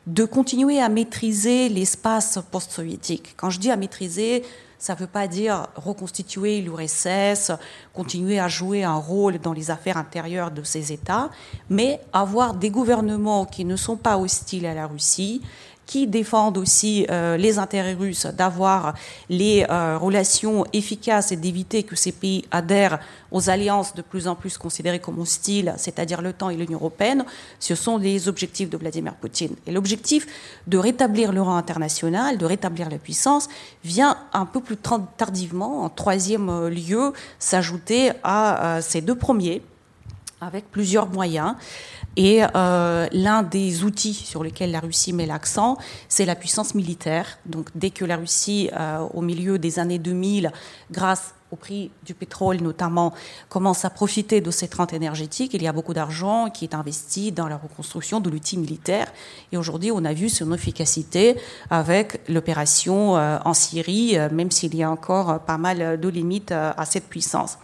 de 0.05 0.25
continuer 0.25 0.81
à 0.81 0.89
maîtriser 0.89 1.69
l'espace 1.69 2.39
post-soviétique. 2.51 3.35
Quand 3.38 3.49
je 3.49 3.59
dis 3.59 3.71
à 3.71 3.77
maîtriser, 3.77 4.43
ça 4.79 4.93
ne 4.93 4.99
veut 4.99 5.07
pas 5.07 5.27
dire 5.27 5.67
reconstituer 5.75 6.61
l'URSS, 6.61 7.51
continuer 7.93 8.39
à 8.39 8.47
jouer 8.47 8.83
un 8.83 8.95
rôle 8.95 9.39
dans 9.39 9.53
les 9.53 9.71
affaires 9.71 9.97
intérieures 9.97 10.51
de 10.51 10.63
ces 10.63 10.91
États, 10.91 11.29
mais 11.69 11.99
avoir 12.13 12.53
des 12.53 12.69
gouvernements 12.69 13.45
qui 13.45 13.65
ne 13.65 13.75
sont 13.75 13.97
pas 13.97 14.17
hostiles 14.17 14.65
à 14.65 14.73
la 14.73 14.88
Russie, 14.88 15.41
qui 15.88 16.05
défendent 16.05 16.57
aussi 16.57 17.07
euh, 17.09 17.38
les 17.38 17.57
intérêts 17.57 17.93
russes, 17.93 18.27
d'avoir 18.27 18.93
les 19.29 19.65
euh, 19.69 19.97
relations 19.97 20.65
efficaces 20.73 21.31
et 21.31 21.38
d'éviter 21.38 21.83
que 21.83 21.95
ces 21.95 22.11
pays 22.11 22.45
adhèrent 22.51 22.99
aux 23.31 23.49
alliances 23.49 23.95
de 23.95 24.01
plus 24.01 24.27
en 24.27 24.35
plus 24.35 24.57
considérées 24.57 24.99
comme 24.99 25.17
hostiles, 25.17 25.73
c'est-à-dire 25.77 26.21
l'OTAN 26.21 26.49
et 26.49 26.57
l'Union 26.57 26.77
européenne, 26.77 27.25
ce 27.59 27.73
sont 27.73 27.97
les 27.97 28.27
objectifs 28.27 28.69
de 28.69 28.77
Vladimir 28.77 29.15
Poutine. 29.15 29.55
Et 29.65 29.71
l'objectif 29.71 30.27
de 30.67 30.77
rétablir 30.77 31.31
le 31.31 31.41
rang 31.41 31.55
international, 31.55 32.38
de 32.38 32.45
rétablir 32.45 32.89
la 32.89 32.97
puissance, 32.97 33.47
vient 33.83 34.17
un 34.33 34.45
peu 34.45 34.59
plus 34.59 34.77
tardivement, 35.17 35.83
en 35.83 35.89
troisième 35.89 36.67
lieu, 36.67 37.13
s'ajouter 37.39 38.11
à 38.23 38.79
ces 38.81 39.01
deux 39.01 39.15
premiers, 39.15 39.61
avec 40.41 40.69
plusieurs 40.71 41.09
moyens. 41.09 41.55
Et 42.15 42.41
euh, 42.55 43.07
l'un 43.11 43.43
des 43.43 43.83
outils 43.83 44.13
sur 44.13 44.43
lesquels 44.43 44.71
la 44.71 44.79
Russie 44.79 45.13
met 45.13 45.25
l'accent, 45.25 45.77
c'est 46.09 46.25
la 46.25 46.35
puissance 46.35 46.75
militaire. 46.75 47.38
Donc 47.45 47.69
dès 47.75 47.89
que 47.89 48.05
la 48.05 48.17
Russie, 48.17 48.69
euh, 48.73 48.99
au 49.13 49.21
milieu 49.21 49.59
des 49.59 49.79
années 49.79 49.99
2000, 49.99 50.51
grâce 50.91 51.33
au 51.51 51.55
prix 51.55 51.91
du 52.05 52.13
pétrole 52.13 52.57
notamment, 52.57 53.13
commence 53.49 53.85
à 53.85 53.89
profiter 53.89 54.41
de 54.41 54.51
cette 54.51 54.73
rente 54.73 54.93
énergétique, 54.93 55.53
il 55.53 55.63
y 55.63 55.67
a 55.67 55.73
beaucoup 55.73 55.93
d'argent 55.93 56.49
qui 56.49 56.65
est 56.65 56.75
investi 56.75 57.31
dans 57.31 57.47
la 57.47 57.57
reconstruction 57.57 58.19
de 58.19 58.29
l'outil 58.29 58.57
militaire. 58.57 59.11
Et 59.51 59.57
aujourd'hui, 59.57 59.91
on 59.91 60.03
a 60.03 60.13
vu 60.13 60.29
son 60.29 60.53
efficacité 60.53 61.35
avec 61.69 62.21
l'opération 62.27 63.17
euh, 63.17 63.38
en 63.45 63.53
Syrie, 63.53 64.17
euh, 64.17 64.29
même 64.31 64.51
s'il 64.51 64.75
y 64.75 64.83
a 64.83 64.91
encore 64.91 65.39
pas 65.41 65.57
mal 65.57 65.99
de 65.99 66.09
limites 66.09 66.51
euh, 66.51 66.73
à 66.75 66.85
cette 66.85 67.07
puissance. 67.07 67.57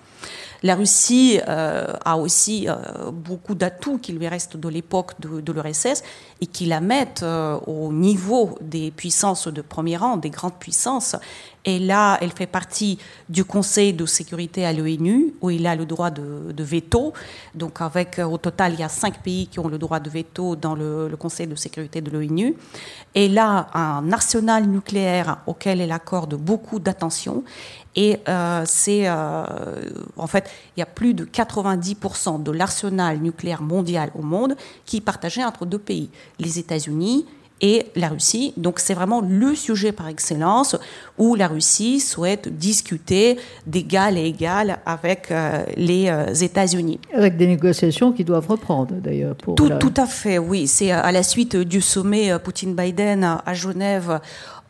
La 0.63 0.75
Russie 0.75 1.41
euh, 1.49 1.93
a 2.05 2.17
aussi 2.17 2.69
euh, 2.69 3.11
beaucoup 3.11 3.53
d'atouts 3.53 3.97
qui 3.97 4.13
lui 4.13 4.25
restent 4.29 4.55
de 4.55 4.69
l'époque 4.69 5.11
de, 5.19 5.51
l'URSS 5.51 6.03
et 6.39 6.47
qui 6.47 6.65
la 6.65 6.79
mettent 6.79 7.21
euh, 7.21 7.59
au 7.67 7.91
niveau 7.91 8.57
des 8.61 8.91
puissances 8.91 9.49
de 9.49 9.61
premier 9.61 9.97
rang, 9.97 10.15
des 10.15 10.29
grandes 10.29 10.57
puissances. 10.57 11.17
Et 11.65 11.79
là, 11.79 12.17
elle 12.21 12.31
fait 12.31 12.47
partie 12.47 12.97
du 13.27 13.43
Conseil 13.43 13.93
de 13.93 14.05
sécurité 14.05 14.65
à 14.65 14.73
l'ONU, 14.73 15.33
où 15.41 15.49
il 15.49 15.65
a 15.65 15.75
le 15.75 15.85
droit 15.85 16.09
de, 16.09 16.63
veto. 16.63 17.13
Donc, 17.55 17.79
avec 17.79 18.19
au 18.19 18.37
total, 18.37 18.73
il 18.73 18.79
y 18.81 18.83
a 18.83 18.89
cinq 18.89 19.21
pays 19.21 19.47
qui 19.47 19.59
ont 19.59 19.69
le 19.69 19.77
droit 19.77 20.01
de 20.01 20.09
veto 20.09 20.57
dans 20.57 20.75
le, 20.75 21.07
le 21.07 21.15
Conseil 21.15 21.47
de 21.47 21.55
sécurité 21.55 22.01
de 22.01 22.11
l'ONU. 22.11 22.55
Elle 23.13 23.37
a 23.37 23.67
un 23.73 24.11
arsenal 24.11 24.65
nucléaire 24.65 25.37
auquel 25.47 25.79
elle 25.79 25.93
accorde 25.93 26.35
beaucoup 26.35 26.79
d'attention. 26.79 27.45
Et 27.95 28.17
euh, 28.27 28.63
c'est, 28.65 29.03
euh, 29.05 29.43
en 30.17 30.27
fait, 30.27 30.49
il 30.75 30.79
y 30.79 30.83
a 30.83 30.87
plus 30.87 31.13
de 31.13 31.25
90% 31.25 32.41
de 32.41 32.51
l'arsenal 32.51 33.19
nucléaire 33.19 33.61
mondial 33.61 34.11
au 34.17 34.23
monde 34.23 34.55
qui 34.85 34.97
est 34.97 35.01
partagé 35.01 35.43
entre 35.43 35.65
deux 35.65 35.79
pays, 35.79 36.09
les 36.39 36.59
États-Unis 36.59 37.25
et 37.61 37.85
la 37.95 38.09
Russie. 38.09 38.53
Donc 38.57 38.79
c'est 38.79 38.95
vraiment 38.95 39.21
le 39.21 39.53
sujet 39.55 39.91
par 39.91 40.07
excellence 40.07 40.75
où 41.19 41.35
la 41.35 41.47
Russie 41.47 41.99
souhaite 41.99 42.49
discuter 42.49 43.37
d'égal 43.67 44.17
à 44.17 44.21
égal 44.21 44.79
avec 44.85 45.29
euh, 45.29 45.63
les 45.77 46.11
États-Unis. 46.43 46.99
Avec 47.13 47.37
des 47.37 47.47
négociations 47.47 48.11
qui 48.11 48.23
doivent 48.23 48.47
reprendre 48.47 48.95
d'ailleurs. 48.95 49.35
Tout, 49.37 49.55
tout 49.55 49.93
à 49.95 50.07
fait, 50.07 50.39
oui. 50.39 50.65
C'est 50.67 50.91
à 50.91 51.11
la 51.11 51.23
suite 51.23 51.55
du 51.55 51.79
sommet 51.79 52.37
Poutine-Biden 52.39 53.37
à 53.45 53.53
Genève 53.53 54.19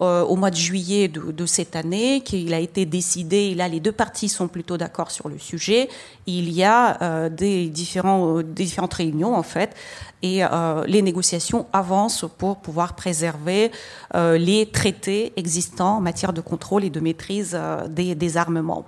euh, 0.02 0.24
au 0.24 0.36
mois 0.36 0.50
de 0.50 0.56
juillet 0.56 1.08
de, 1.08 1.46
cette 1.46 1.76
année, 1.76 2.22
qu'il 2.22 2.54
a 2.56 2.60
été 2.60 2.86
décidé, 2.86 3.38
et 3.38 3.56
là 3.56 3.68
les 3.68 3.80
deux 3.80 3.92
parties 3.92 4.28
sont 4.28 4.48
plutôt 4.48 4.76
d'accord 4.76 5.12
sur 5.12 5.30
le 5.30 5.38
sujet, 5.38 5.88
il 6.26 6.52
y 6.52 6.64
a 6.64 7.02
euh, 7.04 7.30
des, 7.30 7.68
différents, 7.68 8.40
euh, 8.40 8.44
différentes 8.44 8.96
réunions 8.96 9.36
en 9.36 9.44
fait, 9.44 9.76
et 10.24 10.42
les 10.88 11.02
négociations 11.02 11.66
avancent 11.74 12.26
pour 12.38 12.62
pouvoir 12.62 12.96
préserver 12.96 13.72
les 14.14 14.70
traités 14.72 15.34
existants 15.36 15.98
en 15.98 16.00
matière 16.00 16.32
de 16.32 16.40
contrôle 16.40 16.86
et 16.86 16.90
de 16.90 17.02
maîtrise 17.02 17.60
des, 17.90 18.16
des 18.16 18.38
armements. 18.38 18.86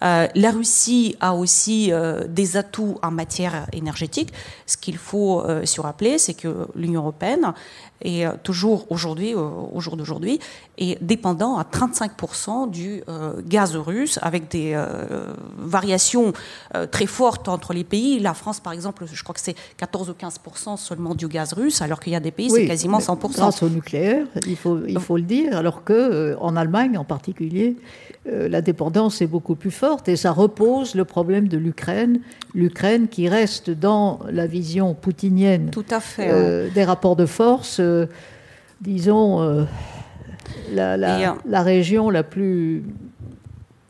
la 0.00 0.50
Russie 0.52 1.16
a 1.18 1.34
aussi 1.34 1.90
des 2.28 2.56
atouts 2.56 2.96
en 3.02 3.10
matière 3.10 3.66
énergétique. 3.72 4.32
Ce 4.66 4.76
qu'il 4.76 4.98
faut 4.98 5.42
se 5.64 5.80
rappeler, 5.80 6.16
c'est 6.16 6.34
que 6.34 6.68
l'Union 6.76 7.00
européenne 7.00 7.52
et 8.02 8.26
euh, 8.26 8.32
toujours 8.42 8.86
aujourd'hui, 8.90 9.34
euh, 9.34 9.40
au 9.72 9.80
jour 9.80 9.96
d'aujourd'hui, 9.96 10.38
est 10.78 11.02
dépendant 11.02 11.58
à 11.58 11.64
35% 11.64 12.70
du 12.70 13.02
euh, 13.08 13.40
gaz 13.46 13.74
russe, 13.76 14.18
avec 14.22 14.48
des 14.50 14.78
variations 15.58 16.32
très 16.90 17.06
fortes 17.06 17.48
entre 17.48 17.72
les 17.72 17.84
pays. 17.84 18.20
La 18.20 18.34
France, 18.34 18.60
par 18.60 18.72
exemple, 18.72 19.04
je 19.10 19.22
crois 19.22 19.34
que 19.34 19.40
c'est 19.40 19.56
14 19.76 20.10
ou 20.10 20.12
15% 20.12 20.76
seulement 20.76 21.14
du 21.14 21.26
gaz 21.26 21.52
russe, 21.52 21.82
alors 21.82 22.00
qu'il 22.00 22.12
y 22.12 22.16
a 22.16 22.20
des 22.20 22.30
pays, 22.30 22.50
c'est 22.50 22.66
quasiment 22.66 22.98
100%. 22.98 23.34
Grâce 23.34 23.62
au 23.62 23.68
nucléaire, 23.68 24.26
il 24.46 24.56
faut, 24.56 24.78
il 24.86 24.98
faut 25.00 25.16
le 25.16 25.22
dire, 25.22 25.56
alors 25.56 25.84
que 25.84 26.36
en 26.40 26.56
Allemagne 26.56 26.96
en 26.96 27.04
particulier, 27.04 27.76
la 28.26 28.60
dépendance 28.60 29.20
est 29.20 29.26
beaucoup 29.26 29.54
plus 29.54 29.70
forte 29.70 30.08
et 30.08 30.16
ça 30.16 30.32
repose 30.32 30.94
le 30.94 31.04
problème 31.04 31.48
de 31.48 31.56
l'Ukraine. 31.56 32.20
L'Ukraine 32.54 33.08
qui 33.08 33.28
reste 33.28 33.70
dans 33.70 34.20
la 34.30 34.46
vision 34.46 34.94
poutinienne 34.94 35.70
Tout 35.70 35.84
à 35.90 36.00
fait, 36.00 36.70
des 36.70 36.84
rapports 36.84 37.16
de 37.16 37.26
force 37.26 37.80
euh, 37.88 38.06
disons, 38.80 39.42
euh, 39.42 39.64
la, 40.72 40.96
la, 40.96 41.62
région 41.62 42.10
la 42.10 42.22
plus, 42.22 42.84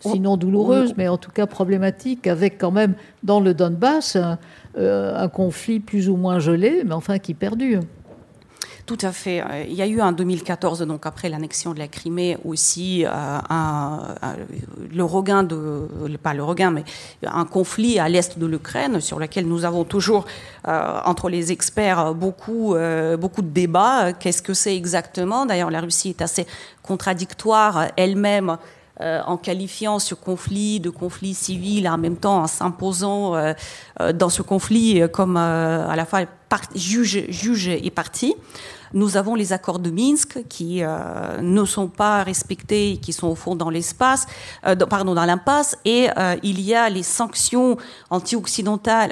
sinon 0.01 0.37
douloureuse, 0.37 0.95
mais 0.97 1.09
en 1.09 1.19
tout 1.19 1.31
cas 1.31 1.47
problématique, 1.47 2.27
avec 2.27 2.59
quand 2.59 2.71
même 2.71 2.95
dans 3.23 3.41
le 3.41 3.55
Donbass 3.55 4.17
un 4.17 4.39
euh, 4.79 5.29
conflit 5.29 5.81
plus 5.81 6.09
ou 6.09 6.17
moins 6.17 6.39
gelé, 6.39 6.83
mais 6.85 6.95
enfin 6.95 7.19
qui 7.19 7.35
perdure. 7.35 7.81
Tout 8.89 8.97
à 9.03 9.13
fait. 9.13 9.43
Euh, 9.43 9.65
il 9.69 9.75
y 9.75 9.83
a 9.83 9.87
eu 9.87 10.01
en 10.01 10.13
2014, 10.13 10.81
donc 10.81 11.05
après 11.05 11.29
l'annexion 11.29 11.75
de 11.75 11.79
la 11.79 11.89
Crimée, 11.89 12.39
aussi 12.43 13.05
euh, 13.05 13.11
un, 13.11 14.17
le 14.91 15.05
regain 15.05 15.43
de, 15.43 15.87
pas 16.23 16.33
le 16.33 16.43
regain, 16.43 16.71
mais 16.71 16.85
un 17.23 17.45
conflit 17.45 17.99
à 17.99 18.09
l'est 18.09 18.39
de 18.39 18.47
l'Ukraine 18.47 19.03
sur 19.03 19.19
lequel 19.19 19.47
nous 19.47 19.67
avons 19.67 19.85
toujours 19.85 20.25
euh, 20.67 21.01
entre 21.05 21.29
les 21.29 21.53
experts 21.53 22.15
beaucoup, 22.15 22.75
beaucoup 23.21 23.43
de 23.43 23.51
débats. 23.51 24.15
Qu'est-ce 24.15 24.41
que 24.41 24.55
c'est 24.55 24.75
exactement? 24.75 25.45
D'ailleurs, 25.45 25.71
la 25.71 25.83
Russie 25.83 26.09
est 26.09 26.23
assez 26.23 26.47
contradictoire 26.83 27.89
elle-même. 27.97 28.57
en 29.01 29.37
qualifiant 29.37 30.01
ce 30.01 30.17
conflit 30.17 30.81
de 30.81 30.91
conflit 30.91 31.35
civil, 31.35 31.89
en 31.89 31.99
même 31.99 32.17
temps 32.17 32.43
en 32.43 32.49
s'imposant 32.49 33.35
dans 34.15 34.31
ce 34.31 34.43
conflit 34.43 35.03
comme 35.13 35.37
à 35.37 35.95
la 35.95 36.05
fois 36.05 36.23
juge, 36.75 37.27
juge 37.29 37.69
et 37.69 37.91
parti. 37.91 38.35
Nous 38.95 39.17
avons 39.17 39.35
les 39.35 39.53
accords 39.53 39.79
de 39.79 39.91
Minsk 39.91 40.45
qui 40.49 40.83
euh, 40.83 41.41
ne 41.41 41.65
sont 41.65 41.89
pas 41.89 42.23
respectés, 42.23 42.99
qui 43.01 43.13
sont 43.13 43.29
au 43.29 43.35
fond 43.35 43.55
dans 43.55 43.71
l'espace, 43.71 44.27
euh, 44.67 44.75
pardon, 44.77 45.15
dans 45.15 45.25
l'impasse, 45.25 45.77
et 45.85 46.09
euh, 46.17 46.37
il 46.43 46.61
y 46.61 46.75
a 46.75 46.89
les 46.89 47.03
sanctions 47.03 47.77
anti-occidentales, 48.11 49.11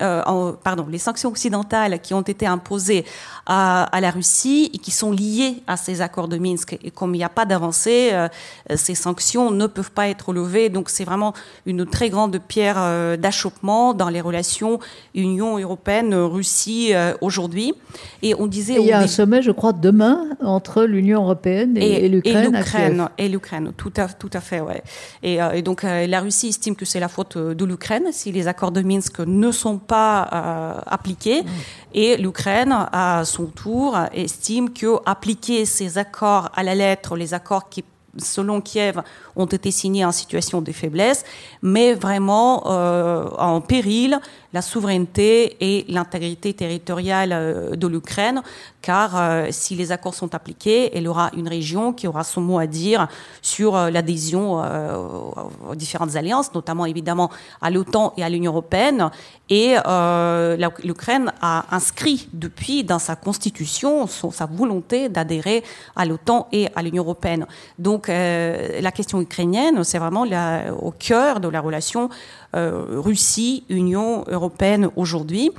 pardon, 0.62 0.86
les 0.88 0.98
sanctions 0.98 1.30
occidentales 1.30 2.00
qui 2.00 2.14
ont 2.14 2.22
été 2.22 2.46
imposées 2.46 3.04
à, 3.46 3.84
à, 3.84 4.00
la 4.00 4.10
Russie 4.10 4.70
et 4.72 4.78
qui 4.78 4.90
sont 4.90 5.12
liées 5.12 5.62
à 5.66 5.76
ces 5.76 6.00
accords 6.00 6.28
de 6.28 6.38
Minsk. 6.38 6.78
Et 6.82 6.90
comme 6.90 7.14
il 7.14 7.18
n'y 7.18 7.24
a 7.24 7.28
pas 7.28 7.44
d'avancée, 7.44 8.12
ces 8.74 8.94
sanctions 8.94 9.50
ne 9.50 9.66
peuvent 9.66 9.90
pas 9.90 10.08
être 10.08 10.32
levées. 10.32 10.68
Donc 10.68 10.90
c'est 10.90 11.04
vraiment 11.04 11.34
une 11.66 11.86
très 11.86 12.10
grande 12.10 12.38
pierre 12.38 13.16
d'achoppement 13.18 13.94
dans 13.94 14.08
les 14.08 14.20
relations 14.20 14.78
Union 15.14 15.58
européenne-Russie 15.58 16.92
aujourd'hui. 17.20 17.74
Et 18.22 18.34
on 18.34 18.46
disait, 18.46 18.76
il 18.80 18.86
y 18.86 18.92
a 18.92 19.00
un 19.00 19.06
sommet, 19.06 19.42
je 19.42 19.50
crois 19.50 19.65
demain 19.72 20.26
entre 20.42 20.84
l'Union 20.84 21.22
européenne 21.22 21.76
et, 21.76 22.08
l'Ukraine. 22.08 23.08
Et 23.18 23.28
l'Ukraine, 23.28 23.72
tout 23.76 23.92
à, 23.96 24.08
tout 24.08 24.30
à 24.32 24.40
fait, 24.40 24.60
ouais. 24.60 24.82
Et, 25.22 25.42
euh, 25.42 25.60
donc 25.62 25.84
euh, 25.84 26.06
la 26.06 26.20
Russie 26.20 26.48
estime 26.48 26.76
que 26.76 26.84
c'est 26.84 27.00
la 27.00 27.08
faute 27.08 27.38
de 27.38 27.64
l'Ukraine 27.64 28.04
si 28.12 28.32
les 28.32 28.48
accords 28.48 28.72
de 28.72 28.82
Minsk 28.82 29.20
ne 29.20 29.50
sont 29.50 29.78
pas 29.78 30.28
euh, 30.32 30.80
appliqués. 30.86 31.42
Mm. 31.42 31.46
Et 31.94 32.16
l'Ukraine, 32.16 32.74
à 32.92 33.22
son 33.24 33.46
tour, 33.46 33.98
estime 34.12 34.72
que 34.72 34.96
appliquer 35.06 35.64
ces 35.64 35.98
accords 35.98 36.50
à 36.54 36.62
la 36.62 36.74
lettre, 36.74 37.16
les 37.16 37.34
accords 37.34 37.68
qui 37.68 37.84
selon 38.18 38.62
Kiev, 38.62 39.02
ont 39.36 39.44
été 39.44 39.70
signés 39.70 40.02
en 40.02 40.10
situation 40.10 40.62
de 40.62 40.72
faiblesse, 40.72 41.22
mais 41.60 41.92
vraiment 41.92 42.66
en 42.66 43.60
péril 43.60 44.18
la 44.56 44.62
souveraineté 44.62 45.58
et 45.60 45.84
l'intégrité 45.88 46.54
territoriale 46.54 47.76
de 47.76 47.86
l'Ukraine, 47.86 48.42
car 48.86 49.16
euh, 49.16 49.48
si 49.50 49.74
les 49.74 49.90
accords 49.90 50.14
sont 50.14 50.32
appliqués, 50.36 50.96
elle 50.96 51.08
aura 51.08 51.32
une 51.36 51.48
région 51.48 51.92
qui 51.92 52.06
aura 52.06 52.22
son 52.22 52.40
mot 52.40 52.60
à 52.60 52.68
dire 52.68 53.08
sur 53.42 53.74
euh, 53.74 53.90
l'adhésion 53.90 54.62
euh, 54.62 54.96
aux 55.68 55.74
différentes 55.74 56.14
alliances, 56.14 56.54
notamment 56.54 56.86
évidemment 56.86 57.28
à 57.60 57.68
l'OTAN 57.70 58.12
et 58.16 58.22
à 58.22 58.28
l'Union 58.28 58.52
européenne. 58.52 59.10
Et 59.48 59.76
l'Ukraine 60.82 61.32
a 61.40 61.66
inscrit 61.70 62.28
depuis 62.32 62.82
dans 62.82 62.98
sa 62.98 63.14
constitution 63.14 64.08
sa 64.08 64.46
volonté 64.46 65.08
d'adhérer 65.08 65.62
à 65.94 66.04
l'OTAN 66.04 66.48
et 66.50 66.68
à 66.74 66.82
l'Union 66.82 67.04
européenne. 67.04 67.46
Donc 67.78 68.08
la 68.08 68.90
question 68.90 69.20
ukrainienne, 69.20 69.84
c'est 69.84 70.00
vraiment 70.00 70.26
au 70.82 70.90
cœur 70.90 71.38
de 71.38 71.46
la 71.46 71.60
relation 71.60 72.10
Russie-Union 72.56 74.24
européenne 74.28 74.88
aujourd'hui. 74.96 75.52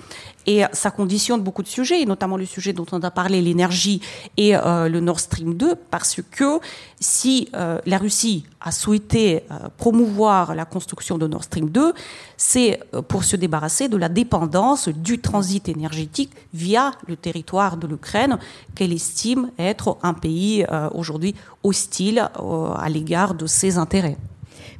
Et 0.47 0.63
ça 0.71 0.91
conditionne 0.91 1.41
beaucoup 1.41 1.61
de 1.61 1.67
sujets, 1.67 2.05
notamment 2.05 2.37
le 2.37 2.45
sujet 2.45 2.71
dont 2.71 2.85
on 2.93 3.01
a 3.01 3.11
parlé, 3.11 3.41
l'énergie 3.41 4.01
et 4.37 4.55
euh, 4.55 4.87
le 4.87 5.01
Nord 5.01 5.19
Stream 5.19 5.55
2, 5.55 5.75
parce 5.91 6.21
que 6.31 6.59
si 7.01 7.49
euh, 7.53 7.79
la 7.85 7.97
Russie 7.97 8.45
a 8.61 8.71
souhaité 8.71 9.43
euh, 9.51 9.67
promouvoir 9.75 10.55
la 10.55 10.63
construction 10.63 11.17
de 11.17 11.27
Nord 11.27 11.43
Stream 11.43 11.69
2, 11.69 11.93
c'est 12.37 12.79
pour 13.09 13.25
se 13.25 13.35
débarrasser 13.35 13.89
de 13.89 13.97
la 13.97 14.07
dépendance 14.07 14.87
du 14.87 15.19
transit 15.19 15.67
énergétique 15.67 16.31
via 16.53 16.91
le 17.07 17.17
territoire 17.17 17.75
de 17.75 17.85
l'Ukraine, 17.85 18.39
qu'elle 18.73 18.93
estime 18.93 19.51
être 19.59 19.97
un 20.01 20.13
pays 20.13 20.65
aujourd'hui 20.93 21.35
hostile 21.63 22.19
à 22.19 22.89
l'égard 22.89 23.33
de 23.33 23.47
ses 23.47 23.77
intérêts. 23.77 24.17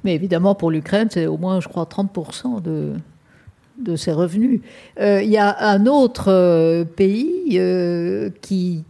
Mais 0.08 0.16
évidemment, 0.16 0.56
pour 0.56 0.72
l'Ukraine, 0.72 1.10
c'est 1.12 1.26
au 1.26 1.36
moins, 1.36 1.60
je 1.60 1.68
crois, 1.68 1.84
30% 1.84 2.62
de, 2.62 2.94
de 3.78 3.98
ses 3.98 4.14
revenus. 4.14 4.62
Euh, 5.02 5.22
il 5.22 5.30
y 5.30 5.36
a 5.36 5.68
un 5.68 5.86
autre 5.86 6.30
euh, 6.30 6.86
pays 6.86 7.58
euh, 7.60 8.30
qui, 8.42 8.86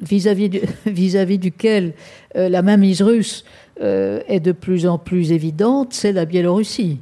vis-à-vis, 0.00 0.60
vis-à-vis 0.86 1.38
duquel 1.38 1.94
la 2.36 2.62
mainmise 2.62 3.02
russe 3.02 3.44
est 3.80 4.38
de 4.38 4.52
plus 4.52 4.86
en 4.86 4.96
plus 4.96 5.32
évidente, 5.32 5.92
c'est 5.92 6.12
la 6.12 6.24
Biélorussie, 6.24 7.00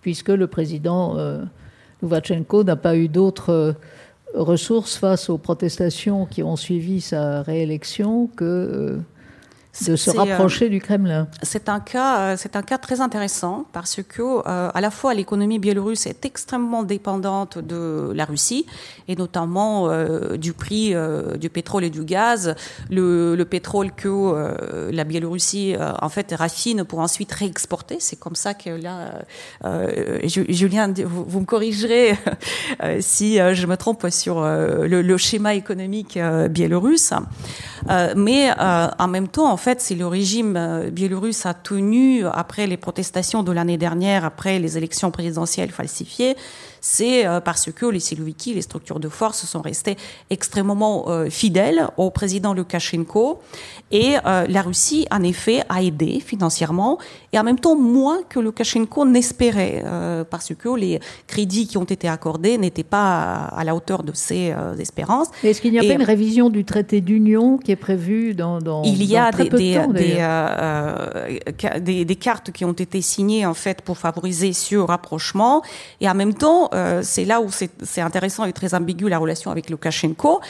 puisque 0.00 0.28
le 0.28 0.46
président 0.46 1.16
Louvachenko 2.02 2.62
n'a 2.62 2.76
pas 2.76 2.96
eu 2.96 3.08
d'autres 3.08 3.74
ressources 4.32 4.96
face 4.96 5.28
aux 5.28 5.38
protestations 5.38 6.24
qui 6.24 6.44
ont 6.44 6.54
suivi 6.54 7.00
sa 7.00 7.42
réélection 7.42 8.28
que 8.28 9.00
de 9.82 9.96
se 9.96 10.10
rapprocher 10.10 10.68
du 10.68 10.80
Kremlin. 10.80 11.26
C'est 11.42 11.68
un 11.68 11.80
cas, 11.80 12.18
euh, 12.18 12.34
c'est 12.38 12.56
un 12.56 12.62
cas 12.62 12.78
très 12.78 13.00
intéressant 13.00 13.66
parce 13.72 14.00
que 14.02 14.22
euh, 14.22 14.70
à 14.72 14.80
la 14.80 14.90
fois 14.90 15.14
l'économie 15.14 15.58
biélorusse 15.58 16.06
est 16.06 16.24
extrêmement 16.24 16.82
dépendante 16.82 17.58
de 17.58 18.12
la 18.14 18.24
Russie 18.24 18.66
et 19.08 19.16
notamment 19.16 19.88
euh, 19.88 20.36
du 20.36 20.52
prix 20.52 20.94
du 21.38 21.50
pétrole 21.50 21.84
et 21.84 21.90
du 21.90 22.04
gaz. 22.04 22.54
Le, 22.90 23.34
le 23.34 23.44
pétrole 23.44 23.92
que 23.92 24.90
la 24.90 25.04
Biélorussie 25.04 25.74
en 26.00 26.08
fait 26.08 26.34
raffine 26.36 26.84
pour 26.84 27.00
ensuite 27.00 27.32
réexporter. 27.32 27.96
C'est 28.00 28.16
comme 28.18 28.34
ça 28.34 28.54
que 28.54 28.70
là, 28.70 29.22
Julien, 30.24 30.92
vous, 31.04 31.24
vous, 31.26 31.40
me 31.40 31.44
corrigerez 31.44 32.16
si 33.00 33.36
je 33.36 33.66
me 33.66 33.76
trompe 33.76 34.06
sur 34.10 34.42
le, 34.42 35.02
le 35.02 35.16
schéma 35.16 35.54
économique 35.54 36.18
biélorusse. 36.50 37.12
mais 38.16 38.50
en 38.58 39.08
même 39.08 39.28
temps, 39.28 39.50
en 39.50 39.56
fait, 39.64 39.80
si 39.80 39.94
le 39.94 40.06
régime 40.06 40.56
euh, 40.56 40.90
biélorusse 40.90 41.46
a 41.46 41.54
tenu, 41.54 42.26
après 42.26 42.66
les 42.66 42.76
protestations 42.76 43.42
de 43.42 43.50
l'année 43.50 43.78
dernière, 43.78 44.24
après 44.24 44.58
les 44.58 44.76
élections 44.76 45.10
présidentielles 45.10 45.70
falsifiées, 45.70 46.36
c'est 46.86 47.26
euh, 47.26 47.40
parce 47.40 47.72
que 47.72 47.86
les 47.86 47.98
Siloviki, 47.98 48.52
les 48.52 48.60
structures 48.60 49.00
de 49.00 49.08
force, 49.08 49.46
sont 49.46 49.62
restées 49.62 49.96
extrêmement 50.28 51.08
euh, 51.08 51.30
fidèles 51.30 51.88
au 51.96 52.10
président 52.10 52.52
Lukashenko. 52.52 53.40
Et 53.90 54.14
la 54.24 54.62
Russie, 54.62 55.06
en 55.12 55.22
effet, 55.22 55.62
a 55.68 55.80
aidé 55.80 56.18
financièrement 56.18 56.98
et 57.32 57.38
en 57.38 57.44
même 57.44 57.60
temps 57.60 57.76
moins 57.76 58.18
que 58.28 58.40
Lukashenko 58.40 59.06
n'espérait, 59.06 59.84
parce 60.30 60.52
que 60.52 60.68
les 60.76 60.98
crédits 61.28 61.68
qui 61.68 61.78
ont 61.78 61.84
été 61.84 62.08
accordés 62.08 62.58
n'étaient 62.58 62.82
pas 62.82 63.44
à 63.44 63.62
la 63.62 63.76
hauteur 63.76 64.02
de 64.02 64.12
ses 64.12 64.52
espérances. 64.80 65.28
Est-ce 65.44 65.60
qu'il 65.60 65.70
n'y 65.70 65.78
a 65.78 65.82
pas 65.82 65.92
une 65.92 66.02
révision 66.02 66.50
du 66.50 66.64
traité 66.64 67.00
d'union 67.00 67.56
qui 67.56 67.70
est 67.70 67.76
prévue 67.76 68.34
dans, 68.34 68.58
dans 68.58 68.82
Il 68.82 69.04
y 69.04 69.16
a 69.16 69.30
des, 69.30 69.48
des, 69.48 69.76
euh, 70.18 71.38
des, 71.80 72.04
des, 72.04 72.16
cartes 72.16 72.50
qui 72.50 72.64
ont 72.64 72.72
été 72.72 73.00
signées 73.00 73.46
en 73.46 73.54
fait 73.54 73.82
pour 73.82 73.98
favoriser 73.98 74.52
ce 74.52 74.76
rapprochement. 74.76 75.62
Et 76.00 76.08
en 76.08 76.14
même 76.14 76.34
temps, 76.34 76.70
euh, 76.74 77.00
c'est 77.02 77.24
là 77.24 77.40
où 77.40 77.48
c'est 77.50 78.00
intéressant 78.00 78.44
et 78.44 78.52
très 78.52 78.74
ambigu 78.74 79.08
la 79.08 79.18
relation 79.18 79.50
avec 79.50 79.70
Lukashenko 79.70 80.40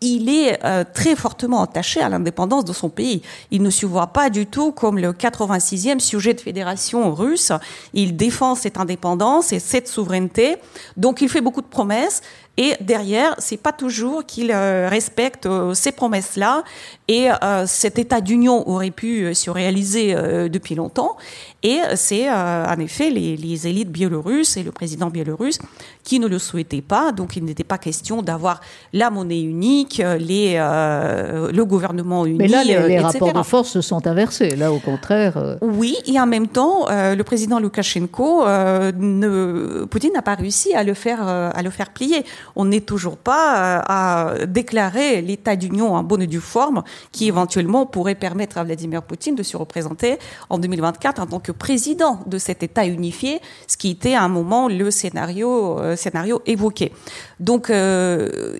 il 0.00 0.28
est 0.28 0.64
euh, 0.64 0.84
très 0.92 1.16
fortement 1.16 1.62
attaché 1.62 2.00
à 2.00 2.08
l'indépendance 2.08 2.64
de 2.64 2.72
son 2.72 2.88
pays. 2.88 3.22
Il 3.50 3.62
ne 3.62 3.70
se 3.70 3.86
voit 3.86 4.08
pas 4.08 4.30
du 4.30 4.46
tout 4.46 4.70
comme 4.72 4.98
le 4.98 5.12
86e 5.12 5.98
sujet 5.98 6.34
de 6.34 6.40
fédération 6.40 7.12
russe. 7.12 7.52
Il 7.94 8.16
défend 8.16 8.54
cette 8.54 8.78
indépendance 8.78 9.52
et 9.52 9.58
cette 9.58 9.88
souveraineté. 9.88 10.56
Donc 10.96 11.20
il 11.20 11.28
fait 11.28 11.40
beaucoup 11.40 11.62
de 11.62 11.66
promesses. 11.66 12.22
Et 12.56 12.74
derrière, 12.80 13.36
c'est 13.38 13.56
pas 13.56 13.72
toujours 13.72 14.26
qu'il 14.26 14.50
euh, 14.50 14.88
respecte 14.88 15.48
ces 15.74 15.92
promesses-là. 15.92 16.64
Et 17.06 17.28
cet 17.66 17.98
état 17.98 18.20
d'union 18.20 18.68
aurait 18.68 18.90
pu 18.90 19.34
se 19.34 19.48
réaliser 19.48 20.14
depuis 20.50 20.74
longtemps. 20.74 21.16
Et 21.62 21.80
c'est 21.96 22.30
en 22.30 22.78
effet 22.78 23.10
les, 23.10 23.36
les, 23.36 23.66
élites 23.66 23.90
biélorusses 23.90 24.56
et 24.56 24.62
le 24.62 24.70
président 24.70 25.10
biélorusse 25.10 25.58
qui 26.04 26.20
ne 26.20 26.28
le 26.28 26.38
souhaitaient 26.38 26.82
pas. 26.82 27.10
Donc 27.12 27.36
il 27.36 27.44
n'était 27.44 27.64
pas 27.64 27.78
question 27.78 28.22
d'avoir 28.22 28.60
la 28.92 29.10
monnaie 29.10 29.40
unique, 29.40 30.00
les, 30.18 30.54
le 30.54 31.62
gouvernement 31.64 32.26
uni. 32.26 32.38
Mais 32.38 32.48
là, 32.48 32.62
les, 32.62 33.00
rapports 33.00 33.32
de 33.32 33.42
force 33.42 33.70
se 33.70 33.80
sont 33.80 34.06
inversés. 34.06 34.54
Là, 34.54 34.72
au 34.72 34.78
contraire. 34.78 35.58
Oui, 35.60 35.96
et 36.06 36.20
en 36.20 36.26
même 36.26 36.46
temps, 36.46 36.86
le 36.88 37.22
président 37.22 37.58
Loukachenko, 37.58 38.44
ne, 38.46 39.84
Poutine 39.90 40.12
n'a 40.12 40.22
pas 40.22 40.36
réussi 40.36 40.74
à 40.74 40.84
le 40.84 40.94
faire, 40.94 41.26
à 41.26 41.62
le 41.62 41.70
faire 41.70 41.90
plier 41.90 42.24
on 42.56 42.64
n'est 42.64 42.80
toujours 42.80 43.16
pas 43.16 43.78
euh, 43.78 43.80
à 43.86 44.46
déclarer 44.46 45.22
l'état 45.22 45.56
d'union 45.56 45.94
en 45.94 46.02
bonne 46.02 46.22
et 46.22 46.26
due 46.26 46.40
forme 46.40 46.82
qui 47.12 47.28
éventuellement 47.28 47.86
pourrait 47.86 48.14
permettre 48.14 48.58
à 48.58 48.64
Vladimir 48.64 49.02
Poutine 49.02 49.34
de 49.34 49.42
se 49.42 49.56
représenter 49.56 50.18
en 50.50 50.58
2024 50.58 51.20
en 51.20 51.26
tant 51.26 51.40
que 51.40 51.47
président 51.52 52.20
de 52.26 52.38
cet 52.38 52.62
État 52.62 52.86
unifié, 52.86 53.40
ce 53.66 53.76
qui 53.76 53.90
était 53.90 54.14
à 54.14 54.22
un 54.22 54.28
moment 54.28 54.68
le 54.68 54.90
scénario, 54.90 55.78
euh, 55.78 55.96
scénario 55.96 56.42
évoqué. 56.46 56.92
Donc, 57.40 57.70
euh, 57.70 58.58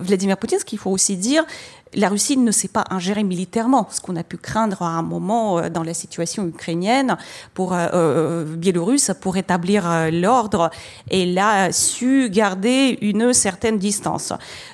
Vladimir 0.00 0.36
Poutine, 0.36 0.58
ce 0.58 0.64
qu'il 0.64 0.78
faut 0.78 0.90
aussi 0.90 1.16
dire, 1.16 1.44
la 1.94 2.08
Russie 2.08 2.36
ne 2.36 2.50
s'est 2.50 2.68
pas 2.68 2.84
ingérée 2.90 3.24
militairement, 3.24 3.88
ce 3.90 4.00
qu'on 4.00 4.16
a 4.16 4.22
pu 4.22 4.36
craindre 4.36 4.82
à 4.82 4.88
un 4.88 5.02
moment 5.02 5.58
euh, 5.58 5.68
dans 5.68 5.82
la 5.82 5.94
situation 5.94 6.46
ukrainienne 6.46 7.16
pour 7.54 7.72
euh, 7.72 7.88
euh 7.92 8.44
biélorusse 8.44 9.10
pour 9.20 9.36
établir 9.36 9.90
euh, 9.90 10.10
l'ordre. 10.10 10.70
Elle 11.10 11.38
a 11.38 11.72
su 11.72 12.28
garder 12.30 12.98
une 13.00 13.32
certaine 13.32 13.78
distance. 13.78 14.32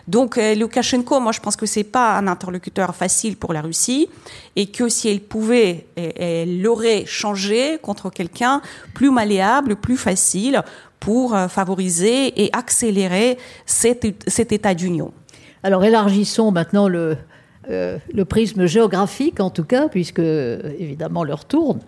Donc 0.09 0.37
Lukashenko, 0.37 1.21
moi 1.21 1.33
je 1.33 1.41
pense 1.41 1.57
que 1.57 1.67
c'est 1.67 1.85
pas 1.85 2.17
un 2.17 2.27
interlocuteur 2.27 2.95
facile 2.95 3.37
pour 3.37 3.53
la 3.53 3.62
Russie 3.62 4.09
et 4.57 4.67
que 4.67 4.89
si 4.89 5.09
elle 5.09 5.21
pouvait, 5.21 5.87
elle 5.97 6.61
l'aurait 6.61 7.05
changé 7.07 7.79
contre 7.83 8.11
quelqu'un 8.11 8.61
plus 8.93 9.11
malléable, 9.11 9.77
plus 9.77 9.97
facile 9.97 10.62
pour 11.01 11.37
favoriser 11.49 12.43
et 12.43 12.51
accélérer 12.53 13.39
cet 13.67 14.53
état 14.53 14.75
d'union. 14.75 15.12
Alors 15.65 15.83
élargissons 15.83 16.51
maintenant 16.51 16.89
le, 16.89 17.17
euh, 17.71 17.97
le 18.12 18.27
prisme 18.27 18.67
géographique, 18.67 19.41
en 19.41 19.49
tout 19.49 19.65
cas, 19.65 19.89
puisque 19.89 20.19
évidemment 20.19 21.25
l'heure 21.25 21.47
tourne. 21.47 21.81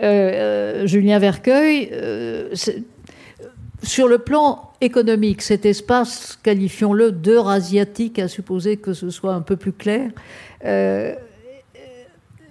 Euh, 0.00 0.04
euh, 0.04 0.86
Julien 0.86 1.18
Vercueil, 1.18 1.90
sur 3.82 4.06
le 4.06 4.18
plan 4.18 4.70
économique, 4.80 5.42
cet 5.42 5.66
espace, 5.66 6.38
qualifions-le 6.44 7.10
d'eurasiatique, 7.10 8.20
à 8.20 8.28
supposer 8.28 8.76
que 8.76 8.92
ce 8.92 9.10
soit 9.10 9.34
un 9.34 9.40
peu 9.40 9.56
plus 9.56 9.72
clair. 9.72 10.12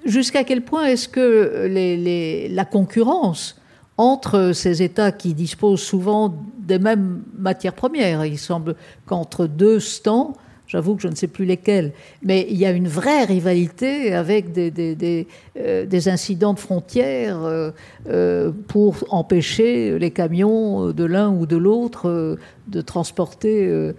Jusqu'à 0.05 0.43
quel 0.43 0.63
point 0.63 0.87
est-ce 0.87 1.07
que 1.07 2.49
la 2.53 2.65
concurrence 2.65 3.61
entre 3.95 4.51
ces 4.53 4.83
États 4.83 5.13
qui 5.13 5.33
disposent 5.33 5.81
souvent 5.81 6.35
des 6.57 6.79
mêmes 6.79 7.23
matières 7.37 7.73
premières, 7.73 8.25
il 8.25 8.37
semble 8.37 8.75
qu'entre 9.05 9.45
deux 9.47 9.79
stands, 9.79 10.35
J'avoue 10.73 10.95
que 10.95 11.03
je 11.03 11.07
ne 11.07 11.13
sais 11.13 11.27
plus 11.27 11.45
lesquels. 11.45 11.91
Mais 12.23 12.47
il 12.49 12.57
y 12.57 12.65
a 12.65 12.71
une 12.71 12.87
vraie 12.87 13.25
rivalité 13.25 14.11
avec 14.11 14.51
des, 14.51 15.27
euh, 15.55 15.85
incidents 16.07 16.55
de 16.55 16.59
frontières 16.59 17.43
euh, 17.43 17.69
euh, 18.09 18.51
pour 18.67 18.95
empêcher 19.09 19.99
les 19.99 20.09
camions 20.09 20.91
de 20.91 21.03
l'un 21.03 21.29
ou 21.29 21.45
de 21.45 21.57
l'autre 21.57 22.37
de 22.67 22.81
transporter 22.81 23.91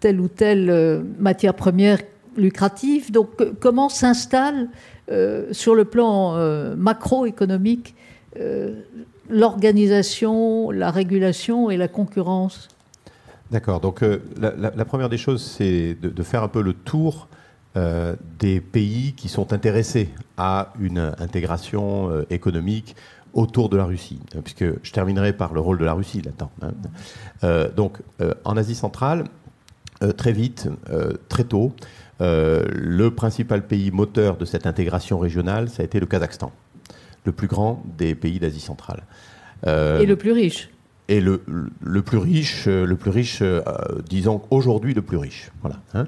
telle 0.00 0.22
ou 0.22 0.28
telle 0.28 1.04
matière 1.18 1.52
première 1.52 1.98
lucrative. 2.38 3.12
Donc 3.12 3.28
comment 3.60 3.90
s'installe 3.90 4.70
sur 5.50 5.74
le 5.74 5.84
plan 5.84 6.34
macroéconomique 6.76 7.94
l'organisation, 9.28 10.70
la 10.70 10.90
régulation 10.90 11.70
et 11.70 11.76
la 11.76 11.88
concurrence? 11.88 12.71
D'accord. 13.52 13.80
Donc 13.80 14.02
euh, 14.02 14.20
la, 14.38 14.84
première 14.86 15.10
des 15.10 15.18
choses, 15.18 15.42
c'est 15.44 15.94
de, 16.00 16.22
faire 16.22 16.42
un 16.42 16.48
peu 16.48 16.62
le 16.62 16.72
tour 16.72 17.28
euh, 17.76 18.16
des 18.38 18.62
pays 18.62 19.12
qui 19.14 19.28
sont 19.28 19.52
intéressés 19.52 20.08
à 20.38 20.72
une 20.80 21.14
intégration 21.18 22.10
euh, 22.10 22.26
économique 22.30 22.96
autour 23.34 23.68
de 23.68 23.76
la 23.76 23.84
Russie, 23.84 24.20
puisque 24.42 24.64
je 24.82 24.92
terminerai 24.92 25.34
par 25.34 25.52
le 25.52 25.60
rôle 25.60 25.78
de 25.78 25.84
la 25.84 25.94
Russie 25.94 26.20
là-dedans. 26.20 26.50
Hein. 26.60 27.68
donc 27.74 27.96
en 28.44 28.58
Asie 28.58 28.74
centrale, 28.74 29.24
très 30.18 30.32
vite, 30.32 30.68
très 31.30 31.44
tôt, 31.44 31.72
le 32.20 33.08
principal 33.08 33.66
pays 33.66 33.90
moteur 33.90 34.36
de 34.36 34.44
cette 34.44 34.66
intégration 34.66 35.18
régionale, 35.18 35.70
ça 35.70 35.80
a 35.80 35.86
été 35.86 35.98
le 35.98 36.04
Kazakhstan, 36.04 36.52
le 37.24 37.32
plus 37.32 37.46
grand 37.46 37.82
des 37.96 38.14
pays 38.14 38.38
d'Asie 38.38 38.60
centrale. 38.60 39.02
Et 39.66 40.04
le 40.04 40.16
plus 40.16 40.32
riche 40.32 40.68
et 41.12 41.20
le, 41.20 41.38
plus 42.02 42.16
riche, 42.16 42.64
euh, 42.68 42.86
le 42.86 42.96
plus 42.96 43.10
riche, 43.10 43.40
euh, 43.42 43.60
disons 44.08 44.40
aujourd'hui 44.50 44.94
le 44.94 45.02
plus 45.02 45.18
riche, 45.18 45.50
voilà. 45.60 45.76
Hein. 45.92 46.06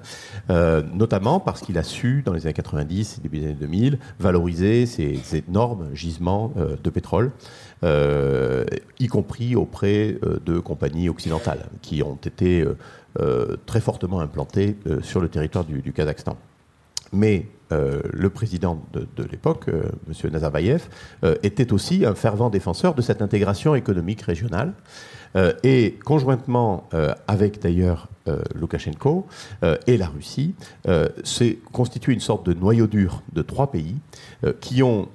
Euh, 0.49 0.83
notamment 0.95 1.41
parce 1.41 1.61
qu'il 1.61 1.77
a 1.77 1.83
su 1.83 2.23
dans 2.25 2.33
les 2.33 2.47
années 2.47 2.55
90 2.55 3.19
et 3.19 3.21
début 3.21 3.41
des 3.41 3.47
années 3.47 3.57
2000 3.61 3.99
valoriser 4.19 4.87
ces, 4.87 5.21
énormes 5.47 5.95
gisements 5.95 6.53
de 6.83 6.91
pétrole, 6.91 7.33
y 7.83 9.07
compris 9.09 9.57
auprès 9.57 10.17
de 10.45 10.59
compagnies 10.59 11.09
occidentales 11.09 11.67
qui 11.83 12.03
ont 12.03 12.17
été 12.25 12.65
très 13.67 13.81
fortement 13.81 14.21
implantées 14.21 14.77
sur 15.03 15.21
le 15.21 15.29
territoire 15.29 15.65
du, 15.65 15.83
du 15.83 15.93
Kazakhstan. 15.93 16.37
Mais 17.13 17.47
euh, 17.75 18.01
le 18.13 18.31
président 18.31 18.83
de, 18.93 19.25
l'époque, 19.31 19.69
euh, 19.69 19.83
M. 20.09 20.31
Nazarbayev, 20.31 20.85
euh, 21.25 21.35
était 21.43 21.73
aussi 21.73 22.05
un 22.07 22.15
fervent 22.15 22.51
défenseur 22.51 22.95
de 22.95 23.03
cette 23.03 23.23
intégration 23.23 23.75
économique 23.75 24.23
régionale. 24.23 24.73
et 25.65 25.99
conjointement 26.05 26.89
avec 27.27 27.61
d'ailleurs 27.61 28.09
Loukachenko 28.55 29.27
et 29.87 29.97
la 29.97 30.09
Russie, 30.09 30.55
s'est 31.25 31.59
constitué 31.73 32.13
une 32.13 32.21
sorte 32.21 32.47
de 32.47 32.55
noyau 32.55 32.87
dur 32.87 33.23
de 33.33 33.43
trois 33.43 33.71
pays 33.71 33.97
qui 34.61 34.83
ont 34.83 35.09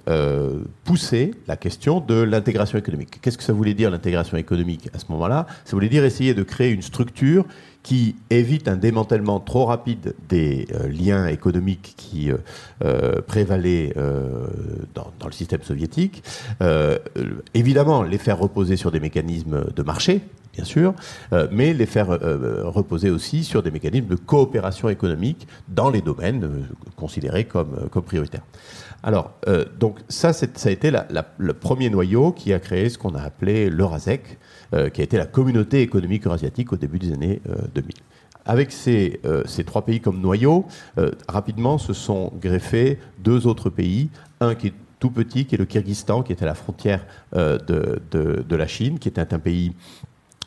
poussé 0.84 1.34
la 1.48 1.58
question 1.58 2.00
de 2.00 2.16
l'intégration 2.16 2.78
économique. 2.78 3.20
Qu'est-ce 3.22 3.38
que 3.38 3.44
ça 3.44 3.54
voulait 3.54 3.74
dire 3.74 3.92
l'intégration 3.92 4.38
économique 4.38 4.90
à 4.94 5.00
ce 5.00 5.06
moment-là? 5.10 5.48
Ça 5.66 5.72
voulait 5.72 5.90
dire 5.90 6.04
essayer 6.06 6.34
de 6.34 6.44
créer 6.44 6.72
une 6.72 6.82
structure 6.82 7.46
qui 7.84 8.16
évite 8.30 8.68
un 8.68 8.76
démantèlement 8.76 9.40
trop 9.40 9.66
rapide 9.66 10.14
des 10.28 10.68
euh, 10.74 10.88
liens 10.90 11.28
économiques 11.28 11.94
qui 11.98 12.32
euh, 12.32 12.38
euh, 12.84 13.22
prévalaient 13.22 13.94
dans, 14.94 15.12
le 15.26 15.32
système 15.32 15.62
soviétique. 15.64 16.24
évidemment, 17.54 18.04
les 18.04 18.18
faire 18.18 18.40
reposer 18.40 18.76
sur 18.76 18.92
des 18.92 19.00
mécanismes 19.00 19.66
de 19.76 19.84
marché, 19.84 20.22
bien 20.60 20.66
sûr, 20.66 20.94
mais 21.52 21.74
les 21.74 21.86
faire 21.86 22.08
reposer 22.10 23.10
aussi 23.10 23.44
sur 23.44 23.64
des 23.64 23.72
mécanismes 23.72 24.08
de 24.08 24.16
coopération 24.16 24.90
économique 24.90 25.48
dans 25.70 25.90
les 25.90 26.02
domaines 26.02 26.66
considérés 26.96 27.46
comme, 27.46 27.88
comme 27.90 28.04
prioritaires. 28.04 28.44
Alors, 29.04 29.32
donc 29.80 30.00
ça, 30.10 30.34
ça 30.34 30.48
a 30.66 30.72
été 30.72 30.92
le 31.38 31.54
premier 31.54 31.90
noyau 31.90 32.34
qui 32.34 32.52
a 32.52 32.60
créé 32.60 32.90
ce 32.90 32.98
qu'on 32.98 33.16
a 33.16 33.22
appelé 33.22 33.70
l'Eurasec, 33.70 34.38
euh, 34.76 34.90
qui 34.90 35.02
a 35.02 35.04
été 35.04 35.18
la 35.18 35.26
communauté 35.26 35.82
économique 35.82 36.28
eurasiatique 36.28 36.72
au 36.74 36.76
début 36.76 37.00
des 37.00 37.12
années 37.12 37.42
2000. 37.74 37.92
Euh, 37.92 38.02
Avec 38.46 38.72
ces, 38.72 39.20
euh, 39.26 39.42
ces, 39.48 39.64
trois 39.64 39.84
pays 39.84 40.00
comme 40.00 40.22
noyau, 40.22 40.68
rapidement 41.28 41.80
se 41.80 41.94
sont 41.94 42.32
greffés 42.40 43.00
deux 43.18 43.48
autres 43.48 43.72
pays, 43.72 44.12
un 44.42 44.54
qui 44.54 44.68
est 44.68 44.74
tout 45.00 45.10
petit, 45.10 45.46
qui 45.46 45.56
est 45.56 45.58
le 45.58 45.66
Kyrgyzstan, 45.66 46.22
qui 46.22 46.34
était 46.34 46.44
à 46.44 46.48
la 46.48 46.54
frontière 46.54 47.04
de, 47.34 47.58
de, 48.12 48.46
de, 48.48 48.56
la 48.56 48.68
Chine, 48.68 49.00
qui 49.00 49.08
était 49.08 49.34
un 49.34 49.40
pays 49.40 49.72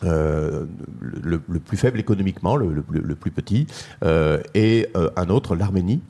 euh, 0.05 0.67
le, 1.01 1.39
plus 1.39 1.77
faible 1.77 2.01
économiquement, 2.01 2.57
le, 2.57 3.15
plus 3.15 3.31
petit, 3.31 3.67
euh, 4.05 4.41
et 4.55 4.89
euh, 4.97 5.11
un 5.17 5.29
autre, 5.29 5.55
l'Arménie, 5.55 6.01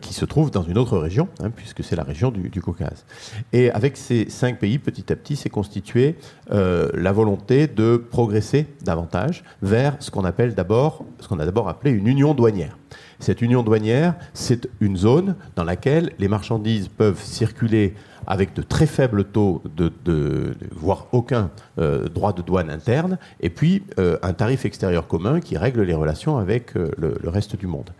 qui 0.00 0.14
se 0.14 0.24
trouve 0.24 0.50
dans 0.50 0.62
une 0.62 0.78
autre 0.78 0.98
région, 0.98 1.28
hein, 1.42 1.50
puisque 1.50 1.84
c'est 1.84 1.96
la 1.96 2.02
région 2.02 2.30
du, 2.30 2.60
Caucase. 2.60 3.04
Et 3.52 3.70
avec 3.70 3.96
ces 3.96 4.28
cinq 4.28 4.58
pays, 4.58 4.78
petit 4.78 5.12
à 5.12 5.16
petit, 5.16 5.36
s'est 5.36 5.48
constituée 5.48 6.16
la 6.50 7.12
volonté 7.12 7.66
de 7.66 7.96
progresser 7.96 8.66
davantage 8.82 9.44
vers 9.62 9.96
ce 10.00 10.10
qu'on 10.10 10.24
appelle 10.24 10.54
d'abord, 10.54 11.04
ce 11.20 11.28
qu'on 11.28 11.38
a 11.38 11.44
d'abord 11.44 11.68
appelé 11.68 11.90
une 11.90 12.06
union 12.06 12.34
douanière. 12.34 12.76
Cette 13.18 13.42
union 13.42 13.62
douanière, 13.62 14.14
c'est 14.32 14.68
une 14.80 14.96
zone 14.96 15.36
dans 15.54 15.64
laquelle 15.64 16.12
les 16.18 16.28
marchandises 16.28 16.88
peuvent 16.88 17.20
circuler 17.22 17.94
avec 18.26 18.54
de 18.54 18.62
très 18.62 18.86
faibles 18.86 19.24
taux, 19.24 19.62
de, 19.76 20.54
voire 20.72 21.06
aucun 21.12 21.50
euh, 21.78 22.08
droit 22.08 22.32
de 22.32 22.42
douane 22.42 22.70
interne, 22.70 23.18
et 23.40 23.50
puis 23.50 23.82
euh, 23.98 24.18
un 24.22 24.32
tarif 24.32 24.64
extérieur 24.64 25.06
commun 25.06 25.40
qui 25.40 25.56
règle 25.56 25.82
les 25.82 25.94
relations 25.94 26.38
avec 26.38 26.76
euh, 26.76 26.90
le, 26.98 27.28
reste 27.28 27.56
du 27.56 27.66
monde. 27.66 27.90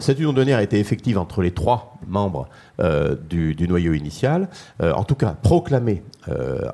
Cette 0.00 0.18
union 0.18 0.32
douanière 0.32 0.58
a 0.58 0.62
été 0.62 0.78
effective 0.78 1.18
entre 1.18 1.40
les 1.40 1.50
trois 1.50 1.96
membres 2.06 2.48
du, 3.28 3.56
noyau 3.66 3.94
initial, 3.94 4.48
en 4.80 5.02
tout 5.02 5.14
cas 5.14 5.34
proclamée 5.42 6.02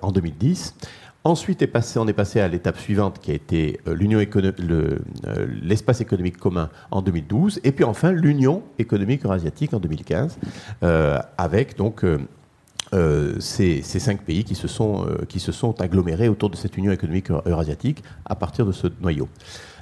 en 0.02 0.10
2010. 0.10 0.74
Ensuite, 1.22 1.64
on 1.96 2.08
est 2.08 2.12
passé 2.12 2.40
à 2.40 2.48
l'étape 2.48 2.76
suivante 2.76 3.20
qui 3.20 3.30
a 3.30 3.34
été 3.34 3.78
l'espace 5.62 6.00
économique 6.00 6.38
commun 6.38 6.68
en 6.90 7.02
2012, 7.02 7.60
et 7.62 7.70
puis 7.70 7.84
enfin 7.84 8.10
l'Union 8.10 8.64
économique 8.78 9.24
eurasiatique 9.24 9.72
en 9.74 9.78
2015, 9.78 10.38
avec 11.38 11.78
donc 11.78 12.04
euh, 12.94 13.34
ces, 13.40 13.82
cinq 13.82 14.22
pays 14.22 14.44
qui 14.44 14.54
se, 14.54 14.68
sont, 14.68 15.06
euh, 15.06 15.24
qui 15.28 15.40
se 15.40 15.50
sont 15.50 15.80
agglomérés 15.80 16.28
autour 16.28 16.50
de 16.50 16.56
cette 16.56 16.76
union 16.76 16.92
économique 16.92 17.30
eurasiatique 17.30 18.04
à 18.24 18.36
partir 18.36 18.66
de 18.66 18.72
ce 18.72 18.86
noyau. 19.00 19.28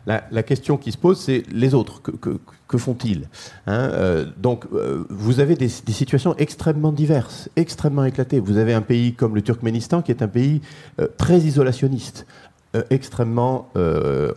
La, 0.06 0.42
question 0.42 0.78
qui 0.78 0.90
se 0.90 0.98
pose, 0.98 1.20
c'est 1.20 1.44
les 1.52 1.74
autres, 1.74 2.00
que, 2.00 2.78
font-ils 2.78 3.28
hein 3.68 3.90
euh, 3.92 4.26
Donc, 4.36 4.66
vous 5.10 5.38
avez 5.38 5.54
des, 5.54 5.68
situations 5.68 6.34
extrêmement 6.38 6.90
diverses, 6.90 7.48
extrêmement 7.54 8.04
éclatées. 8.04 8.40
Vous 8.40 8.56
avez 8.56 8.74
un 8.74 8.80
pays 8.80 9.14
comme 9.14 9.36
le 9.36 9.42
Turkménistan, 9.42 10.02
qui 10.02 10.10
est 10.10 10.22
un 10.22 10.28
pays 10.28 10.60
très 11.18 11.38
isolationniste, 11.38 12.26
extrêmement 12.90 13.68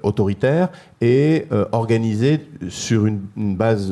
autoritaire 0.04 0.70
et 1.02 1.48
organisé 1.72 2.42
sur 2.70 3.08
une, 3.08 3.22
une 3.36 3.56
base 3.56 3.92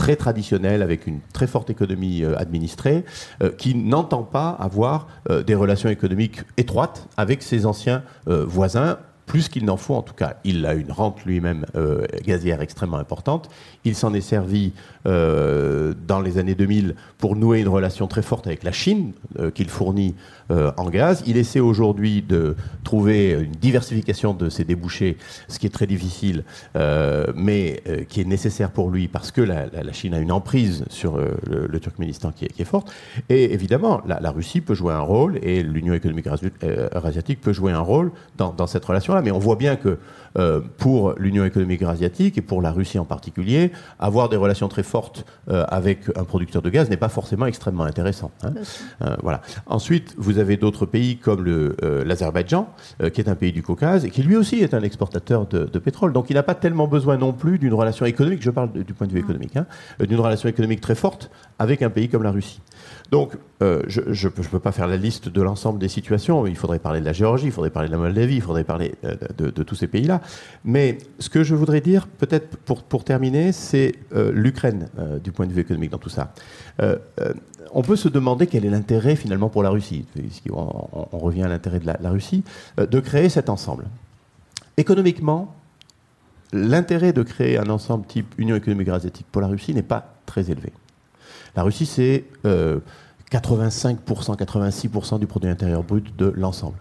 très 0.00 0.16
traditionnel, 0.16 0.80
avec 0.80 1.06
une 1.06 1.20
très 1.34 1.46
forte 1.46 1.68
économie 1.68 2.24
euh, 2.24 2.34
administrée, 2.38 3.04
euh, 3.42 3.50
qui 3.50 3.74
n'entend 3.74 4.22
pas 4.22 4.48
avoir 4.48 5.08
euh, 5.28 5.42
des 5.42 5.54
relations 5.54 5.90
économiques 5.90 6.40
étroites 6.56 7.06
avec 7.18 7.42
ses 7.42 7.66
anciens 7.66 8.02
voisins 8.26 8.98
plus 9.30 9.48
qu'il 9.48 9.64
n'en 9.64 9.76
faut 9.76 9.94
en 9.94 10.02
tout 10.02 10.14
cas. 10.14 10.34
Il 10.42 10.66
a 10.66 10.74
une 10.74 10.90
rente 10.90 11.24
lui-même 11.24 11.64
gazière 12.24 12.60
extrêmement 12.60 12.96
importante. 12.96 13.48
Il 13.84 13.94
s'en 13.94 14.12
est 14.12 14.20
servi 14.20 14.72
dans 15.04 16.20
les 16.20 16.38
années 16.38 16.56
2000 16.56 16.96
pour 17.16 17.36
nouer 17.36 17.60
une 17.60 17.68
relation 17.68 18.08
très 18.08 18.22
forte 18.22 18.48
avec 18.48 18.64
la 18.64 18.72
Chine, 18.72 19.12
qu'il 19.54 19.70
fournit 19.70 20.16
euh, 20.50 20.72
en 20.76 20.90
gaz. 20.90 21.22
Il 21.26 21.36
essaie 21.36 21.60
aujourd'hui 21.60 22.22
de 22.22 22.56
trouver 22.82 23.32
une 23.32 23.52
diversification 23.52 24.34
de 24.34 24.48
ses 24.48 24.64
débouchés, 24.64 25.16
ce 25.46 25.60
qui 25.60 25.66
est 25.66 25.70
très 25.70 25.86
difficile, 25.86 26.42
euh, 26.74 27.26
mais 27.36 27.82
euh, 27.88 28.02
qui 28.08 28.20
est 28.20 28.24
nécessaire 28.24 28.70
pour 28.70 28.90
lui 28.90 29.06
parce 29.06 29.30
que 29.30 29.42
la, 29.42 29.68
Chine 29.92 30.14
a 30.14 30.18
une 30.18 30.32
emprise 30.32 30.84
sur 30.88 31.18
le, 31.18 31.80
Turkménistan 31.80 32.32
qui 32.32 32.44
est, 32.44 32.64
forte. 32.64 32.92
Et 33.28 33.52
évidemment, 33.52 34.00
la, 34.06 34.30
Russie 34.30 34.60
peut 34.60 34.74
jouer 34.74 34.92
un 34.92 35.00
rôle 35.00 35.38
et 35.42 35.62
l'Union 35.62 35.94
économique 35.94 36.26
eurasiatique 36.94 37.40
peut 37.40 37.52
jouer 37.52 37.72
un 37.72 37.80
rôle 37.80 38.12
dans, 38.36 38.52
dans 38.52 38.66
cette 38.66 38.84
relation-là. 38.84 39.19
Mais 39.22 39.30
on 39.30 39.38
voit 39.38 39.56
bien 39.56 39.76
que 39.76 39.98
euh, 40.38 40.60
pour 40.78 41.14
l'Union 41.18 41.44
économique 41.44 41.82
eurasiatique 41.82 42.38
et 42.38 42.42
pour 42.42 42.62
la 42.62 42.70
Russie 42.70 42.98
en 42.98 43.04
particulier, 43.04 43.72
avoir 43.98 44.28
des 44.28 44.36
relations 44.36 44.68
très 44.68 44.84
fortes 44.84 45.26
euh, 45.48 45.64
avec 45.68 46.04
un 46.16 46.24
producteur 46.24 46.62
de 46.62 46.70
gaz 46.70 46.88
n'est 46.88 46.96
pas 46.96 47.08
forcément 47.08 47.46
extrêmement 47.46 47.84
intéressant. 47.84 48.30
Hein. 48.44 48.52
Euh, 49.02 49.16
voilà. 49.22 49.40
Ensuite, 49.66 50.14
vous 50.18 50.38
avez 50.38 50.56
d'autres 50.56 50.86
pays 50.86 51.16
comme 51.16 51.44
l'Azerbaïdjan, 52.04 52.68
qui 53.12 53.20
est 53.20 53.28
un 53.28 53.34
pays 53.34 53.52
du 53.52 53.62
Caucase 53.62 54.04
et 54.04 54.10
qui 54.10 54.22
lui 54.22 54.36
aussi 54.36 54.56
est 54.56 54.74
un 54.74 54.82
exportateur 54.82 55.46
de, 55.46 55.78
pétrole. 55.78 56.12
Donc 56.12 56.30
il 56.30 56.34
n'a 56.34 56.42
pas 56.42 56.54
tellement 56.54 56.86
besoin 56.86 57.16
non 57.16 57.32
plus 57.32 57.58
d'une 57.58 57.74
relation 57.74 58.04
économique, 58.04 58.42
je 58.42 58.50
parle 58.50 58.72
du 58.72 58.92
point 58.92 59.06
de 59.06 59.12
vue 59.12 59.20
économique, 59.20 59.56
hein, 59.56 59.66
d'une 59.98 60.20
relation 60.20 60.48
économique 60.48 60.80
très 60.80 60.94
forte 60.94 61.30
avec 61.58 61.82
un 61.82 61.90
pays 61.90 62.08
comme 62.08 62.22
la 62.22 62.30
Russie. 62.30 62.60
Donc, 63.10 63.32
euh, 63.62 63.82
je 63.88 64.00
ne 64.00 64.30
peux 64.30 64.60
pas 64.60 64.70
faire 64.70 64.86
la 64.86 64.96
liste 64.96 65.28
de 65.28 65.42
l'ensemble 65.42 65.80
des 65.80 65.88
situations. 65.88 66.46
Il 66.46 66.56
faudrait 66.56 66.78
parler 66.78 67.00
de 67.00 67.04
la 67.04 67.12
Géorgie, 67.12 67.46
il 67.46 67.52
faudrait 67.52 67.70
parler 67.70 67.88
de 67.88 67.92
la 67.92 67.98
Moldavie, 67.98 68.36
il 68.36 68.42
faudrait 68.42 68.64
parler 68.64 68.94
euh, 69.04 69.16
de, 69.36 69.62
tous 69.62 69.74
ces 69.74 69.88
pays-là. 69.88 70.20
Mais 70.64 70.98
ce 71.18 71.28
que 71.28 71.42
je 71.42 71.56
voudrais 71.56 71.80
dire, 71.80 72.06
peut-être 72.06 72.56
pour, 72.58 73.04
terminer, 73.04 73.50
c'est 73.50 73.96
euh, 74.14 74.30
l'Ukraine 74.32 74.88
du 75.24 75.32
point 75.32 75.46
de 75.46 75.52
vue 75.52 75.60
économique 75.60 75.90
dans 75.90 75.98
tout 75.98 76.08
ça. 76.08 76.32
on 77.72 77.82
peut 77.82 77.96
se 77.96 78.08
demander 78.08 78.46
quel 78.46 78.64
est 78.64 78.70
l'intérêt 78.70 79.16
finalement 79.16 79.48
pour 79.48 79.62
la 79.62 79.70
Russie, 79.70 80.06
on, 80.50 81.18
revient 81.18 81.42
à 81.42 81.48
l'intérêt 81.48 81.80
de 81.80 81.86
la, 81.86 81.98
la 82.00 82.10
Russie, 82.10 82.44
de 82.78 83.00
créer 83.00 83.28
cet 83.28 83.48
ensemble. 83.48 83.86
Économiquement, 84.76 85.54
l'intérêt 86.52 87.12
de 87.12 87.22
créer 87.22 87.58
un 87.58 87.68
ensemble 87.68 88.06
type 88.06 88.34
Union 88.38 88.56
économique 88.56 88.88
asiatique 88.88 89.26
pour 89.30 89.42
la 89.42 89.48
Russie 89.48 89.74
n'est 89.74 89.82
pas 89.82 90.14
très 90.26 90.50
élevé. 90.50 90.72
La 91.56 91.62
Russie, 91.62 91.86
c'est 91.86 92.24
85%, 92.44 93.98
86% 94.36 95.18
du 95.18 95.26
produit 95.26 95.50
intérieur 95.50 95.82
brut 95.82 96.16
de 96.16 96.32
l'ensemble. 96.36 96.76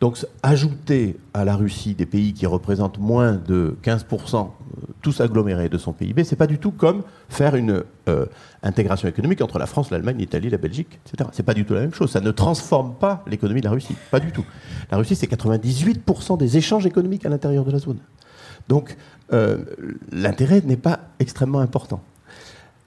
Donc 0.00 0.16
ajouter 0.42 1.18
à 1.34 1.44
la 1.44 1.56
Russie 1.56 1.94
des 1.94 2.06
pays 2.06 2.32
qui 2.32 2.46
représentent 2.46 2.98
moins 2.98 3.32
de 3.34 3.76
15%, 3.82 4.36
euh, 4.36 4.86
tous 5.02 5.20
agglomérés 5.20 5.68
de 5.68 5.76
son 5.76 5.92
PIB, 5.92 6.24
c'est 6.24 6.36
pas 6.36 6.46
du 6.46 6.58
tout 6.58 6.70
comme 6.70 7.02
faire 7.28 7.54
une 7.54 7.84
euh, 8.08 8.24
intégration 8.62 9.08
économique 9.08 9.42
entre 9.42 9.58
la 9.58 9.66
France, 9.66 9.90
l'Allemagne, 9.90 10.16
l'Italie, 10.16 10.48
la 10.48 10.56
Belgique, 10.56 10.98
etc. 11.04 11.28
C'est 11.32 11.42
pas 11.42 11.52
du 11.52 11.66
tout 11.66 11.74
la 11.74 11.80
même 11.80 11.92
chose. 11.92 12.10
Ça 12.10 12.22
ne 12.22 12.30
transforme 12.30 12.94
pas 12.94 13.22
l'économie 13.26 13.60
de 13.60 13.66
la 13.66 13.72
Russie, 13.72 13.94
pas 14.10 14.20
du 14.20 14.32
tout. 14.32 14.44
La 14.90 14.96
Russie, 14.96 15.14
c'est 15.14 15.30
98% 15.30 16.38
des 16.38 16.56
échanges 16.56 16.86
économiques 16.86 17.26
à 17.26 17.28
l'intérieur 17.28 17.66
de 17.66 17.70
la 17.70 17.78
zone. 17.78 17.98
Donc 18.68 18.96
euh, 19.34 19.58
l'intérêt 20.12 20.62
n'est 20.62 20.78
pas 20.78 21.00
extrêmement 21.18 21.60
important. 21.60 22.00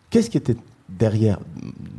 Qu'est-ce 0.09 0.31
qui 0.31 0.37
était 0.37 0.57
derrière, 0.97 1.39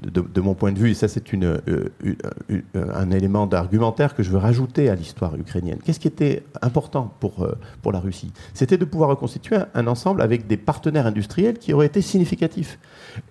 de, 0.02 0.40
mon 0.40 0.54
point 0.54 0.72
de 0.72 0.78
vue, 0.78 0.90
et 0.90 0.94
ça 0.94 1.08
c'est 1.08 1.32
une, 1.32 1.44
euh, 1.44 1.60
euh, 2.04 2.62
un 2.94 3.10
élément 3.10 3.46
d'argumentaire 3.46 4.14
que 4.14 4.22
je 4.22 4.30
veux 4.30 4.38
rajouter 4.38 4.88
à 4.88 4.94
l'histoire 4.94 5.34
ukrainienne. 5.36 5.78
Qu'est-ce 5.84 6.00
qui 6.00 6.08
était 6.08 6.44
important 6.62 7.12
pour, 7.20 7.42
euh, 7.42 7.56
pour 7.82 7.92
la 7.92 8.00
Russie? 8.00 8.32
C'était 8.52 8.78
de 8.78 8.84
pouvoir 8.84 9.10
reconstituer 9.10 9.56
un, 9.74 9.86
ensemble 9.86 10.22
avec 10.22 10.46
des 10.46 10.56
partenaires 10.56 11.06
industriels 11.06 11.58
qui 11.58 11.72
auraient 11.72 11.86
été 11.86 12.02
significatifs. 12.02 12.78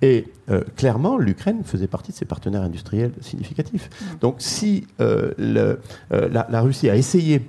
Et 0.02 0.28
clairement, 0.76 1.18
l'Ukraine 1.18 1.64
faisait 1.64 1.88
partie 1.88 2.12
de 2.12 2.18
ces 2.18 2.26
partenaires 2.26 2.62
industriels 2.62 3.12
significatifs. 3.22 3.90
Donc 4.22 4.36
si 4.38 4.86
le, 5.00 5.80
la, 6.10 6.48
la 6.50 6.62
Russie 6.62 6.90
a 6.90 6.96
essayé 6.96 7.42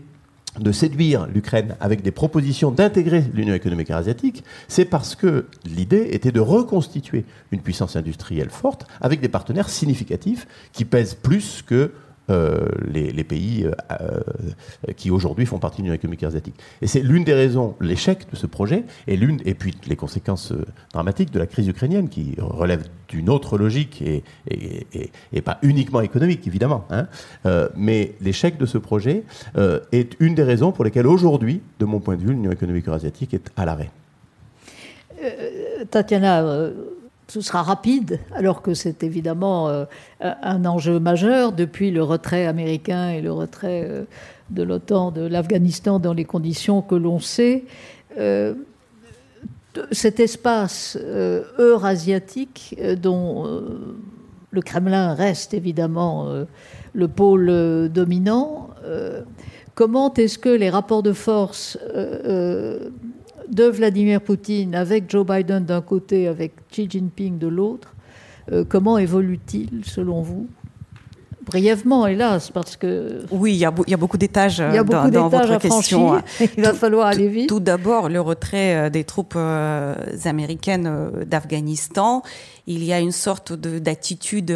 de 0.59 0.73
séduire 0.73 1.27
l'Ukraine 1.27 1.77
avec 1.81 2.03
des 2.03 2.11
propositions 2.11 2.71
d'intégrer 2.71 3.25
l'Union 3.33 3.55
économique 3.55 3.91
asiatique, 3.91 4.45
c'est 4.69 4.85
parce 4.85 5.15
que 5.15 5.47
l'idée 5.65 6.09
était 6.13 6.33
de 6.33 6.41
reconstituer 6.41 7.25
une 7.51 7.61
puissance 7.61 7.97
industrielle 7.97 8.51
forte 8.51 8.87
avec 9.01 9.21
des 9.21 9.29
partenaires 9.29 9.69
significatifs 9.69 10.47
qui 10.73 10.85
pèsent 10.85 11.15
plus 11.15 11.63
que 11.63 11.93
euh, 12.31 12.69
les, 12.87 13.23
pays 13.23 13.65
euh, 13.65 13.73
euh, 14.01 14.93
qui 14.97 15.11
aujourd'hui 15.11 15.45
font 15.45 15.59
partie 15.59 15.79
de 15.79 15.83
l'Union 15.83 15.95
économique 15.95 16.23
asiatique. 16.23 16.55
Et 16.81 16.87
c'est 16.87 17.01
l'une 17.01 17.23
des 17.23 17.35
raisons, 17.35 17.75
l'échec 17.83 18.27
de 18.31 18.37
ce 18.37 18.47
projet, 18.47 18.85
et, 19.07 19.19
l'une, 19.19 19.43
et 19.45 19.53
puis 19.53 19.75
les 19.87 19.97
conséquences 19.97 20.55
dramatiques 20.95 21.31
de 21.33 21.39
la 21.39 21.47
crise 21.47 21.69
ukrainienne, 21.69 22.09
qui 22.09 22.35
relève 22.39 22.85
d'une 23.09 23.29
autre 23.29 23.59
logique 23.59 24.01
et, 24.01 24.25
et, 24.51 25.43
pas 25.43 25.59
uniquement 25.61 26.01
économique, 26.01 26.47
évidemment. 26.47 26.87
Hein. 26.91 27.07
mais 27.77 28.15
l'échec 28.23 28.57
de 28.57 28.65
ce 28.65 28.79
projet 28.79 29.25
est 29.93 30.17
une 30.19 30.35
des 30.35 30.43
raisons 30.43 30.73
pour 30.73 30.85
lesquelles 30.85 31.07
aujourd'hui, 31.07 31.61
de 31.79 31.85
mon 31.85 32.01
point 32.01 32.17
de 32.17 32.23
vue, 32.23 32.31
l'Union 32.31 32.53
économique 32.53 32.89
asiatique 32.89 33.35
est 33.35 33.51
à 33.57 33.67
l'arrêt. 33.67 33.91
Tatiana, 35.91 36.71
ce 37.29 37.41
sera 37.41 37.63
rapide, 37.63 38.21
alors 38.35 38.63
que 38.63 38.75
c'est 38.75 39.03
évidemment 39.03 39.69
euh, 39.69 39.85
un 40.21 40.65
enjeu 40.65 41.01
majeur 41.01 41.53
depuis 41.53 41.91
le 41.91 42.03
retrait 42.03 42.47
américain 42.47 43.11
et 43.11 43.23
le 43.23 43.33
retrait 43.33 43.87
euh, 43.89 44.05
de 44.51 44.63
l'OTAN 44.63 45.11
de 45.11 45.23
l'Afghanistan 45.23 45.99
dans 45.99 46.13
les 46.13 46.25
conditions 46.25 46.83
que 46.83 46.95
l'on 46.95 47.21
sait. 47.21 47.65
Euh, 48.19 48.55
cet 49.91 50.21
espace 50.21 50.97
eurasiatique 51.59 52.79
dont 53.03 53.45
le 54.53 54.61
Kremlin 54.63 55.15
reste 55.15 55.53
évidemment 55.53 56.29
le 56.93 57.09
pôle 57.09 57.89
dominant, 57.89 58.71
comment 59.75 60.15
est-ce 60.15 60.39
que 60.39 60.49
les 60.49 60.71
rapports 60.71 61.03
de 61.03 61.13
force 61.13 61.77
de 63.51 63.65
Vladimir 63.65 64.21
Poutine 64.21 64.75
avec 64.75 65.11
Joe 65.11 65.27
Biden 65.27 65.65
d'un 65.65 65.83
côté, 65.83 66.29
avec 66.29 66.53
Xi 66.71 66.89
Jinping 66.89 67.39
de 67.39 67.47
l'autre, 67.47 67.95
euh, 68.53 68.65
comment 68.69 68.99
évolue-t-il 68.99 69.85
selon 69.85 70.21
vous? 70.21 70.47
Brièvement, 71.47 72.07
hélas, 72.07 72.51
parce 72.51 72.77
que... 72.77 73.21
Oui, 73.31 73.53
il 73.53 73.59
y 73.59 73.67
a, 73.67 73.71
beaucoup 73.71 74.17
d'étages 74.17 74.59
dans, 74.59 75.09
dans 75.11 75.29
votre 75.29 75.59
question. 75.59 76.23
Il 76.57 76.63
va 76.63 76.73
falloir 76.73 77.09
aller 77.09 77.29
vite. 77.29 77.51
Tout, 77.51 77.61
d'abord, 77.61 78.09
le 78.09 78.21
retrait 78.21 78.75
euh, 78.75 78.91
des 78.91 79.05
troupes 79.05 79.35
euh, 79.37 79.95
américaines 80.25 81.11
d'Afghanistan 81.27 82.23
il 82.67 82.85
y 82.85 82.93
a 82.93 83.01
une 83.01 83.13
sorte 83.13 83.53
d'attitude 83.53 84.51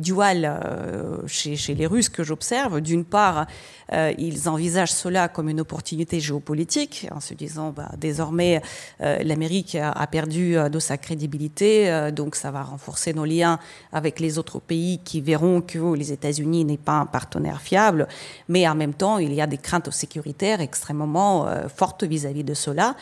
duale 0.00 1.22
chez, 1.26 1.56
chez, 1.56 1.74
les 1.74 1.86
Russes 1.86 2.08
que 2.08 2.22
j'observe. 2.22 2.80
D'une 2.80 3.04
part, 3.04 3.46
ils 3.92 4.48
envisagent 4.48 4.92
cela 4.92 5.28
comme 5.28 5.48
une 5.48 5.60
opportunité 5.60 6.20
géopolitique, 6.20 7.06
en 7.10 7.20
se 7.20 7.34
disant 7.34 7.70
bah, 7.70 7.90
désormais 7.96 8.60
l'Amérique 9.00 9.76
a, 9.76 10.06
perdu 10.06 10.56
de 10.70 10.78
sa 10.78 10.98
crédibilité, 10.98 12.10
donc 12.12 12.36
ça 12.36 12.50
va 12.50 12.62
renforcer 12.62 13.14
nos 13.14 13.24
liens 13.24 13.58
avec 13.92 14.20
les 14.20 14.38
autres 14.38 14.60
pays 14.60 15.00
qui 15.02 15.20
verront 15.20 15.60
que 15.60 15.94
les 15.94 16.12
États-Unis 16.12 16.64
n'est 16.64 16.76
pas 16.76 16.98
un 16.98 17.06
partenaire 17.06 17.60
fiable. 17.60 18.08
Mais 18.48 18.68
en 18.68 18.74
même 18.74 18.94
temps, 18.94 19.18
il 19.18 19.32
y 19.32 19.40
a 19.40 19.46
des 19.46 19.58
craintes 19.58 19.90
sécuritaires 19.90 20.60
extrêmement 20.60 21.46
fortes 21.74 22.04
vis-à-vis 22.04 22.42
-vis 22.42 22.44
de 22.44 22.54
cela. 22.54 22.94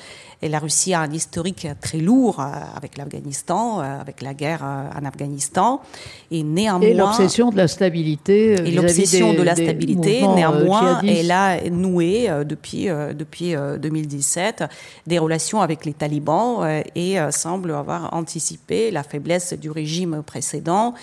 Et 0.45 0.49
la 0.49 0.59
Russie 0.59 0.93
a 0.93 1.01
un 1.01 1.13
historique 1.13 1.69
très 1.81 1.99
lourd 1.99 2.41
euh, 2.41 2.51
avec 2.75 2.97
l'Afghanistan, 2.99 3.81
euh, 3.81 4.01
avec 4.01 4.23
la 4.23 4.35
guerre 4.35 4.52
euh, 4.63 5.01
en 5.01 5.05
Afghanistan. 5.05 5.81
Et 6.31 6.43
néanmoins. 6.43 6.87
Et 6.87 6.95
l'obsession 6.95 7.51
de 7.51 7.57
la 7.57 7.69
stabilité. 7.69 8.53
Et 8.53 8.71
l'obsession 8.71 9.35
de 9.35 9.43
la 9.43 9.55
stabilité, 9.55 10.27
néanmoins, 10.27 11.01
elle 11.03 11.31
a 11.31 11.61
noué 11.71 12.29
depuis, 12.45 12.87
depuis 12.87 13.55
2017 13.55 14.65
des 15.07 15.19
relations 15.19 15.61
avec 15.61 15.85
les 15.85 15.93
talibans 15.93 16.67
et 16.95 17.19
semble 17.31 17.73
avoir 17.73 18.15
anticipé 18.15 18.91
la 18.91 19.03
faiblesse 19.03 19.53
du 19.53 19.71
régime 19.71 20.23
précédent 20.25 20.95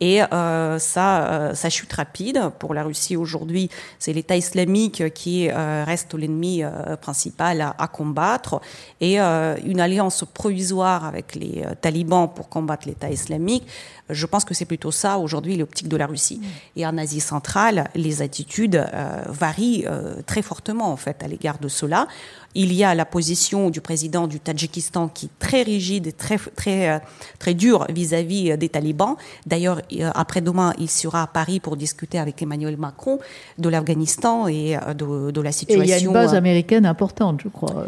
et 0.00 0.22
euh, 0.22 0.78
ça, 0.78 1.28
euh, 1.28 1.54
ça 1.54 1.70
chute 1.70 1.92
rapide. 1.92 2.40
Pour 2.58 2.74
la 2.74 2.84
Russie 2.84 3.16
aujourd'hui, 3.16 3.68
c'est 3.98 4.12
l'État 4.12 4.36
islamique 4.36 5.12
qui 5.12 5.48
euh, 5.50 5.84
reste 5.84 6.14
l'ennemi 6.14 6.62
euh, 6.62 6.96
principal 6.96 7.60
à, 7.60 7.74
à, 7.78 7.88
combattre. 7.88 8.60
Et 9.00 9.20
euh, 9.20 9.56
une 9.64 9.80
alliance 9.80 10.24
provisoire 10.32 11.04
avec 11.04 11.34
les 11.34 11.64
talibans 11.80 12.28
pour 12.32 12.48
combattre 12.48 12.86
l'État 12.98 13.12
islamique, 13.12 13.64
je 14.10 14.26
pense 14.26 14.44
que 14.44 14.54
c'est 14.54 14.64
plutôt 14.64 14.90
ça 14.90 15.18
aujourd'hui 15.18 15.56
l'optique 15.56 15.88
de 15.88 15.96
la 15.96 16.06
Russie. 16.06 16.40
Et 16.76 16.86
en 16.86 16.96
Asie 16.98 17.20
centrale, 17.20 17.88
les 17.94 18.22
attitudes 18.22 18.84
varient 19.28 19.84
très 20.26 20.42
fortement 20.42 20.90
en 20.90 20.96
fait 20.96 21.22
à 21.22 21.28
l'égard 21.28 21.58
de 21.58 21.68
cela. 21.68 22.08
Il 22.54 22.72
y 22.72 22.82
a 22.82 22.94
la 22.94 23.04
position 23.04 23.70
du 23.70 23.80
président 23.80 24.26
du 24.26 24.40
Tadjikistan 24.40 25.08
qui 25.08 25.26
est 25.26 25.38
très 25.38 25.62
rigide 25.62 26.06
et 26.06 26.12
très 26.12 26.38
très 26.38 27.02
très 27.38 27.54
dure 27.54 27.86
vis-à-vis 27.90 28.56
des 28.56 28.68
talibans. 28.68 29.16
D'ailleurs, 29.46 29.82
après-demain, 30.14 30.72
il 30.78 30.88
sera 30.88 31.22
à 31.22 31.26
Paris 31.26 31.60
pour 31.60 31.76
discuter 31.76 32.18
avec 32.18 32.40
Emmanuel 32.40 32.76
Macron 32.76 33.18
de 33.58 33.68
l'Afghanistan 33.68 34.48
et 34.48 34.76
de, 34.96 35.30
de, 35.30 35.40
la 35.40 35.52
situation. 35.52 35.82
Et 35.82 35.86
il 35.86 35.90
y 35.90 35.92
a 35.92 35.98
une 35.98 36.12
base 36.12 36.34
américaine 36.34 36.86
importante, 36.86 37.40
je 37.42 37.48
crois 37.48 37.84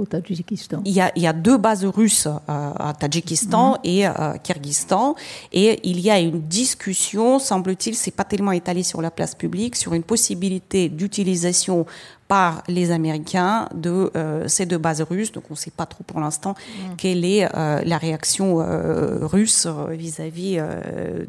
au 0.00 0.06
Tadjikistan 0.06 0.82
il 0.84 0.92
y, 0.92 1.00
a, 1.00 1.12
il 1.14 1.22
y 1.22 1.26
a 1.26 1.32
deux 1.32 1.58
bases 1.58 1.84
russes 1.84 2.26
euh, 2.26 2.38
à 2.48 2.94
Tadjikistan 2.98 3.72
mmh. 3.72 3.78
et 3.84 4.06
euh, 4.06 4.12
Kyrgyzstan. 4.42 5.14
Et 5.52 5.80
il 5.88 6.00
y 6.00 6.10
a 6.10 6.18
une 6.18 6.40
discussion, 6.40 7.38
semble-t-il, 7.38 7.94
c'est 7.94 8.10
pas 8.10 8.24
tellement 8.24 8.52
étalé 8.52 8.82
sur 8.82 9.02
la 9.02 9.10
place 9.10 9.34
publique, 9.34 9.76
sur 9.76 9.94
une 9.94 10.02
possibilité 10.02 10.88
d'utilisation 10.88 11.86
par 12.30 12.62
les 12.68 12.92
Américains 12.92 13.68
de 13.74 14.12
euh, 14.14 14.46
ces 14.46 14.64
deux 14.64 14.78
bases 14.78 15.02
russes. 15.02 15.32
Donc 15.32 15.42
on 15.50 15.54
ne 15.54 15.58
sait 15.58 15.72
pas 15.72 15.84
trop 15.84 16.04
pour 16.04 16.20
l'instant 16.20 16.54
mmh. 16.54 16.94
quelle 16.96 17.24
est 17.24 17.44
euh, 17.56 17.82
la 17.84 17.98
réaction 17.98 18.60
euh, 18.60 19.26
russe 19.26 19.66
vis-à-vis 19.88 20.58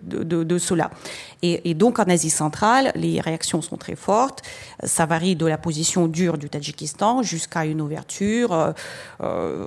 de, 0.03 0.21
de, 0.23 0.43
de, 0.43 0.57
cela. 0.59 0.91
Et, 1.41 1.71
et, 1.71 1.73
donc 1.73 1.97
en 1.97 2.03
Asie 2.03 2.29
centrale, 2.29 2.91
les 2.93 3.19
réactions 3.19 3.63
sont 3.63 3.77
très 3.77 3.95
fortes. 3.95 4.43
Ça 4.83 5.07
varie 5.07 5.35
de 5.35 5.47
la 5.47 5.57
position 5.57 6.07
dure 6.07 6.37
du 6.37 6.51
Tadjikistan 6.51 7.23
jusqu'à 7.23 7.65
une 7.65 7.81
ouverture 7.81 8.75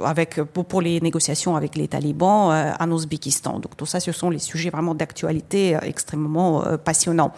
avec 0.04 0.40
pour, 0.40 0.66
pour, 0.66 0.82
les 0.82 1.00
négociations 1.00 1.56
avec 1.56 1.74
les 1.74 1.88
talibans 1.88 2.74
en 2.78 2.90
Ouzbékistan. 2.92 3.58
Donc 3.58 3.76
tout 3.76 3.86
ça, 3.86 3.98
ce 3.98 4.12
sont 4.12 4.30
les 4.30 4.38
sujets 4.38 4.70
vraiment 4.70 4.94
d'actualité 4.94 5.76
extrêmement 5.82 6.62
passionnants. 6.84 7.32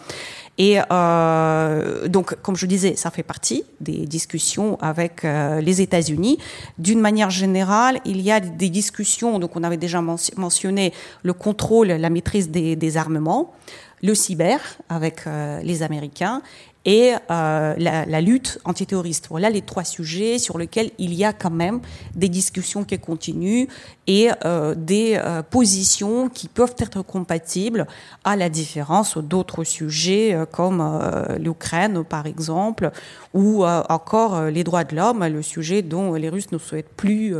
Et 0.57 0.79
euh, 0.91 2.07
donc, 2.07 2.35
comme 2.41 2.55
je 2.55 2.65
disais, 2.65 2.95
ça 2.95 3.11
fait 3.11 3.23
partie 3.23 3.63
des 3.79 4.05
discussions 4.05 4.77
avec 4.81 5.23
euh, 5.23 5.61
les 5.61 5.81
États-Unis. 5.81 6.39
D'une 6.79 6.99
manière 6.99 7.29
générale, 7.29 7.99
il 8.05 8.21
y 8.21 8.31
a 8.31 8.39
des 8.39 8.69
discussions, 8.69 9.37
donc 9.37 9.55
on 9.55 9.63
avait 9.63 9.77
déjà 9.77 10.01
mentionné 10.01 10.93
le 11.21 11.33
contrôle, 11.33 11.87
la 11.87 12.09
maîtrise 12.09 12.49
des, 12.49 12.97
armements, 12.97 13.53
le 14.01 14.15
cyber 14.15 14.59
avec 14.89 15.27
euh, 15.27 15.61
les 15.61 15.83
Américains 15.83 16.41
et 16.87 17.13
euh, 17.29 17.75
la, 17.77 18.21
lutte 18.21 18.59
antiterroriste. 18.63 19.27
Voilà 19.29 19.49
les 19.49 19.61
trois 19.61 19.83
sujets 19.83 20.39
sur 20.39 20.57
lesquels 20.57 20.89
il 20.97 21.13
y 21.13 21.25
a 21.25 21.33
quand 21.33 21.51
même 21.51 21.81
des 22.15 22.29
discussions 22.29 22.85
qui 22.85 22.97
continuent 22.97 23.67
et 24.07 24.29
euh, 24.45 24.73
des 24.73 25.19
euh, 25.21 25.43
positions 25.43 26.29
qui 26.29 26.47
peuvent 26.47 26.75
être 26.79 27.01
compatibles 27.01 27.87
à 28.23 28.37
la 28.37 28.47
différence 28.47 29.17
d'autres 29.17 29.65
sujets 29.65 30.37
comme 30.53 30.81
l'Ukraine 31.39 32.05
par 32.05 32.25
exemple 32.25 32.91
ou 33.33 33.65
encore 33.65 34.45
les 34.45 34.63
droits 34.63 34.85
de 34.85 34.95
l'homme, 34.95 35.25
le 35.25 35.41
sujet 35.41 35.81
dont 35.81 36.13
les 36.13 36.29
Russes 36.29 36.51
ne 36.53 36.57
souhaitent 36.57 36.95
plus 36.95 37.35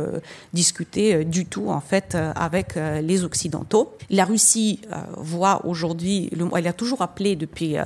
discuter 0.52 1.24
du 1.24 1.46
tout 1.46 1.70
en 1.70 1.80
fait 1.80 2.16
avec 2.36 2.74
les 2.76 3.24
Occidentaux. 3.24 3.94
La 4.10 4.26
Russie 4.26 4.82
voit 5.16 5.64
aujourd'hui, 5.64 6.30
elle 6.54 6.66
a 6.66 6.72
toujours 6.74 7.00
appelé 7.00 7.34
depuis 7.34 7.76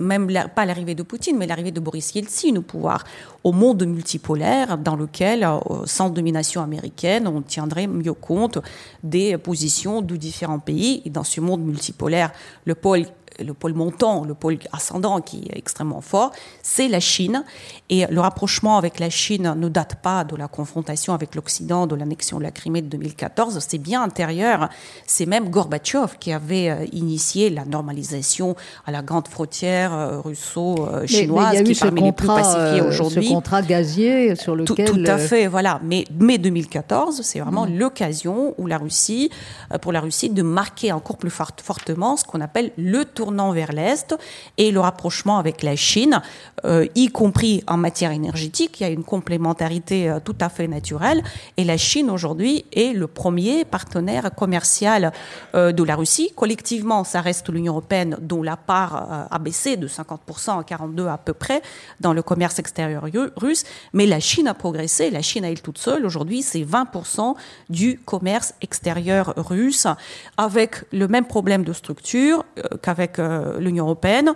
même 0.00 0.28
pas 0.54 0.64
la 0.64 0.74
l'arrivée 0.80 0.94
de 0.94 1.02
Poutine, 1.02 1.36
mais 1.36 1.46
l'arrivée 1.46 1.72
de 1.72 1.80
Boris 1.80 2.14
Yeltsin 2.14 2.56
au 2.56 2.62
pouvoir, 2.62 3.04
au 3.44 3.52
monde 3.52 3.84
multipolaire 3.84 4.78
dans 4.78 4.96
lequel, 4.96 5.44
euh, 5.44 5.58
sans 5.84 6.08
domination 6.08 6.62
américaine, 6.62 7.28
on 7.28 7.42
tiendrait 7.42 7.86
mieux 7.86 8.14
compte 8.14 8.58
des 9.02 9.36
positions 9.36 10.00
de 10.00 10.16
différents 10.16 10.58
pays. 10.58 11.02
Et 11.04 11.10
dans 11.10 11.24
ce 11.24 11.42
monde 11.42 11.62
multipolaire, 11.62 12.32
le 12.64 12.74
pôle 12.74 13.04
le 13.44 13.54
pôle 13.54 13.74
montant, 13.74 14.24
le 14.24 14.34
pôle 14.34 14.58
ascendant 14.72 15.20
qui 15.20 15.48
est 15.50 15.58
extrêmement 15.58 16.00
fort, 16.00 16.32
c'est 16.62 16.88
la 16.88 17.00
Chine. 17.00 17.44
Et 17.88 18.06
le 18.06 18.20
rapprochement 18.20 18.76
avec 18.76 18.98
la 18.98 19.10
Chine 19.10 19.54
ne 19.56 19.68
date 19.68 19.96
pas 20.02 20.24
de 20.24 20.36
la 20.36 20.48
confrontation 20.48 21.14
avec 21.14 21.34
l'Occident, 21.34 21.86
de 21.86 21.94
l'annexion 21.94 22.38
de 22.38 22.42
la 22.42 22.50
Crimée 22.50 22.82
de 22.82 22.88
2014, 22.88 23.58
c'est 23.66 23.78
bien 23.78 24.02
antérieur. 24.02 24.68
C'est 25.06 25.26
même 25.26 25.50
Gorbatchev 25.50 26.18
qui 26.18 26.32
avait 26.32 26.70
euh, 26.70 26.86
initié 26.92 27.50
la 27.50 27.64
normalisation 27.64 28.56
à 28.86 28.92
la 28.92 29.02
grande 29.02 29.28
frontière 29.28 29.92
euh, 29.92 30.20
russo-chinoise 30.20 31.62
qui 31.62 31.72
est 31.72 31.80
parmi 31.80 32.02
les 32.02 32.12
plus 32.12 32.26
pacifiées 32.26 32.80
euh, 32.80 32.88
aujourd'hui. 32.88 33.28
Ce 33.28 33.32
contrat 33.32 33.62
gazier 33.62 34.34
sur 34.36 34.54
lequel... 34.54 34.86
Tout, 34.86 34.96
tout 34.96 35.04
à 35.06 35.18
fait, 35.18 35.46
voilà. 35.46 35.80
Mais 35.82 36.04
mai 36.18 36.38
2014, 36.38 37.22
c'est 37.22 37.40
vraiment 37.40 37.66
mmh. 37.66 37.78
l'occasion 37.78 38.54
où 38.58 38.66
la 38.66 38.78
Russie, 38.78 39.30
pour 39.80 39.92
la 39.92 40.00
Russie, 40.00 40.30
de 40.30 40.42
marquer 40.42 40.92
encore 40.92 41.16
plus 41.16 41.30
fortement 41.30 42.16
ce 42.16 42.24
qu'on 42.24 42.40
appelle 42.40 42.72
le 42.76 43.04
tour 43.04 43.29
tournant 43.30 43.52
vers 43.52 43.72
l'Est 43.72 44.16
et 44.58 44.72
le 44.72 44.80
rapprochement 44.80 45.38
avec 45.38 45.62
la 45.62 45.76
Chine, 45.76 46.20
euh, 46.64 46.86
y 46.96 47.08
compris 47.08 47.62
en 47.68 47.76
matière 47.76 48.10
énergétique. 48.10 48.80
Il 48.80 48.82
y 48.82 48.86
a 48.86 48.90
une 48.90 49.04
complémentarité 49.04 50.10
euh, 50.10 50.18
tout 50.18 50.34
à 50.40 50.48
fait 50.48 50.66
naturelle. 50.66 51.22
Et 51.56 51.64
la 51.64 51.76
Chine, 51.76 52.10
aujourd'hui, 52.10 52.64
est 52.72 52.92
le 52.92 53.06
premier 53.06 53.64
partenaire 53.64 54.34
commercial 54.34 55.12
euh, 55.54 55.70
de 55.70 55.84
la 55.84 55.94
Russie. 55.94 56.32
Collectivement, 56.34 57.04
ça 57.04 57.20
reste 57.20 57.48
l'Union 57.50 57.74
européenne 57.74 58.16
dont 58.20 58.42
la 58.42 58.56
part 58.56 59.28
a 59.30 59.38
baissé 59.38 59.76
de 59.76 59.86
50% 59.86 60.58
à 60.58 60.64
42 60.64 61.06
à 61.06 61.16
peu 61.16 61.32
près 61.32 61.62
dans 62.00 62.12
le 62.12 62.22
commerce 62.22 62.58
extérieur 62.58 63.04
russe. 63.36 63.62
Mais 63.92 64.06
la 64.06 64.18
Chine 64.18 64.48
a 64.48 64.54
progressé. 64.54 65.10
La 65.10 65.22
Chine 65.22 65.44
à 65.44 65.50
elle 65.50 65.62
toute 65.62 65.78
seule, 65.78 66.04
aujourd'hui, 66.04 66.42
c'est 66.42 66.62
20% 66.62 67.34
du 67.68 68.00
commerce 68.04 68.54
extérieur 68.60 69.34
russe, 69.36 69.86
avec 70.36 70.84
le 70.92 71.06
même 71.06 71.26
problème 71.26 71.62
de 71.62 71.72
structure 71.72 72.44
qu'avec 72.82 73.19
euh, 73.20 73.60
l'Union 73.60 73.84
européenne, 73.84 74.32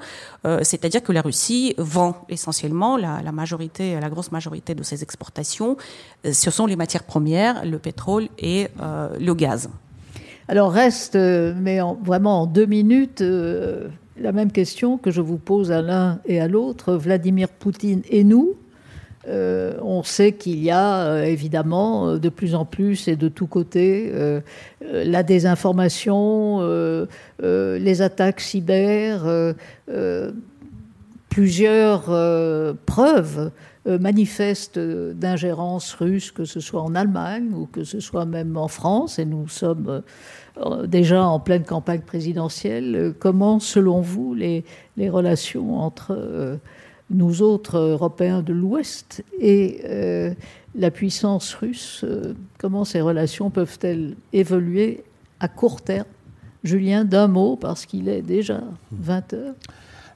euh, 0.47 0.61
c'est-à-dire 0.63 1.03
que 1.03 1.13
la 1.13 1.23
Russie 1.23 1.75
vend 1.79 2.25
essentiellement 2.29 2.97
la, 2.97 3.21
majorité, 3.33 3.99
la 4.01 4.09
grosse 4.09 4.31
majorité 4.31 4.75
de 4.75 4.83
ses 4.83 5.03
exportations. 5.03 5.77
Euh, 6.25 6.33
ce 6.33 6.51
sont 6.51 6.67
les 6.67 6.77
matières 6.77 7.05
premières, 7.05 7.65
le 7.65 7.79
pétrole 7.79 8.29
et 8.39 8.69
le 9.19 9.35
gaz. 9.35 9.69
Alors 10.49 10.73
reste, 10.73 11.17
mais 11.17 11.81
en, 11.81 11.95
vraiment 11.95 12.43
en 12.43 12.47
deux 12.47 12.67
minutes, 12.67 13.23
la 13.23 14.33
même 14.33 14.53
question 14.53 14.99
que 14.99 15.11
je 15.11 15.21
vous 15.21 15.39
pose 15.39 15.73
à 15.73 15.81
l'un 15.81 16.21
et 16.27 16.41
à 16.41 16.49
l'autre, 16.49 16.95
Vladimir 16.95 17.49
Poutine 17.49 18.03
et 18.11 18.25
nous. 18.25 18.55
Euh, 19.27 19.75
on 19.83 20.03
sait 20.03 20.33
qu'il 20.33 20.63
y 20.63 20.71
a 20.71 21.07
euh, 21.07 21.25
évidemment 21.25 22.17
de 22.17 22.29
plus 22.29 22.55
en 22.55 22.65
plus 22.65 23.09
et 23.09 23.17
de 23.17 23.29
tous 23.29 23.47
côtés 23.47 24.11
euh, 24.13 24.41
la 24.83 25.23
désinformation, 25.23 26.61
les 27.41 28.03
attaques 28.03 28.41
cyber, 28.41 29.55
plusieurs 31.31 32.05
preuves 32.87 33.51
manifestes 33.87 34.79
d'ingérence 34.79 35.95
russe, 35.95 36.31
que 36.31 36.45
ce 36.45 36.61
soit 36.61 36.83
en 36.83 36.95
Allemagne 36.95 37.53
ou 37.55 37.67
que 37.67 37.85
ce 37.85 38.01
soit 38.01 38.27
même 38.27 38.57
en 38.57 38.69
France, 38.69 39.19
et 39.19 39.25
nous 39.25 39.49
sommes 39.49 40.03
déjà 40.85 41.27
en 41.27 41.41
pleine 41.41 41.65
campagne 41.65 42.03
présidentielle. 42.03 43.15
Comment, 43.19 43.59
selon 43.59 44.01
vous, 44.01 44.35
les 44.35 44.65
relations 45.09 45.81
entre 45.81 46.59
nous 47.11 47.43
autres 47.43 47.79
Européens 47.79 48.43
de 48.43 48.53
l'Ouest 48.53 49.23
et 49.39 49.83
euh, 49.85 50.33
la 50.75 50.91
puissance 50.91 51.55
russe, 51.55 52.03
euh, 52.05 52.35
comment 52.59 52.85
ces 52.85 53.01
relations 53.01 53.51
peuvent-elles 53.51 54.17
évoluer 54.33 55.05
à 55.41 55.49
court 55.49 55.83
terme? 55.83 56.07
Julien, 56.65 57.05
d'un 57.05 57.29
mot, 57.29 57.57
parce 57.57 57.85
qu'il 57.85 58.09
est 58.09 58.23
déjà 58.23 58.63
20 58.93 59.33
heures. 59.35 59.55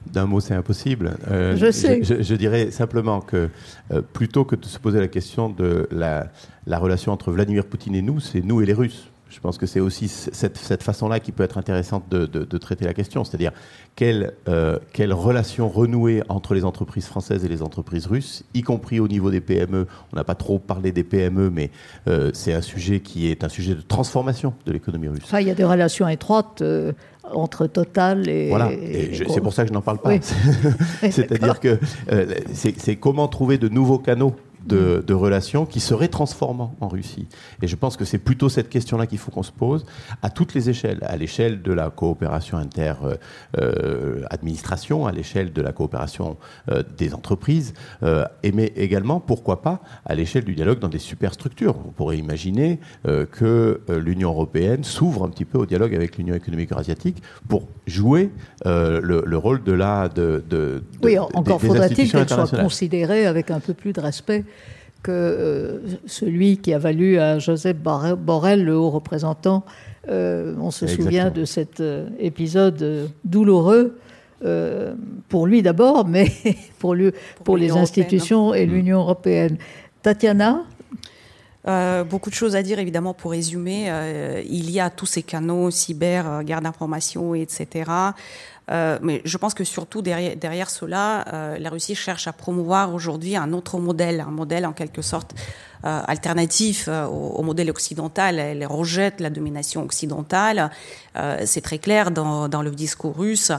D'un 0.07 0.25
mot, 0.25 0.39
c'est 0.39 0.55
impossible. 0.55 1.17
Euh, 1.29 1.55
je 1.55 1.71
sais. 1.71 2.01
Je, 2.03 2.33
dirais 2.33 2.71
simplement 2.71 3.21
que 3.21 3.49
euh, 3.91 4.01
plutôt 4.01 4.45
que 4.45 4.55
de 4.55 4.65
se 4.65 4.79
poser 4.79 4.99
la 4.99 5.07
question 5.07 5.49
de 5.49 5.87
la, 5.91 6.31
la 6.65 6.79
relation 6.79 7.11
entre 7.11 7.31
Vladimir 7.31 7.65
Poutine 7.65 7.95
et 7.95 8.01
nous, 8.01 8.19
c'est 8.19 8.41
nous 8.41 8.61
et 8.61 8.65
les 8.65 8.73
Russes. 8.73 9.09
Je 9.29 9.39
pense 9.39 9.57
que 9.57 9.65
c'est 9.65 9.79
aussi 9.79 10.07
cette, 10.07 10.57
cette 10.57 10.83
façon-là 10.83 11.19
qui 11.19 11.31
peut 11.31 11.43
être 11.43 11.57
intéressante 11.57 12.03
de, 12.09 12.25
de, 12.25 12.57
traiter 12.57 12.85
la 12.85 12.93
question, 12.93 13.23
c'est-à-dire 13.23 13.51
quelle, 13.95 14.33
euh, 14.47 14.79
quelle, 14.91 15.13
relation 15.13 15.69
renouer 15.69 16.23
entre 16.29 16.55
les 16.55 16.65
entreprises 16.65 17.05
françaises 17.05 17.45
et 17.45 17.47
les 17.47 17.61
entreprises 17.61 18.07
russes, 18.07 18.43
y 18.53 18.63
compris 18.63 18.99
au 18.99 19.07
niveau 19.07 19.29
des 19.29 19.41
PME. 19.41 19.87
On 20.11 20.15
n'a 20.15 20.23
pas 20.23 20.35
trop 20.35 20.57
parlé 20.57 20.91
des 20.91 21.03
PME, 21.03 21.51
mais 21.51 21.69
euh, 22.07 22.31
c'est 22.33 22.53
un 22.53 22.61
sujet 22.61 23.01
qui 23.01 23.29
est 23.29 23.43
un 23.43 23.49
sujet 23.49 23.75
de 23.75 23.81
transformation 23.81 24.53
de 24.65 24.71
l'économie 24.71 25.09
russe. 25.09 25.23
Enfin, 25.23 25.41
il 25.41 25.47
y 25.47 25.51
a 25.51 25.55
des 25.55 25.65
relations 25.65 26.07
étroites. 26.07 26.61
Euh, 26.61 26.93
entre 27.31 27.67
Total 27.67 28.27
et. 28.27 28.49
Voilà, 28.49 28.71
et 28.71 29.11
c'est 29.13 29.41
pour 29.41 29.53
ça 29.53 29.61
que 29.61 29.69
je 29.69 29.73
n'en 29.73 29.83
parle 29.83 29.99
pas. 29.99 30.13
C'est-à-dire 31.11 31.59
que 31.59 31.77
c'est 32.53 32.95
comment 32.95 33.27
trouver 33.27 33.59
de 33.59 33.69
nouveaux 33.69 33.99
canaux 33.99 34.33
de, 34.65 35.13
relations 35.13 35.65
qui 35.65 35.79
seraient 35.79 36.07
transformants 36.07 36.75
en 36.79 36.87
Russie. 36.87 37.27
Et 37.61 37.67
je 37.67 37.75
pense 37.75 37.97
que 37.97 38.05
c'est 38.05 38.17
plutôt 38.17 38.49
cette 38.49 38.69
question-là 38.69 39.05
qu'il 39.07 39.17
faut 39.17 39.31
qu'on 39.31 39.43
se 39.43 39.51
pose 39.51 39.85
à 40.21 40.29
toutes 40.29 40.53
les 40.53 40.69
échelles, 40.69 40.99
à 41.01 41.17
l'échelle 41.17 41.61
de 41.61 41.73
la 41.73 41.89
coopération 41.89 42.57
inter-administration, 42.57 45.07
à 45.07 45.11
l'échelle 45.11 45.51
de 45.51 45.61
la 45.61 45.71
coopération 45.71 46.37
euh, 46.69 46.83
des 46.97 47.13
entreprises, 47.13 47.73
euh, 48.03 48.25
et 48.43 48.51
mais 48.51 48.71
également, 48.75 49.19
pourquoi 49.19 49.61
pas, 49.61 49.81
à 50.05 50.15
l'échelle 50.15 50.43
du 50.43 50.55
dialogue 50.55 50.79
dans 50.79 50.89
des 50.89 50.99
superstructures. 50.99 51.75
On 51.85 51.91
pourrait 51.91 52.17
imaginer 52.17 52.79
euh, 53.07 53.25
que 53.25 53.81
l'Union 53.89 54.29
européenne 54.29 54.83
s'ouvre 54.83 55.23
un 55.23 55.29
petit 55.29 55.45
peu 55.45 55.57
au 55.57 55.65
dialogue 55.65 55.95
avec 55.95 56.17
l'Union 56.17 56.35
économique 56.35 56.71
eurasiatique 56.71 57.21
pour 57.47 57.67
jouer 57.87 58.31
le, 58.65 59.37
rôle 59.37 59.63
de 59.63 59.71
la 59.71 60.09
de, 60.09 60.43
de, 60.49 60.83
oui, 61.03 61.17
encore 61.17 61.61
faudrait-il 61.61 62.11
qu'elle 62.11 62.29
soit 62.29 62.59
considérée 62.59 63.25
avec 63.25 63.51
un 63.51 63.59
peu 63.59 63.73
plus 63.73 63.93
de 63.93 64.01
respect 64.01 64.43
que 65.03 65.11
euh, 65.11 65.79
celui 66.05 66.57
qui 66.57 66.73
a 66.73 66.77
valu 66.77 67.19
à 67.19 67.39
Joseph 67.39 67.77
Borrell, 67.77 68.63
le 68.63 68.75
haut 68.75 68.89
représentant, 68.89 69.63
euh, 70.09 70.55
on 70.59 70.71
se 70.71 70.87
souvient 70.87 71.29
de 71.29 71.45
cet 71.45 71.79
euh, 71.79 72.09
épisode 72.19 73.09
douloureux 73.23 73.97
pour 75.27 75.47
lui 75.47 75.61
d'abord, 75.61 76.07
mais 76.07 76.31
pour, 76.79 76.95
lui, 76.95 77.11
pour, 77.43 77.57
les 77.57 77.71
institutions 77.71 78.53
et 78.53 78.65
mm. 78.65 78.71
l'Union 78.71 78.99
européenne. 78.99 79.57
Tatiana? 80.01 80.63
Beaucoup 82.09 82.31
de 82.31 82.35
choses 82.35 82.55
à 82.55 82.63
dire, 82.63 82.79
évidemment, 82.79 83.13
pour 83.13 83.31
résumer. 83.31 83.91
il 84.49 84.71
y 84.71 84.79
a 84.79 84.89
tous 84.89 85.05
ces 85.05 85.21
canaux, 85.21 85.69
cyber, 85.69 86.43
guerre 86.43 86.61
d'information, 86.61 87.35
etc. 87.35 87.91
Euh, 88.71 88.99
mais 89.01 89.21
je 89.25 89.37
pense 89.37 89.53
que 89.53 89.63
surtout 89.63 90.01
derrière, 90.01 90.69
cela, 90.69 91.25
euh, 91.33 91.57
la 91.57 91.69
Russie 91.69 91.95
cherche 91.95 92.27
à 92.27 92.33
promouvoir 92.33 92.93
aujourd'hui 92.93 93.35
un 93.35 93.53
autre 93.53 93.79
modèle, 93.79 94.21
un 94.21 94.31
modèle 94.31 94.65
en 94.65 94.73
quelque 94.73 95.01
sorte 95.01 95.33
alternatif 95.83 96.85
euh, 96.87 97.05
au, 97.05 97.41
modèle 97.41 97.69
occidental. 97.69 98.37
Elle 98.39 98.65
rejette 98.65 99.21
la 99.21 99.29
domination 99.29 99.83
occidentale. 99.83 100.71
Euh, 101.15 101.41
c'est 101.45 101.61
très 101.61 101.79
clair 101.79 102.11
dans, 102.11 102.49
dans, 102.49 102.61
le 102.61 102.71
discours 102.71 103.17
russe 103.17 103.51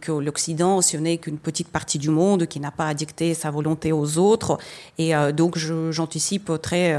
que 0.00 0.12
l'Occident, 0.12 0.80
ce 0.80 0.96
n'est 0.96 1.18
qu'une 1.18 1.38
petite 1.38 1.68
partie 1.68 1.98
du 1.98 2.10
monde 2.10 2.46
qui 2.46 2.60
n'a 2.60 2.70
pas 2.70 2.86
à 2.86 2.94
dicter 2.94 3.34
sa 3.34 3.50
volonté 3.50 3.92
aux 3.92 4.18
autres. 4.18 4.58
Et 4.98 5.12
donc, 5.32 5.58
j'anticipe 5.58 6.50
très, 6.62 6.96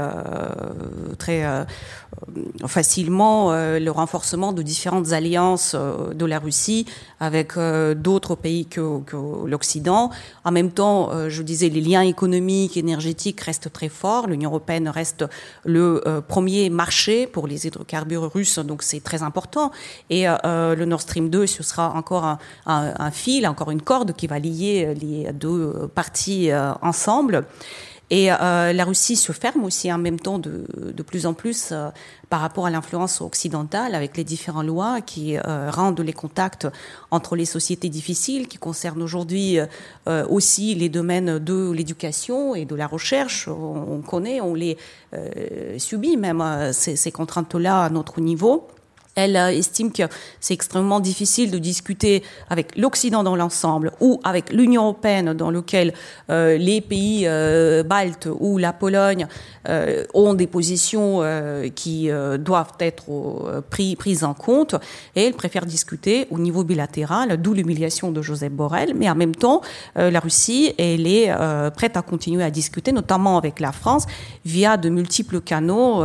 très 1.18 1.66
facilement 2.66 3.52
le 3.52 3.90
renforcement 3.90 4.52
de 4.52 4.62
différentes 4.62 5.12
alliances 5.12 5.74
de 5.74 6.24
la 6.24 6.38
Russie 6.38 6.86
avec 7.20 7.58
d'autres 7.96 8.36
pays 8.36 8.66
que, 8.66 9.00
que 9.00 9.16
l'Occident. 9.46 10.10
En 10.44 10.52
même 10.52 10.70
temps, 10.70 11.28
je 11.28 11.42
disais, 11.42 11.68
les 11.68 11.80
liens 11.80 12.02
économiques, 12.02 12.76
énergétiques 12.76 13.40
restent 13.40 13.72
très 13.72 13.88
forts. 13.88 14.28
L'Union 14.28 14.50
européenne 14.50 14.65
reste 14.88 15.24
le 15.64 16.02
euh, 16.06 16.20
premier 16.20 16.70
marché 16.70 17.26
pour 17.26 17.46
les 17.46 17.66
hydrocarbures 17.66 18.32
russes, 18.32 18.58
donc 18.58 18.82
c'est 18.82 19.00
très 19.00 19.22
important. 19.22 19.70
Et 20.10 20.28
euh, 20.28 20.36
euh, 20.44 20.74
le 20.74 20.84
Nord 20.84 21.00
Stream 21.00 21.30
2, 21.30 21.46
ce 21.46 21.62
sera 21.62 21.92
encore 21.94 22.38
un, 22.66 23.10
fil, 23.10 23.46
encore 23.46 23.70
une 23.70 23.82
corde 23.82 24.12
qui 24.12 24.26
va 24.26 24.38
lier 24.38 24.94
les 24.94 25.32
deux 25.32 25.88
parties 25.94 26.50
ensemble. 26.82 27.44
Et 28.10 28.26
la 28.26 28.84
Russie 28.84 29.16
se 29.16 29.32
ferme 29.32 29.64
aussi 29.64 29.92
en 29.92 29.98
même 29.98 30.20
temps 30.20 30.38
de, 30.38 30.64
de 30.76 31.02
plus 31.02 31.26
en 31.26 31.34
plus 31.34 31.72
par 32.28 32.40
rapport 32.40 32.66
à 32.66 32.70
l'influence 32.70 33.20
occidentale 33.20 33.94
avec 33.94 34.16
les 34.16 34.24
différentes 34.24 34.66
lois 34.66 35.00
qui 35.00 35.36
euh, 35.36 35.70
rendent 35.70 36.00
les 36.00 36.12
contacts 36.12 36.66
entre 37.10 37.36
les 37.36 37.44
sociétés 37.44 37.88
difficiles, 37.88 38.48
qui 38.48 38.58
concernent 38.58 39.02
aujourd'hui 39.02 39.58
euh, 40.08 40.26
aussi 40.28 40.74
les 40.74 40.88
domaines 40.88 41.38
de 41.38 41.70
l'éducation 41.70 42.54
et 42.54 42.64
de 42.64 42.74
la 42.74 42.86
recherche. 42.86 43.48
On, 43.48 44.02
connaît, 44.02 44.40
on 44.40 44.54
les 44.54 44.76
euh, 45.14 45.78
subit 45.78 46.16
même 46.16 46.42
ces, 46.72 46.96
ces 46.96 47.12
contraintes-là 47.12 47.84
à 47.84 47.90
notre 47.90 48.20
niveau. 48.20 48.68
Elle 49.16 49.36
estime 49.36 49.92
que 49.92 50.02
c'est 50.40 50.52
extrêmement 50.52 51.00
difficile 51.00 51.50
de 51.50 51.56
discuter 51.56 52.22
avec 52.50 52.76
l'Occident 52.76 53.22
dans 53.22 53.34
l'ensemble 53.34 53.92
ou 54.00 54.20
avec 54.24 54.52
l'Union 54.52 54.82
européenne 54.82 55.32
dans 55.32 55.50
lequel 55.50 55.94
euh, 56.28 56.58
les 56.58 56.82
pays 56.82 57.24
euh, 57.26 57.82
baltes 57.82 58.28
ou 58.38 58.58
la 58.58 58.74
Pologne 58.74 59.26
euh, 59.70 60.04
ont 60.12 60.34
des 60.34 60.46
positions 60.46 61.22
qui 61.74 62.10
doivent 62.38 62.72
être 62.78 63.62
pris, 63.70 63.96
prises 63.96 64.22
en 64.22 64.34
compte. 64.34 64.74
Et 65.14 65.24
elle 65.24 65.32
préfère 65.32 65.64
discuter 65.64 66.26
au 66.30 66.38
niveau 66.38 66.62
bilatéral, 66.62 67.40
d'où 67.40 67.54
l'humiliation 67.54 68.12
de 68.12 68.20
Joseph 68.20 68.52
Borrell. 68.52 68.92
Mais 68.94 69.08
en 69.08 69.14
même 69.14 69.34
temps, 69.34 69.62
la 69.94 70.20
Russie, 70.20 70.74
elle 70.78 71.06
est 71.06 71.32
prête 71.74 71.96
à 71.96 72.02
continuer 72.02 72.42
à 72.42 72.50
discuter, 72.50 72.92
notamment 72.92 73.38
avec 73.38 73.60
la 73.60 73.72
France, 73.72 74.06
via 74.44 74.76
de 74.76 74.88
multiples 74.88 75.40
canaux 75.40 76.02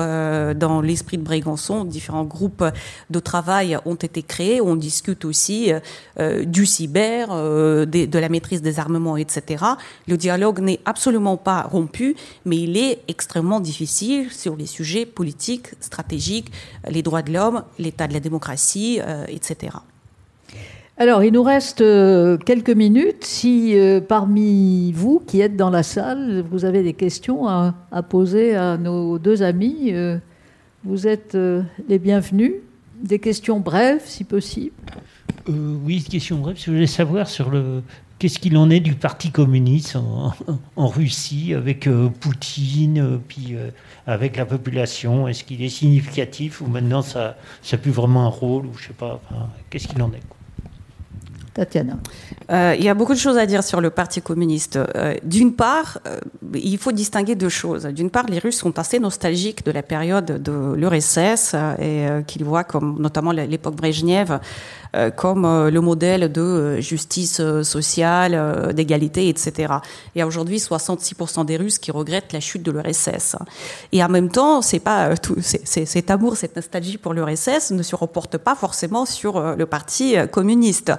dans 0.53 0.81
l'esprit 0.81 1.17
de 1.17 1.23
Brégançon, 1.23 1.83
différents 1.83 2.25
groupes 2.25 2.63
de 3.09 3.19
travail 3.19 3.77
ont 3.85 3.95
été 3.95 4.23
créés. 4.23 4.61
On 4.61 4.75
discute 4.75 5.25
aussi 5.25 5.71
euh, 6.19 6.45
du 6.45 6.65
cyber, 6.65 7.29
euh, 7.31 7.85
de, 7.85 8.19
la 8.19 8.29
maîtrise 8.29 8.61
des 8.61 8.79
armements, 8.79 9.17
etc. 9.17 9.63
Le 10.07 10.17
dialogue 10.17 10.59
n'est 10.59 10.79
absolument 10.85 11.37
pas 11.37 11.63
rompu, 11.63 12.15
mais 12.45 12.57
il 12.57 12.77
est 12.77 12.99
extrêmement 13.07 13.59
difficile 13.59 14.31
sur 14.31 14.55
les 14.55 14.65
sujets 14.65 15.05
politiques, 15.05 15.69
stratégiques, 15.79 16.51
les 16.89 17.01
droits 17.01 17.21
de 17.21 17.33
l'homme, 17.33 17.63
l'état 17.79 18.07
de 18.07 18.13
la 18.13 18.19
démocratie, 18.19 18.99
euh, 19.01 19.25
etc. 19.27 19.77
Alors, 20.97 21.23
il 21.23 21.33
nous 21.33 21.41
reste 21.41 21.83
quelques 22.45 22.69
minutes. 22.69 23.23
Si 23.23 23.75
parmi 24.07 24.91
vous 24.91 25.23
qui 25.25 25.41
êtes 25.41 25.55
dans 25.55 25.71
la 25.71 25.81
salle, 25.81 26.43
vous 26.51 26.63
avez 26.63 26.83
des 26.83 26.93
questions 26.93 27.47
à 27.47 28.03
poser 28.07 28.55
à 28.55 28.77
nos 28.77 29.17
deux 29.17 29.41
amis, 29.41 29.95
vous 30.83 31.07
êtes 31.07 31.35
les 31.87 31.97
bienvenus. 31.97 32.53
Des 33.01 33.19
questions 33.19 33.59
brèves, 33.59 34.03
si 34.05 34.23
possible 34.23 34.75
euh, 35.49 35.75
Oui, 35.83 36.03
question 36.03 36.37
brève. 36.37 36.57
Je 36.57 36.69
voulais 36.71 36.87
savoir 36.87 37.27
sur 37.27 37.49
le. 37.49 37.81
Qu'est-ce 38.19 38.37
qu'il 38.37 38.55
en 38.57 38.69
est 38.69 38.79
du 38.79 38.93
Parti 38.93 39.31
communiste 39.31 39.95
en, 39.95 40.87
Russie 40.87 41.55
avec 41.55 41.87
euh, 41.87 42.09
Poutine, 42.09 42.99
euh, 42.99 43.17
puis 43.27 43.55
avec 44.05 44.37
la 44.37 44.45
population? 44.45 45.27
Est-ce 45.27 45.43
qu'il 45.43 45.63
est 45.63 45.69
significatif 45.69 46.61
ou 46.61 46.67
maintenant 46.67 47.01
ça 47.01 47.35
n'a 47.71 47.77
plus 47.79 47.91
vraiment 47.91 48.25
un 48.25 48.29
rôle 48.29 48.67
ou 48.67 48.73
je 48.77 48.87
sais 48.87 48.93
pas 48.93 49.19
Qu'est-ce 49.71 49.87
qu'il 49.87 50.01
en 50.03 50.11
est 50.11 50.40
Tatiana. 51.53 51.97
Euh, 52.49 52.75
il 52.77 52.83
y 52.83 52.89
a 52.89 52.93
beaucoup 52.93 53.13
de 53.13 53.19
choses 53.19 53.37
à 53.37 53.45
dire 53.45 53.63
sur 53.63 53.81
le 53.81 53.89
Parti 53.89 54.21
communiste. 54.21 54.77
Euh, 54.77 55.15
d'une 55.23 55.53
part, 55.53 55.99
euh, 56.07 56.19
il 56.53 56.77
faut 56.77 56.93
distinguer 56.93 57.35
deux 57.35 57.49
choses. 57.49 57.85
D'une 57.85 58.09
part, 58.09 58.25
les 58.27 58.39
Russes 58.39 58.57
sont 58.57 58.79
assez 58.79 58.99
nostalgiques 58.99 59.65
de 59.65 59.71
la 59.71 59.83
période 59.83 60.41
de 60.41 60.73
l'URSS 60.75 61.55
et 61.79 62.07
qu'ils 62.25 62.45
voient 62.45 62.63
comme 62.63 63.01
notamment 63.01 63.31
l'époque 63.31 63.75
Brejnev 63.75 64.39
comme 65.15 65.69
le 65.69 65.79
modèle 65.79 66.29
de 66.29 66.81
justice 66.81 67.41
sociale, 67.63 68.73
d'égalité, 68.75 69.29
etc. 69.29 69.75
Il 70.13 70.19
y 70.19 70.21
a 70.21 70.27
aujourd'hui 70.27 70.57
66% 70.57 71.45
des 71.45 71.55
Russes 71.55 71.79
qui 71.79 71.91
regrettent 71.91 72.33
la 72.33 72.41
chute 72.41 72.61
de 72.61 72.71
l'URSS. 72.71 73.37
Et 73.93 74.03
en 74.03 74.09
même 74.09 74.27
temps, 74.27 74.61
c'est 74.61 74.81
pas 74.81 75.15
tout, 75.15 75.37
cet 75.39 76.11
amour, 76.11 76.35
cette 76.35 76.57
nostalgie 76.57 76.97
pour 76.97 77.13
l'URSS 77.13 77.71
ne 77.71 77.83
se 77.83 77.95
reporte 77.95 78.37
pas 78.37 78.55
forcément 78.55 79.05
sur 79.05 79.55
le 79.55 79.65
Parti 79.65 80.15
communiste 80.29 80.91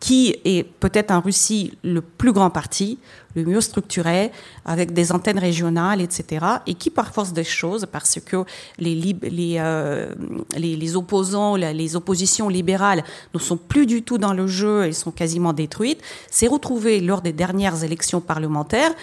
qui 0.00 0.36
est 0.44 0.64
peut-être 0.64 1.10
en 1.10 1.20
Russie 1.20 1.76
le 1.82 2.00
plus 2.00 2.32
grand 2.32 2.50
parti, 2.50 2.98
le 3.34 3.44
mieux 3.44 3.60
structuré, 3.60 4.32
avec 4.64 4.92
des 4.92 5.12
antennes 5.12 5.38
régionales, 5.38 6.00
etc., 6.00 6.46
et 6.66 6.74
qui 6.74 6.90
par 6.90 7.12
force 7.12 7.32
des 7.32 7.44
choses, 7.44 7.86
parce 7.90 8.18
que 8.24 8.44
les, 8.78 8.94
les, 8.94 9.56
euh, 9.58 10.14
les, 10.56 10.96
opposants, 10.96 11.56
les 11.56 11.96
oppositions 11.96 12.48
libérales 12.48 13.04
ne 13.34 13.38
sont 13.38 13.56
plus 13.56 13.86
du 13.86 14.02
tout 14.02 14.18
dans 14.18 14.32
le 14.32 14.46
jeu, 14.46 14.84
elles 14.84 14.94
sont 14.94 15.10
quasiment 15.10 15.52
détruites, 15.52 16.00
s'est 16.30 16.46
retrouvé 16.46 17.00
lors 17.00 17.20
des 17.20 17.32
dernières 17.32 17.82
élections 17.84 18.20
parlementaires 18.20 18.94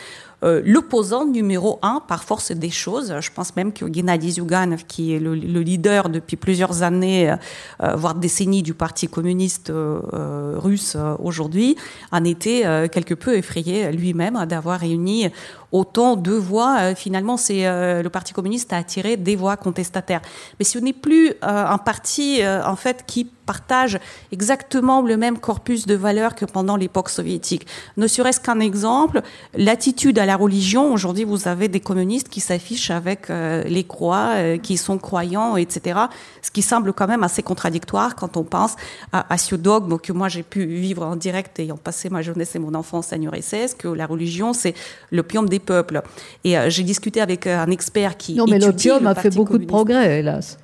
l'opposant 0.63 1.25
numéro 1.25 1.79
un 1.81 2.01
par 2.07 2.23
force 2.23 2.51
des 2.51 2.69
choses. 2.69 3.13
Je 3.19 3.31
pense 3.31 3.55
même 3.55 3.73
que 3.73 3.91
Gennady 3.91 4.31
Zyuganov, 4.33 4.85
qui 4.85 5.13
est 5.13 5.19
le, 5.19 5.33
leader 5.33 6.09
depuis 6.09 6.37
plusieurs 6.37 6.83
années, 6.83 7.33
voire 7.79 8.15
décennies 8.15 8.63
du 8.63 8.73
Parti 8.73 9.07
communiste 9.07 9.71
russe 9.73 10.97
aujourd'hui, 11.19 11.75
en 12.11 12.23
était 12.23 12.89
quelque 12.91 13.13
peu 13.13 13.35
effrayé 13.37 13.91
lui-même 13.91 14.45
d'avoir 14.45 14.79
réuni 14.79 15.29
autant 15.71 16.15
de 16.15 16.31
voix. 16.31 16.77
Euh, 16.79 16.95
finalement, 16.95 17.37
c'est 17.37 17.65
euh, 17.67 18.01
le 18.01 18.09
Parti 18.09 18.33
communiste 18.33 18.71
a 18.73 18.77
attiré 18.77 19.17
des 19.17 19.35
voix 19.35 19.57
contestataires. 19.57 20.21
Mais 20.59 20.65
ce 20.65 20.79
n'est 20.79 20.93
plus 20.93 21.29
euh, 21.29 21.33
un 21.41 21.77
parti 21.77 22.41
en 22.45 22.75
fait 22.75 23.03
qui 23.05 23.25
partage 23.25 23.99
exactement 24.31 25.01
le 25.01 25.17
même 25.17 25.37
corpus 25.37 25.85
de 25.85 25.93
valeurs 25.93 26.33
que 26.33 26.45
pendant 26.45 26.75
l'époque 26.75 27.09
soviétique. 27.09 27.67
Ne 27.97 28.07
serait-ce 28.07 28.39
qu'un 28.39 28.59
exemple, 28.59 29.21
l'attitude 29.53 30.17
à 30.17 30.25
la 30.25 30.35
religion. 30.35 30.91
Aujourd'hui, 30.91 31.23
vous 31.23 31.47
avez 31.47 31.67
des 31.67 31.79
communistes 31.79 32.29
qui 32.29 32.39
s'affichent 32.39 32.89
avec 32.89 33.29
les 33.29 33.83
croix, 33.83 34.57
qui 34.63 34.77
sont 34.77 34.97
croyants, 34.97 35.57
etc. 35.57 35.99
Ce 36.41 36.49
qui 36.49 36.63
semble 36.63 36.93
quand 36.93 37.07
même 37.07 37.23
assez 37.23 37.43
contradictoire 37.43 38.15
quand 38.15 38.35
on 38.35 38.43
pense 38.43 38.75
à, 39.11 39.37
ce 39.37 39.55
dogme 39.55 39.99
que 39.99 40.11
moi 40.11 40.27
j'ai 40.27 40.43
pu 40.43 40.65
vivre 40.65 41.05
en 41.05 41.15
direct 41.15 41.59
ayant 41.59 41.77
passé 41.77 42.09
ma 42.09 42.23
jeunesse 42.23 42.55
et 42.55 42.59
mon 42.59 42.73
enfance 42.73 43.13
à 43.13 43.17
URSS, 43.17 43.75
que 43.77 43.87
la 43.87 44.07
religion 44.07 44.53
c'est 44.53 44.73
l'opium 45.11 45.47
des 45.55 45.65
peuple. 45.65 46.01
Et 46.43 46.57
euh, 46.57 46.69
j'ai 46.69 46.83
discuté 46.83 47.21
avec 47.21 47.47
euh, 47.47 47.57
un 47.57 47.71
expert 47.71 48.17
qui. 48.17 48.35
Non, 48.35 48.45
mais 48.47 48.59
l'opium 48.59 49.05
a 49.07 49.15
fait 49.15 49.33
beaucoup 49.33 49.57
de 49.57 49.65
progrès, 49.65 50.19
hélas. 50.19 50.57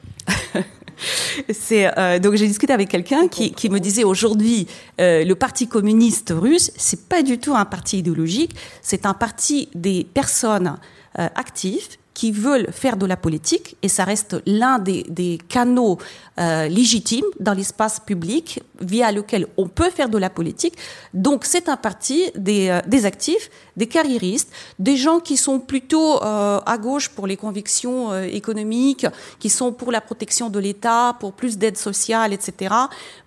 c'est 1.51 1.97
euh, 1.97 2.19
donc 2.19 2.35
j'ai 2.35 2.47
discuté 2.47 2.73
avec 2.73 2.89
quelqu'un 2.89 3.27
qui, 3.27 3.53
qui, 3.53 3.69
me 3.69 3.79
disait 3.79 4.03
aujourd'hui 4.03 4.67
le 4.99 5.33
parti 5.33 5.67
communiste 5.67 6.31
russe 6.35 6.71
c'est 6.77 7.09
pas 7.09 7.23
du 7.23 7.39
tout 7.39 7.55
un 7.55 7.65
parti 7.65 7.97
idéologique 7.97 8.55
c'est 8.83 9.07
un 9.07 9.15
parti 9.15 9.67
des 9.73 10.05
personnes 10.13 10.77
actives 11.15 11.97
qui 12.13 12.31
veulent 12.31 12.67
faire 12.71 12.97
de 12.97 13.05
la 13.05 13.17
politique, 13.17 13.77
et 13.81 13.87
ça 13.87 14.03
reste 14.03 14.35
l'un 14.45 14.79
des, 14.79 15.03
des, 15.09 15.39
canaux 15.49 15.97
légitimes 16.37 17.25
dans 17.39 17.53
l'espace 17.53 17.99
public 17.99 18.61
via 18.79 19.11
lequel 19.11 19.47
on 19.57 19.67
peut 19.67 19.89
faire 19.89 20.09
de 20.09 20.17
la 20.17 20.29
politique. 20.29 20.75
Donc 21.13 21.45
c'est 21.45 21.69
un 21.69 21.77
parti 21.77 22.29
des, 22.35 22.79
des, 22.85 23.05
actifs, 23.05 23.49
des 23.78 23.88
carriéristes, 23.88 24.51
des 24.80 24.97
gens 24.97 25.19
qui 25.19 25.38
sont 25.38 25.59
plutôt 25.59 26.22
euh, 26.24 26.59
à 26.65 26.78
gauche 26.78 27.09
pour 27.09 27.28
les 27.28 27.38
convictions 27.38 28.11
euh, 28.11 28.24
économiques, 28.24 29.05
qui 29.39 29.49
sont 29.49 29.72
pour 29.72 29.91
la 29.91 30.01
protection 30.01 30.49
de 30.49 30.59
l'État, 30.59 31.15
pour 31.19 31.34
plus 31.34 31.57
d'aide 31.57 31.78
sociale, 31.78 32.34
etc. 32.34 32.74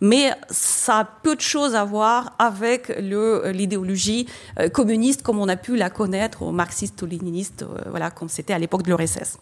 Mais 0.01 0.31
ça 0.51 1.01
a 1.01 1.05
peu 1.05 1.37
de 1.37 1.41
choses 1.41 1.75
à 1.75 1.85
voir 1.85 2.35
avec 2.39 2.93
l'idéologie 2.99 4.27
communiste 4.73 5.23
comme 5.23 5.39
on 5.39 5.49
a 5.49 5.57
pu 5.57 5.77
la 5.77 5.91
connaître, 5.91 6.43
ou 6.43 6.51
marxiste 6.51 7.01
ou 7.03 7.07
léniniste, 7.07 7.65
voilà, 7.89 8.11
comme 8.11 8.29
c'était 8.29 8.53
à 8.53 8.59
l'époque 8.59 8.83
de 8.83 8.91
l'URSS. 8.91 9.39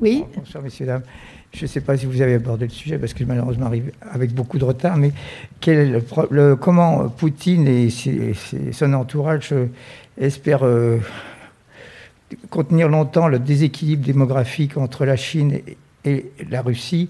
Oui. 0.00 0.24
Bonsoir, 0.36 0.62
messieurs, 0.62 0.86
dames. 0.86 1.02
Je 1.52 1.62
ne 1.62 1.68
sais 1.68 1.80
pas 1.80 1.96
si 1.96 2.04
vous 2.04 2.20
avez 2.20 2.34
abordé 2.34 2.66
le 2.66 2.70
sujet 2.70 2.98
parce 2.98 3.14
que 3.14 3.24
malheureusement 3.24 3.66
arrive 3.66 3.90
avec 4.02 4.34
beaucoup 4.34 4.58
de 4.58 4.64
retard, 4.64 4.98
mais 4.98 5.12
quel 5.60 6.02
le, 6.30 6.54
comment 6.54 7.08
Poutine 7.08 7.66
et 7.66 7.88
son 8.72 8.92
entourage 8.92 9.54
espèrent 10.18 10.64
euh, 10.64 10.98
contenir 12.50 12.88
longtemps 12.88 13.28
le 13.28 13.38
déséquilibre 13.38 14.04
démographique 14.04 14.76
entre 14.76 15.04
la 15.04 15.16
Chine 15.16 15.60
et, 16.04 16.32
la 16.48 16.62
Russie, 16.62 17.08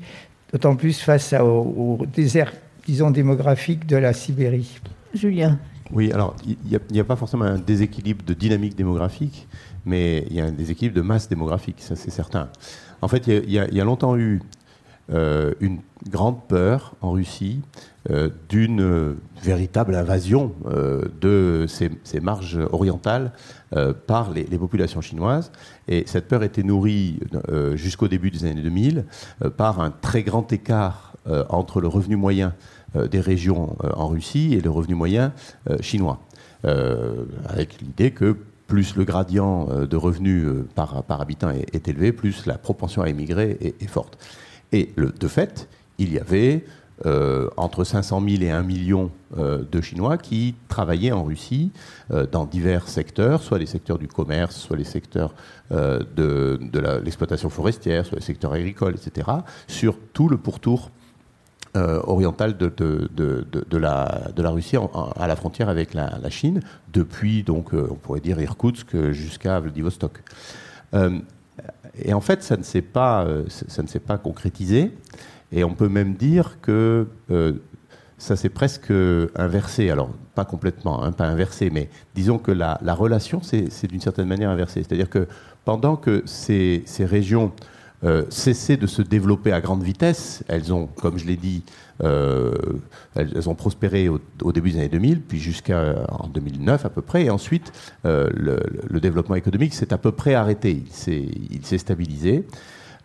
d'autant 0.52 0.74
plus 0.74 1.00
face 1.00 1.34
au, 1.34 1.98
désert, 2.14 2.52
disons, 2.86 3.10
démographique 3.10 3.86
de 3.86 3.96
la 3.96 4.12
Sibérie 4.12 4.80
Julien. 5.12 5.58
Oui, 5.92 6.10
alors 6.12 6.34
il 6.46 6.56
n'y 6.68 6.98
a, 6.98 7.02
a, 7.02 7.04
pas 7.04 7.16
forcément 7.16 7.44
un 7.44 7.58
déséquilibre 7.58 8.24
de 8.24 8.34
dynamique 8.34 8.74
démographique, 8.74 9.46
mais 9.84 10.24
il 10.30 10.36
y 10.36 10.40
a 10.40 10.46
un 10.46 10.52
déséquilibre 10.52 10.96
de 10.96 11.02
masse 11.02 11.28
démographique, 11.28 11.76
ça 11.78 11.94
c'est 11.94 12.10
certain. 12.10 12.48
En 13.02 13.08
fait, 13.08 13.26
il 13.26 13.50
y 13.50 13.58
a, 13.58 13.84
longtemps 13.84 14.16
eu 14.16 14.40
une 15.08 15.80
grande 16.08 16.46
peur 16.48 16.94
en 17.00 17.12
Russie 17.12 17.60
euh, 18.10 18.30
d'une 18.48 19.16
véritable 19.42 19.94
invasion 19.94 20.54
euh, 20.66 21.04
de 21.20 21.66
ces, 21.68 22.20
marges 22.20 22.58
orientales 22.72 23.32
par 24.06 24.30
les, 24.30 24.44
populations 24.44 25.00
chinoises. 25.00 25.50
Et 25.88 26.04
cette 26.06 26.28
peur 26.28 26.42
était 26.42 26.62
nourrie 26.62 27.20
jusqu'au 27.74 28.08
début 28.08 28.30
des 28.30 28.44
années 28.44 28.62
2000 28.62 29.04
par 29.56 29.80
un 29.80 29.90
très 29.90 30.22
grand 30.22 30.50
écart 30.52 31.12
entre 31.48 31.80
le 31.80 31.88
revenu 31.88 32.16
moyen 32.16 32.54
des 32.94 33.20
régions 33.20 33.76
en 33.82 34.06
Russie 34.06 34.54
et 34.54 34.60
le 34.60 34.70
revenu 34.70 34.94
moyen 34.94 35.32
chinois. 35.80 36.20
avec 36.62 37.80
l'idée 37.80 38.12
que 38.12 38.36
plus 38.66 38.96
le 38.96 39.04
gradient 39.04 39.68
euh, 39.70 39.86
de 39.86 39.96
revenus 39.96 40.44
euh, 40.44 40.68
par 40.74 41.20
habitant 41.20 41.50
est, 41.50 41.88
élevé, 41.88 42.12
plus 42.12 42.46
la 42.46 42.58
propension 42.58 43.02
à 43.02 43.08
émigrer 43.08 43.56
est, 43.60 43.86
forte. 43.86 44.18
Et 44.72 44.92
de 44.96 45.28
fait, 45.28 45.68
il 45.98 46.12
y 46.12 46.18
avait 46.18 46.64
euh, 47.04 47.48
entre 47.56 47.84
500 47.84 48.22
000 48.26 48.42
et 48.42 48.50
1 48.50 48.62
million 48.62 49.10
de 49.36 49.80
Chinois 49.80 50.16
qui 50.16 50.54
travaillaient 50.68 51.12
en 51.12 51.24
Russie 51.24 51.70
dans 52.32 52.46
divers 52.46 52.88
secteurs, 52.88 53.42
soit 53.42 53.58
les 53.58 53.66
secteurs 53.66 53.98
du 53.98 54.08
commerce, 54.08 54.56
soit 54.56 54.76
les 54.76 54.84
secteurs 54.84 55.34
de, 55.70 56.58
l'exploitation 57.04 57.50
forestière, 57.50 58.06
soit 58.06 58.16
les 58.16 58.24
secteurs 58.24 58.52
agricoles, 58.52 58.94
etc., 58.94 59.28
sur 59.66 59.98
tout 60.14 60.28
le 60.28 60.38
pourtour 60.38 60.90
euh, 61.76 62.00
orientale 62.04 62.56
de, 62.56 63.76
la, 63.76 64.50
Russie 64.50 64.76
à 65.16 65.26
la 65.26 65.36
frontière 65.36 65.68
avec 65.68 65.92
la, 65.92 66.30
Chine, 66.30 66.60
depuis, 66.90 67.42
donc, 67.42 67.74
euh, 67.74 67.88
on 67.90 67.96
pourrait 67.96 68.20
dire 68.20 68.40
Irkoutsk 68.40 69.12
jusqu'à 69.12 69.60
Vladivostok. 69.60 70.22
Euh, 70.94 71.18
et 72.02 72.12
en 72.14 72.20
fait, 72.20 72.42
ça 72.42 72.56
ne 72.56 72.62
s'est 72.62 72.82
pas, 72.82 73.26
ça 73.48 73.82
ne 73.82 73.88
s'est 73.88 74.00
pas 74.00 74.18
concrétisé. 74.18 74.92
Et 75.52 75.64
on 75.64 75.74
peut 75.74 75.88
même 75.88 76.14
dire 76.14 76.60
que 76.60 77.06
ça 78.18 78.36
s'est 78.36 78.48
presque 78.48 78.92
inversé. 79.34 79.90
Alors, 79.90 80.10
pas 80.34 80.44
complètement, 80.44 81.02
hein, 81.02 81.12
pas 81.12 81.26
inversé, 81.26 81.70
mais 81.70 81.88
disons 82.14 82.38
que 82.38 82.52
la, 82.52 82.78
la 82.82 82.94
relation, 82.94 83.40
c'est 83.42 83.86
d'une 83.86 84.00
certaine 84.00 84.26
manière 84.28 84.50
inversée. 84.50 84.82
C'est-à-dire 84.82 85.08
que 85.08 85.26
pendant 85.66 85.96
que 85.96 86.22
ces, 86.26 86.84
régions 87.00 87.52
euh, 88.04 88.24
cessé 88.28 88.76
de 88.76 88.86
se 88.86 89.02
développer 89.02 89.52
à 89.52 89.60
grande 89.60 89.82
vitesse. 89.82 90.44
Elles 90.48 90.72
ont, 90.72 90.86
comme 90.86 91.18
je 91.18 91.26
l'ai 91.26 91.36
dit, 91.36 91.64
euh, 92.02 92.52
elles, 93.14 93.48
ont 93.48 93.54
prospéré 93.54 94.08
au, 94.08 94.52
début 94.52 94.72
des 94.72 94.78
années 94.78 94.88
2000, 94.88 95.22
puis 95.22 95.38
jusqu'en 95.38 96.28
2009 96.32 96.84
à 96.84 96.90
peu 96.90 97.02
près. 97.02 97.24
Et 97.24 97.30
ensuite, 97.30 97.72
euh, 98.04 98.28
le, 98.34 99.00
développement 99.00 99.34
économique 99.34 99.74
s'est 99.74 99.92
à 99.92 99.98
peu 99.98 100.12
près 100.12 100.34
arrêté. 100.34 100.82
Il 101.06 101.64
s'est 101.64 101.78
stabilisé. 101.78 102.44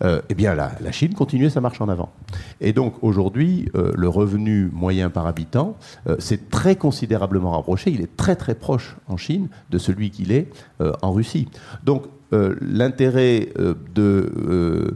eh 0.04 0.34
bien, 0.34 0.56
la, 0.56 0.72
la, 0.82 0.92
Chine 0.92 1.14
continuait 1.14 1.52
sa 1.52 1.62
marche 1.62 1.80
en 1.80 1.88
avant. 1.88 2.12
Et 2.60 2.74
donc, 2.74 2.96
aujourd'hui, 3.04 3.70
le 3.74 4.10
revenu 4.10 4.70
moyen 4.74 5.10
par 5.10 5.28
habitant 5.28 5.78
s'est 6.18 6.50
très 6.50 6.76
considérablement 6.76 7.52
rapproché. 7.52 7.92
Il 7.92 8.02
est 8.02 8.18
très, 8.18 8.36
très 8.36 8.56
proche 8.56 8.98
en 9.08 9.18
Chine 9.18 9.50
de 9.70 9.78
celui 9.78 10.10
qu'il 10.10 10.32
est 10.32 10.48
en 10.80 11.12
Russie. 11.12 11.48
Donc, 11.84 12.06
euh, 12.34 12.56
l'intérêt 12.62 13.50
euh, 13.60 13.74
euh, 13.98 14.96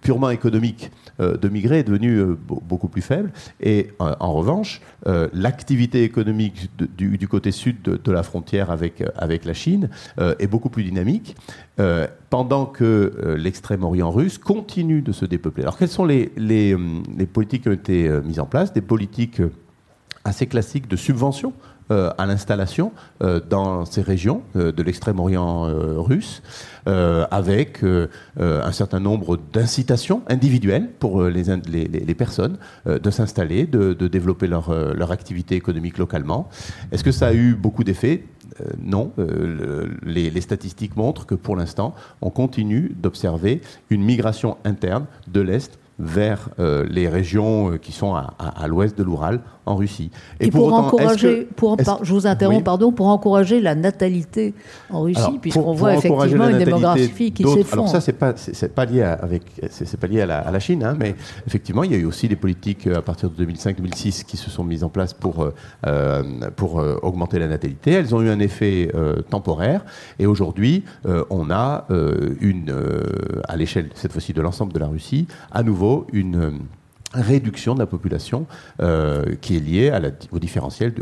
purement 0.00 0.30
économique 0.30 0.90
de 1.20 1.48
migrer 1.48 1.80
est 1.80 1.84
devenu 1.84 2.24
beaucoup 2.48 2.88
plus 2.88 3.02
faible. 3.02 3.32
Et 3.60 3.90
en 3.98 4.32
revanche, 4.32 4.80
l'activité 5.32 6.02
économique 6.02 6.70
du, 6.96 7.28
côté 7.28 7.52
sud 7.52 7.82
de, 7.82 8.12
la 8.12 8.22
frontière 8.22 8.70
avec, 8.70 9.02
la 9.44 9.54
Chine 9.54 9.90
est 10.18 10.46
beaucoup 10.46 10.70
plus 10.70 10.84
dynamique, 10.84 11.36
pendant 12.30 12.66
que 12.66 13.36
l'extrême-orient 13.38 14.10
russe 14.10 14.38
continue 14.38 15.02
de 15.02 15.12
se 15.12 15.24
dépeupler. 15.24 15.62
Alors 15.62 15.76
quelles 15.76 15.88
sont 15.88 16.04
les, 16.04 16.32
les, 16.36 16.76
les 17.16 17.26
politiques 17.26 17.62
qui 17.62 17.68
ont 17.68 17.72
été 17.72 18.08
mises 18.24 18.40
en 18.40 18.46
place? 18.46 18.72
Des 18.72 18.80
politiques 18.80 19.42
assez 20.24 20.46
classiques 20.46 20.88
de 20.88 20.96
subvention 20.96 21.52
euh, 21.52 21.79
à 21.90 22.26
l'installation 22.26 22.92
euh, 23.22 23.40
dans 23.40 23.84
ces 23.84 24.02
régions 24.02 24.42
euh, 24.56 24.72
de 24.72 24.82
l'extrême-orient 24.82 25.64
russe, 25.96 26.42
avec 26.86 27.84
un 28.38 28.72
certain 28.72 29.00
nombre 29.00 29.38
d'incitations 29.52 30.22
individuelles 30.28 30.88
pour 30.98 31.24
les, 31.24 31.44
les, 31.68 32.14
personnes 32.14 32.56
de 32.86 33.10
s'installer, 33.10 33.66
de, 33.66 33.92
développer 34.08 34.46
leur, 34.46 35.12
activité 35.12 35.54
économique 35.54 35.98
localement. 35.98 36.48
Est-ce 36.90 37.04
que 37.04 37.12
ça 37.12 37.28
a 37.28 37.34
eu 37.34 37.54
beaucoup 37.54 37.84
d'effets? 37.84 38.24
Non, 38.82 39.12
les, 40.04 40.30
les, 40.30 40.40
statistiques 40.40 40.96
montrent 40.96 41.26
que 41.26 41.34
pour 41.34 41.54
l'instant, 41.54 41.94
on 42.22 42.30
continue 42.30 42.92
d'observer 42.96 43.60
une 43.90 44.02
migration 44.02 44.56
interne 44.64 45.04
de 45.28 45.42
l'Est 45.42 45.78
vers 45.98 46.48
les 46.58 47.08
régions 47.08 47.78
qui 47.78 47.92
sont 47.92 48.14
à, 48.14 48.34
à 48.38 48.66
l'ouest 48.66 48.96
de 48.96 49.02
l'Oural, 49.02 49.40
en 49.70 49.76
Russie. 49.76 50.10
Et, 50.40 50.50
pour, 50.50 50.72
encourager, 50.72 51.48
pour, 51.56 51.76
je 52.02 52.12
vous 52.12 52.26
interromps, 52.26 52.64
pardon, 52.64 52.92
pour 52.92 53.08
encourager 53.08 53.60
la 53.60 53.74
natalité 53.74 54.54
en 54.90 55.02
Russie, 55.02 55.38
puisqu'on 55.40 55.72
voit 55.72 55.94
effectivement 55.94 56.48
une 56.48 56.58
démographie 56.58 57.32
qui 57.32 57.44
s'effondre. 57.44 57.72
Alors 57.72 57.88
ça, 57.88 58.00
c'est 58.00 58.12
pas, 58.12 58.34
c'est 58.36 58.74
pas 58.74 58.84
lié 58.84 59.02
avec, 59.02 59.42
c'est 59.70 59.98
pas 59.98 60.06
lié 60.06 60.20
à 60.22 60.50
la, 60.50 60.60
Chine, 60.60 60.84
hein, 60.84 60.94
mais 60.98 61.14
effectivement, 61.46 61.84
il 61.84 61.92
y 61.92 61.94
a 61.94 61.98
eu 61.98 62.04
aussi 62.04 62.28
des 62.28 62.36
politiques 62.36 62.86
à 62.86 63.00
partir 63.00 63.30
de 63.30 63.44
2005-2006 63.46 64.24
qui 64.24 64.36
se 64.36 64.50
sont 64.50 64.62
mises 64.62 64.84
en 64.84 64.90
place 64.90 65.14
pour 65.14 65.48
euh, 65.86 66.22
pour 66.56 66.82
augmenter 67.02 67.38
la 67.38 67.48
natalité. 67.48 67.92
Elles 67.92 68.14
ont 68.14 68.20
eu 68.20 68.28
un 68.28 68.40
effet 68.40 68.92
temporaire, 69.30 69.84
et 70.18 70.26
aujourd'hui, 70.26 70.84
on 71.30 71.50
a 71.50 71.86
une, 72.40 72.74
à 73.48 73.56
l'échelle 73.56 73.88
cette 73.94 74.12
fois-ci 74.12 74.32
de 74.32 74.42
l'ensemble 74.42 74.72
de 74.72 74.78
la 74.78 74.88
Russie, 74.88 75.26
à 75.50 75.62
nouveau 75.62 76.06
une 76.12 76.60
réduction 77.12 77.74
de 77.74 77.80
la 77.80 77.86
population 77.86 78.46
euh, 78.80 79.34
qui 79.40 79.56
est 79.56 79.60
liée 79.60 79.90
à 79.90 79.98
la, 79.98 80.10
au 80.30 80.38
différentiel 80.38 80.94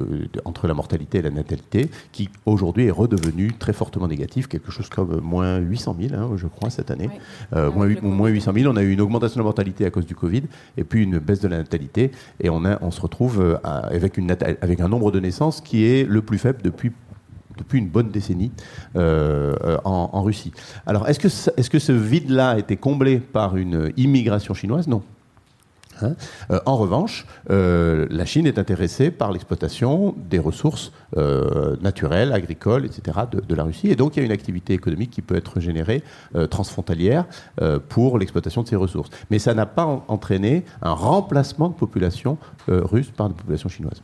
entre 0.45 0.67
la 0.67 0.75
mortalité 0.75 1.19
et 1.19 1.23
la 1.23 1.31
natalité, 1.31 1.91
qui 2.13 2.31
aujourd'hui 2.47 2.87
est 2.87 2.91
redevenu 2.91 3.53
très 3.53 3.73
fortement 3.73 4.09
négatif, 4.09 4.47
quelque 4.49 4.71
chose 4.71 4.89
comme 4.89 5.21
moins 5.21 5.59
800 5.59 5.97
000, 6.01 6.15
hein, 6.15 6.31
je 6.37 6.47
crois, 6.47 6.71
cette 6.71 6.91
année. 6.91 7.11
Euh, 7.55 7.71
moins, 7.71 7.89
moins, 8.03 8.29
800 8.29 8.53
000, 8.55 8.73
on 8.73 8.77
a 8.77 8.83
eu 8.83 8.93
une 8.93 9.01
augmentation 9.01 9.37
de 9.37 9.41
la 9.41 9.45
mortalité 9.45 9.85
à 9.85 9.91
cause 9.91 10.07
du 10.07 10.15
Covid, 10.15 10.45
et 10.77 10.85
puis 10.85 11.03
une 11.03 11.19
baisse 11.19 11.41
de 11.41 11.49
la 11.49 11.59
natalité, 11.59 12.11
et 12.41 12.49
on, 12.49 12.65
a, 12.65 12.79
on 12.83 12.91
se 12.91 13.01
retrouve 13.01 13.41
euh, 13.41 13.57
avec, 13.63 14.17
une, 14.17 14.31
avec 14.31 14.81
un 14.81 14.89
nombre 14.89 15.11
de 15.11 15.21
naissances 15.21 15.61
qui 15.61 15.85
est 15.85 16.09
le 16.09 16.23
plus 16.23 16.39
faible 16.39 16.63
depuis 16.63 16.93
depuis 17.57 17.81
une 17.81 17.89
bonne 17.89 18.11
décennie 18.11 18.53
euh, 18.95 19.57
en, 19.85 20.11
en, 20.13 20.23
Russie. 20.23 20.53
Alors, 20.87 21.09
est-ce 21.09 21.19
que, 21.19 21.27
est 21.27 21.61
-ce 21.61 21.69
que 21.69 21.81
ce 21.81 21.91
vide-là 21.91 22.51
a 22.51 22.59
été 22.59 22.77
comblé 22.77 23.19
par 23.19 23.57
une 23.57 23.93
immigration 23.97 24.55
chinoise? 24.55 24.87
Non. 24.87 25.03
Hein. 26.03 26.15
Euh, 26.51 26.61
en 26.67 26.77
revanche, 26.77 27.27
euh, 27.51 28.07
la 28.11 28.25
Chine 28.25 28.47
est 28.47 28.59
intéressée 28.59 29.11
par 29.11 29.33
l'exploitation 29.33 30.15
des 30.31 30.39
ressources 30.39 30.93
euh, 31.17 31.77
naturelles, 31.81 32.33
agricoles, 32.33 32.85
etc. 32.85 33.19
De, 33.31 33.55
la 33.55 33.65
Russie. 33.65 33.89
Et 33.89 33.97
donc, 33.97 34.17
il 34.17 34.21
y 34.21 34.23
a 34.23 34.27
une 34.27 34.33
activité 34.33 34.73
économique 34.75 35.11
qui 35.11 35.23
peut 35.23 35.35
être 35.35 35.59
générée 35.59 36.03
transfrontalière 36.51 37.25
pour 37.89 38.19
l'exploitation 38.19 38.63
de 38.63 38.69
ces 38.69 38.77
ressources. 38.77 39.11
Mais 39.31 39.39
ça 39.41 39.53
n'a 39.55 39.67
pas 39.67 40.05
entraîné 40.07 40.65
un 40.83 40.93
remplacement 40.93 41.69
de 41.69 41.75
population 41.75 42.39
russe 42.69 43.11
par 43.17 43.29
des 43.29 43.35
populations 43.35 43.69
chinoises. 43.69 44.01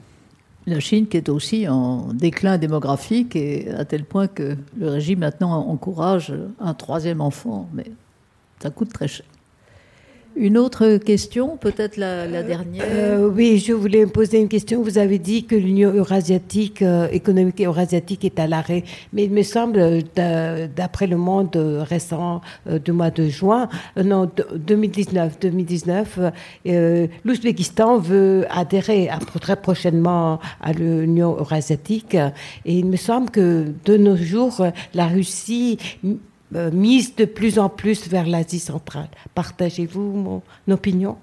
La 0.66 0.80
Chine 0.80 1.06
qui 1.06 1.16
est 1.16 1.28
aussi 1.28 1.68
en 1.68 2.12
déclin 2.12 2.58
démographique 2.58 3.36
et 3.36 3.70
à 3.70 3.84
tel 3.84 4.04
point 4.04 4.26
que 4.26 4.56
le 4.76 4.88
régime 4.88 5.20
maintenant 5.20 5.68
encourage 5.68 6.32
un 6.58 6.74
troisième 6.74 7.20
enfant, 7.20 7.68
mais 7.72 7.86
ça 8.60 8.70
coûte 8.70 8.92
très 8.92 9.08
cher. 9.08 9.26
Une 10.36 10.58
autre 10.58 10.96
question, 10.96 11.56
peut-être 11.56 11.96
la, 11.96 12.42
dernière. 12.42 12.84
Euh, 12.88 13.30
oui, 13.32 13.58
je 13.58 13.72
voulais 13.72 14.04
poser 14.04 14.40
une 14.40 14.48
question. 14.48 14.82
Vous 14.82 14.98
avez 14.98 15.20
dit 15.20 15.44
que 15.44 15.54
l'Union 15.54 15.92
eurasiatique, 15.92 16.82
euh, 16.82 17.06
économique 17.12 17.60
eurasiatique 17.60 18.24
est 18.24 18.40
à 18.40 18.48
l'arrêt, 18.48 18.82
mais 19.12 19.24
il 19.24 19.30
me 19.30 19.44
semble, 19.44 20.02
d'après 20.14 21.06
le 21.06 21.16
monde 21.16 21.56
récent 21.88 22.40
euh, 22.68 22.80
du 22.80 22.90
mois 22.90 23.12
de 23.12 23.28
juin, 23.28 23.68
non, 23.96 24.28
2019, 24.56 25.38
2019, 25.38 26.18
l'Ouzbékistan 27.24 27.98
veut 27.98 28.44
adhérer 28.50 29.10
très 29.40 29.56
prochainement 29.56 30.40
à 30.60 30.72
l'Union 30.72 31.36
eurasiatique, 31.38 32.14
et 32.14 32.78
il 32.78 32.86
me 32.86 32.96
semble 32.96 33.30
que 33.30 33.66
de 33.84 33.96
nos 33.96 34.16
jours, 34.16 34.66
la 34.94 35.06
Russie 35.06 35.78
euh, 36.54 36.70
mise 36.70 37.16
de 37.16 37.24
plus 37.24 37.58
en 37.58 37.68
plus 37.68 38.08
vers 38.08 38.26
l'Asie 38.26 38.60
centrale. 38.60 39.08
Partagez-vous 39.34 40.00
mon 40.00 40.42
opinion? 40.70 41.16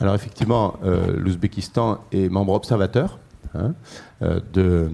Alors 0.00 0.14
effectivement, 0.14 0.74
euh, 0.84 1.16
l'Ouzbékistan 1.16 2.00
est 2.12 2.28
membre 2.28 2.52
observateur 2.54 3.18
hein, 3.54 3.74
euh, 4.22 4.40
de, 4.52 4.90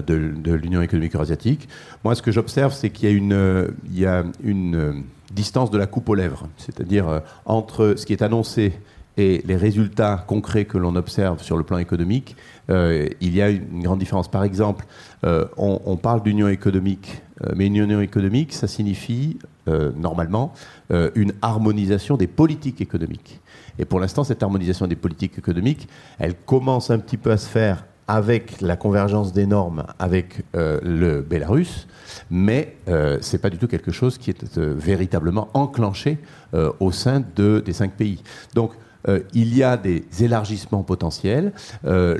de, 0.00 0.52
l'Union 0.52 0.80
économique 0.80 1.14
eurasiatique. 1.14 1.68
Moi, 2.04 2.14
ce 2.14 2.22
que 2.22 2.32
j'observe, 2.32 2.72
c'est 2.72 2.90
qu'il 2.90 3.08
y 3.08 3.12
a 3.12 3.14
une, 3.14 3.74
il 3.86 3.98
y 3.98 4.06
a 4.06 4.24
une 4.42 5.04
distance 5.32 5.70
de 5.70 5.76
la 5.76 5.86
coupe 5.86 6.08
aux 6.08 6.14
lèvres, 6.14 6.48
c'est-à-dire 6.56 7.22
entre 7.44 7.94
ce 7.96 8.06
qui 8.06 8.12
est 8.12 8.22
annoncé 8.22 8.72
et 9.16 9.42
les 9.44 9.56
résultats 9.56 10.24
concrets 10.26 10.64
que 10.64 10.78
l'on 10.78 10.96
observe 10.96 11.42
sur 11.42 11.56
le 11.56 11.64
plan 11.64 11.78
économique, 11.78 12.36
il 12.68 13.34
y 13.34 13.42
a 13.42 13.50
une 13.50 13.82
grande 13.82 13.98
différence. 13.98 14.28
Par 14.28 14.42
exemple, 14.42 14.86
on, 15.22 15.80
on, 15.84 15.96
parle 15.96 16.22
d'union 16.22 16.48
économique 16.48 17.22
euh, 17.42 17.52
mais 17.56 17.66
une 17.66 17.76
union 17.76 18.00
économique, 18.00 18.52
ça 18.52 18.66
signifie 18.66 19.38
euh, 19.68 19.92
normalement 19.96 20.52
euh, 20.92 21.10
une 21.14 21.32
harmonisation 21.42 22.16
des 22.16 22.26
politiques 22.26 22.80
économiques. 22.80 23.40
Et 23.78 23.84
pour 23.84 24.00
l'instant, 24.00 24.24
cette 24.24 24.42
harmonisation 24.42 24.86
des 24.86 24.96
politiques 24.96 25.38
économiques, 25.38 25.88
elle 26.18 26.34
commence 26.34 26.90
un 26.90 26.98
petit 26.98 27.16
peu 27.16 27.32
à 27.32 27.36
se 27.36 27.48
faire 27.48 27.86
avec 28.06 28.60
la 28.60 28.76
convergence 28.76 29.32
des 29.32 29.46
normes 29.46 29.84
avec 29.98 30.42
le 30.52 31.22
Bélarus, 31.22 31.88
mais 32.30 32.76
ce 32.86 33.32
n'est 33.32 33.38
pas 33.38 33.48
du 33.48 33.56
tout 33.56 33.66
quelque 33.66 33.92
chose 33.92 34.18
qui 34.18 34.28
est 34.28 34.58
véritablement 34.58 35.48
enclenché 35.54 36.18
au 36.52 36.92
sein 36.92 37.24
de, 37.34 37.62
des 37.64 37.72
cinq 37.72 37.92
pays. 37.92 38.22
Donc, 38.54 38.72
euh, 39.08 39.20
il 39.34 39.54
y 39.56 39.62
a 39.62 39.76
des 39.76 40.04
élargissements 40.20 40.82
potentiels. 40.82 41.52
Euh, 41.84 42.18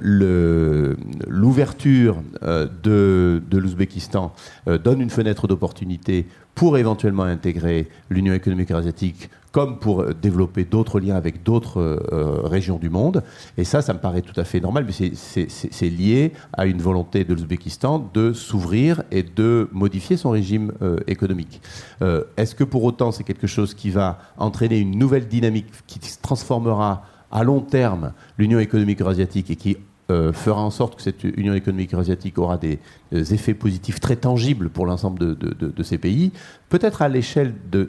l'ouverture 1.26 2.22
euh, 2.42 2.66
de, 2.82 3.42
de 3.48 3.58
l'Ouzbékistan 3.58 4.32
donne 4.66 5.00
une 5.00 5.10
fenêtre 5.10 5.46
d'opportunité 5.46 6.26
pour 6.54 6.78
éventuellement 6.78 7.24
intégrer 7.24 7.88
l'Union 8.10 8.34
économique 8.34 8.70
asiatique 8.70 9.28
comme 9.54 9.78
pour 9.78 10.12
développer 10.12 10.64
d'autres 10.64 10.98
liens 10.98 11.14
avec 11.14 11.44
d'autres 11.44 11.78
euh, 11.80 12.40
régions 12.42 12.76
du 12.76 12.90
monde. 12.90 13.22
Et 13.56 13.62
ça, 13.62 13.82
ça 13.82 13.94
me 13.94 14.00
paraît 14.00 14.20
tout 14.20 14.38
à 14.38 14.42
fait 14.42 14.58
normal, 14.58 14.84
mais 14.84 15.12
c'est 15.14 15.88
lié 15.88 16.32
à 16.54 16.66
une 16.66 16.82
volonté 16.82 17.22
de 17.22 17.34
l'Ouzbékistan 17.34 18.10
de 18.12 18.32
s'ouvrir 18.32 19.04
et 19.12 19.22
de 19.22 19.68
modifier 19.70 20.16
son 20.16 20.30
régime 20.30 20.72
euh, 20.82 20.98
économique. 21.06 21.60
Euh, 22.02 22.24
est-ce 22.36 22.56
que 22.56 22.64
pour 22.64 22.82
autant 22.82 23.12
c'est 23.12 23.22
quelque 23.22 23.46
chose 23.46 23.74
qui 23.74 23.90
va 23.90 24.18
entraîner 24.38 24.80
une 24.80 24.98
nouvelle 24.98 25.28
dynamique 25.28 25.68
qui 25.86 26.00
transformera 26.20 27.04
à 27.30 27.44
long 27.44 27.60
terme 27.60 28.12
l'Union 28.38 28.58
économique 28.58 29.00
eurasiatique 29.00 29.52
et 29.52 29.56
qui 29.56 29.76
euh, 30.10 30.34
fera 30.34 30.60
en 30.60 30.68
sorte 30.70 30.96
que 30.96 31.02
cette 31.02 31.24
Union 31.24 31.54
économique 31.54 31.94
eurasiatique 31.94 32.36
aura 32.36 32.58
des, 32.58 32.78
effets 33.10 33.54
positifs 33.54 34.00
très 34.00 34.16
tangibles 34.16 34.68
pour 34.68 34.84
l'ensemble 34.84 35.18
de, 35.18 35.82
ces 35.82 35.96
pays, 35.96 36.30
peut-être 36.68 37.00
à 37.00 37.08
l'échelle 37.08 37.54
de, 37.70 37.88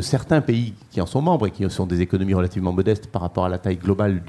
certains 0.00 0.40
pays 0.40 0.72
qui 0.90 1.02
en 1.02 1.06
sont 1.06 1.20
membres 1.20 1.48
et 1.48 1.50
qui 1.50 1.68
sont 1.68 1.84
des 1.84 2.00
économies 2.00 2.32
relativement 2.32 2.72
modestes 2.72 3.08
par 3.08 3.20
rapport 3.20 3.44
à 3.44 3.50
la 3.50 3.58
taille 3.58 3.76
globale 3.76 4.22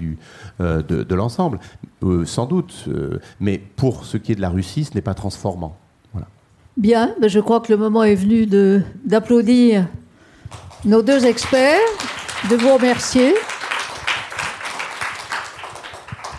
euh, 0.60 0.82
de, 0.82 1.16
l'ensemble, 1.16 1.60
euh, 2.04 2.26
sans 2.26 2.48
doute, 2.48 2.90
mais 3.40 3.62
pour 3.78 4.04
ce 4.04 4.18
qui 4.18 4.34
est 4.34 4.36
de 4.36 4.42
la 4.42 4.50
Russie, 4.50 4.84
ce 4.84 4.94
n'est 4.94 5.02
pas 5.02 5.14
transformant. 5.14 5.78
Voilà. 6.12 6.28
Bien, 6.76 7.16
ben, 7.22 7.30
je 7.30 7.40
crois 7.40 7.62
que 7.62 7.72
le 7.72 7.78
moment 7.78 8.04
est 8.04 8.16
venu 8.16 8.46
d'applaudir 9.06 9.88
nos 10.84 11.02
deux 11.02 11.26
experts, 11.26 11.80
de 12.50 12.56
vous 12.58 12.74
remercier 12.74 13.34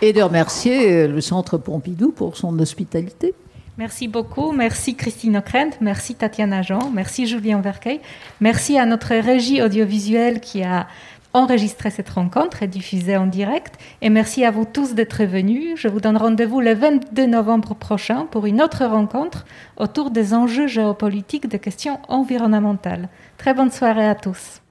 et 0.03 0.13
de 0.13 0.23
remercier 0.23 0.93
euh, 0.93 1.09
le 1.09 1.21
Centre 1.21 1.59
Pompidou 1.59 2.13
pour 2.13 2.37
son 2.37 2.59
hospitalité. 2.59 3.35
Merci 3.79 4.09
beaucoup. 4.09 4.53
Merci 4.53 4.95
Christine 4.95 5.37
Ockrent, 5.37 5.77
merci 5.81 6.15
Tatiana 6.15 6.63
Jean, 6.63 6.91
merci 6.91 7.27
Julien 7.27 7.61
Verquet, 7.61 8.01
merci 8.41 8.79
à 8.79 8.87
notre 8.87 9.15
régie 9.15 9.61
audiovisuelle 9.61 10.41
qui 10.41 10.63
a 10.63 10.87
enregistré 11.35 11.91
cette 11.91 12.09
rencontre 12.09 12.63
et 12.63 12.67
diffusée 12.67 13.17
en 13.19 13.27
direct. 13.27 13.75
Et 14.01 14.09
merci 14.09 14.45
à 14.45 14.51
vous 14.51 14.65
tous 14.65 14.95
d'être 14.95 15.25
venus. 15.25 15.79
Je 15.79 15.89
vous 15.89 16.01
donne 16.01 16.17
rendez-vous 16.17 16.63
le 16.63 16.73
22 16.73 17.27
novembre 17.27 17.75
prochain 17.75 18.27
pour 18.31 18.47
une 18.47 18.63
autre 18.63 18.87
rencontre 18.87 19.45
autour 19.77 20.11
des 20.11 20.33
enjeux 20.33 20.67
géopolitiques 20.67 21.47
des 21.47 21.59
questions 21.59 22.01
environnementales. 22.09 23.11
Très 23.37 23.53
bonne 23.53 23.71
soirée 23.71 24.09
à 24.09 24.15
tous. 24.15 24.63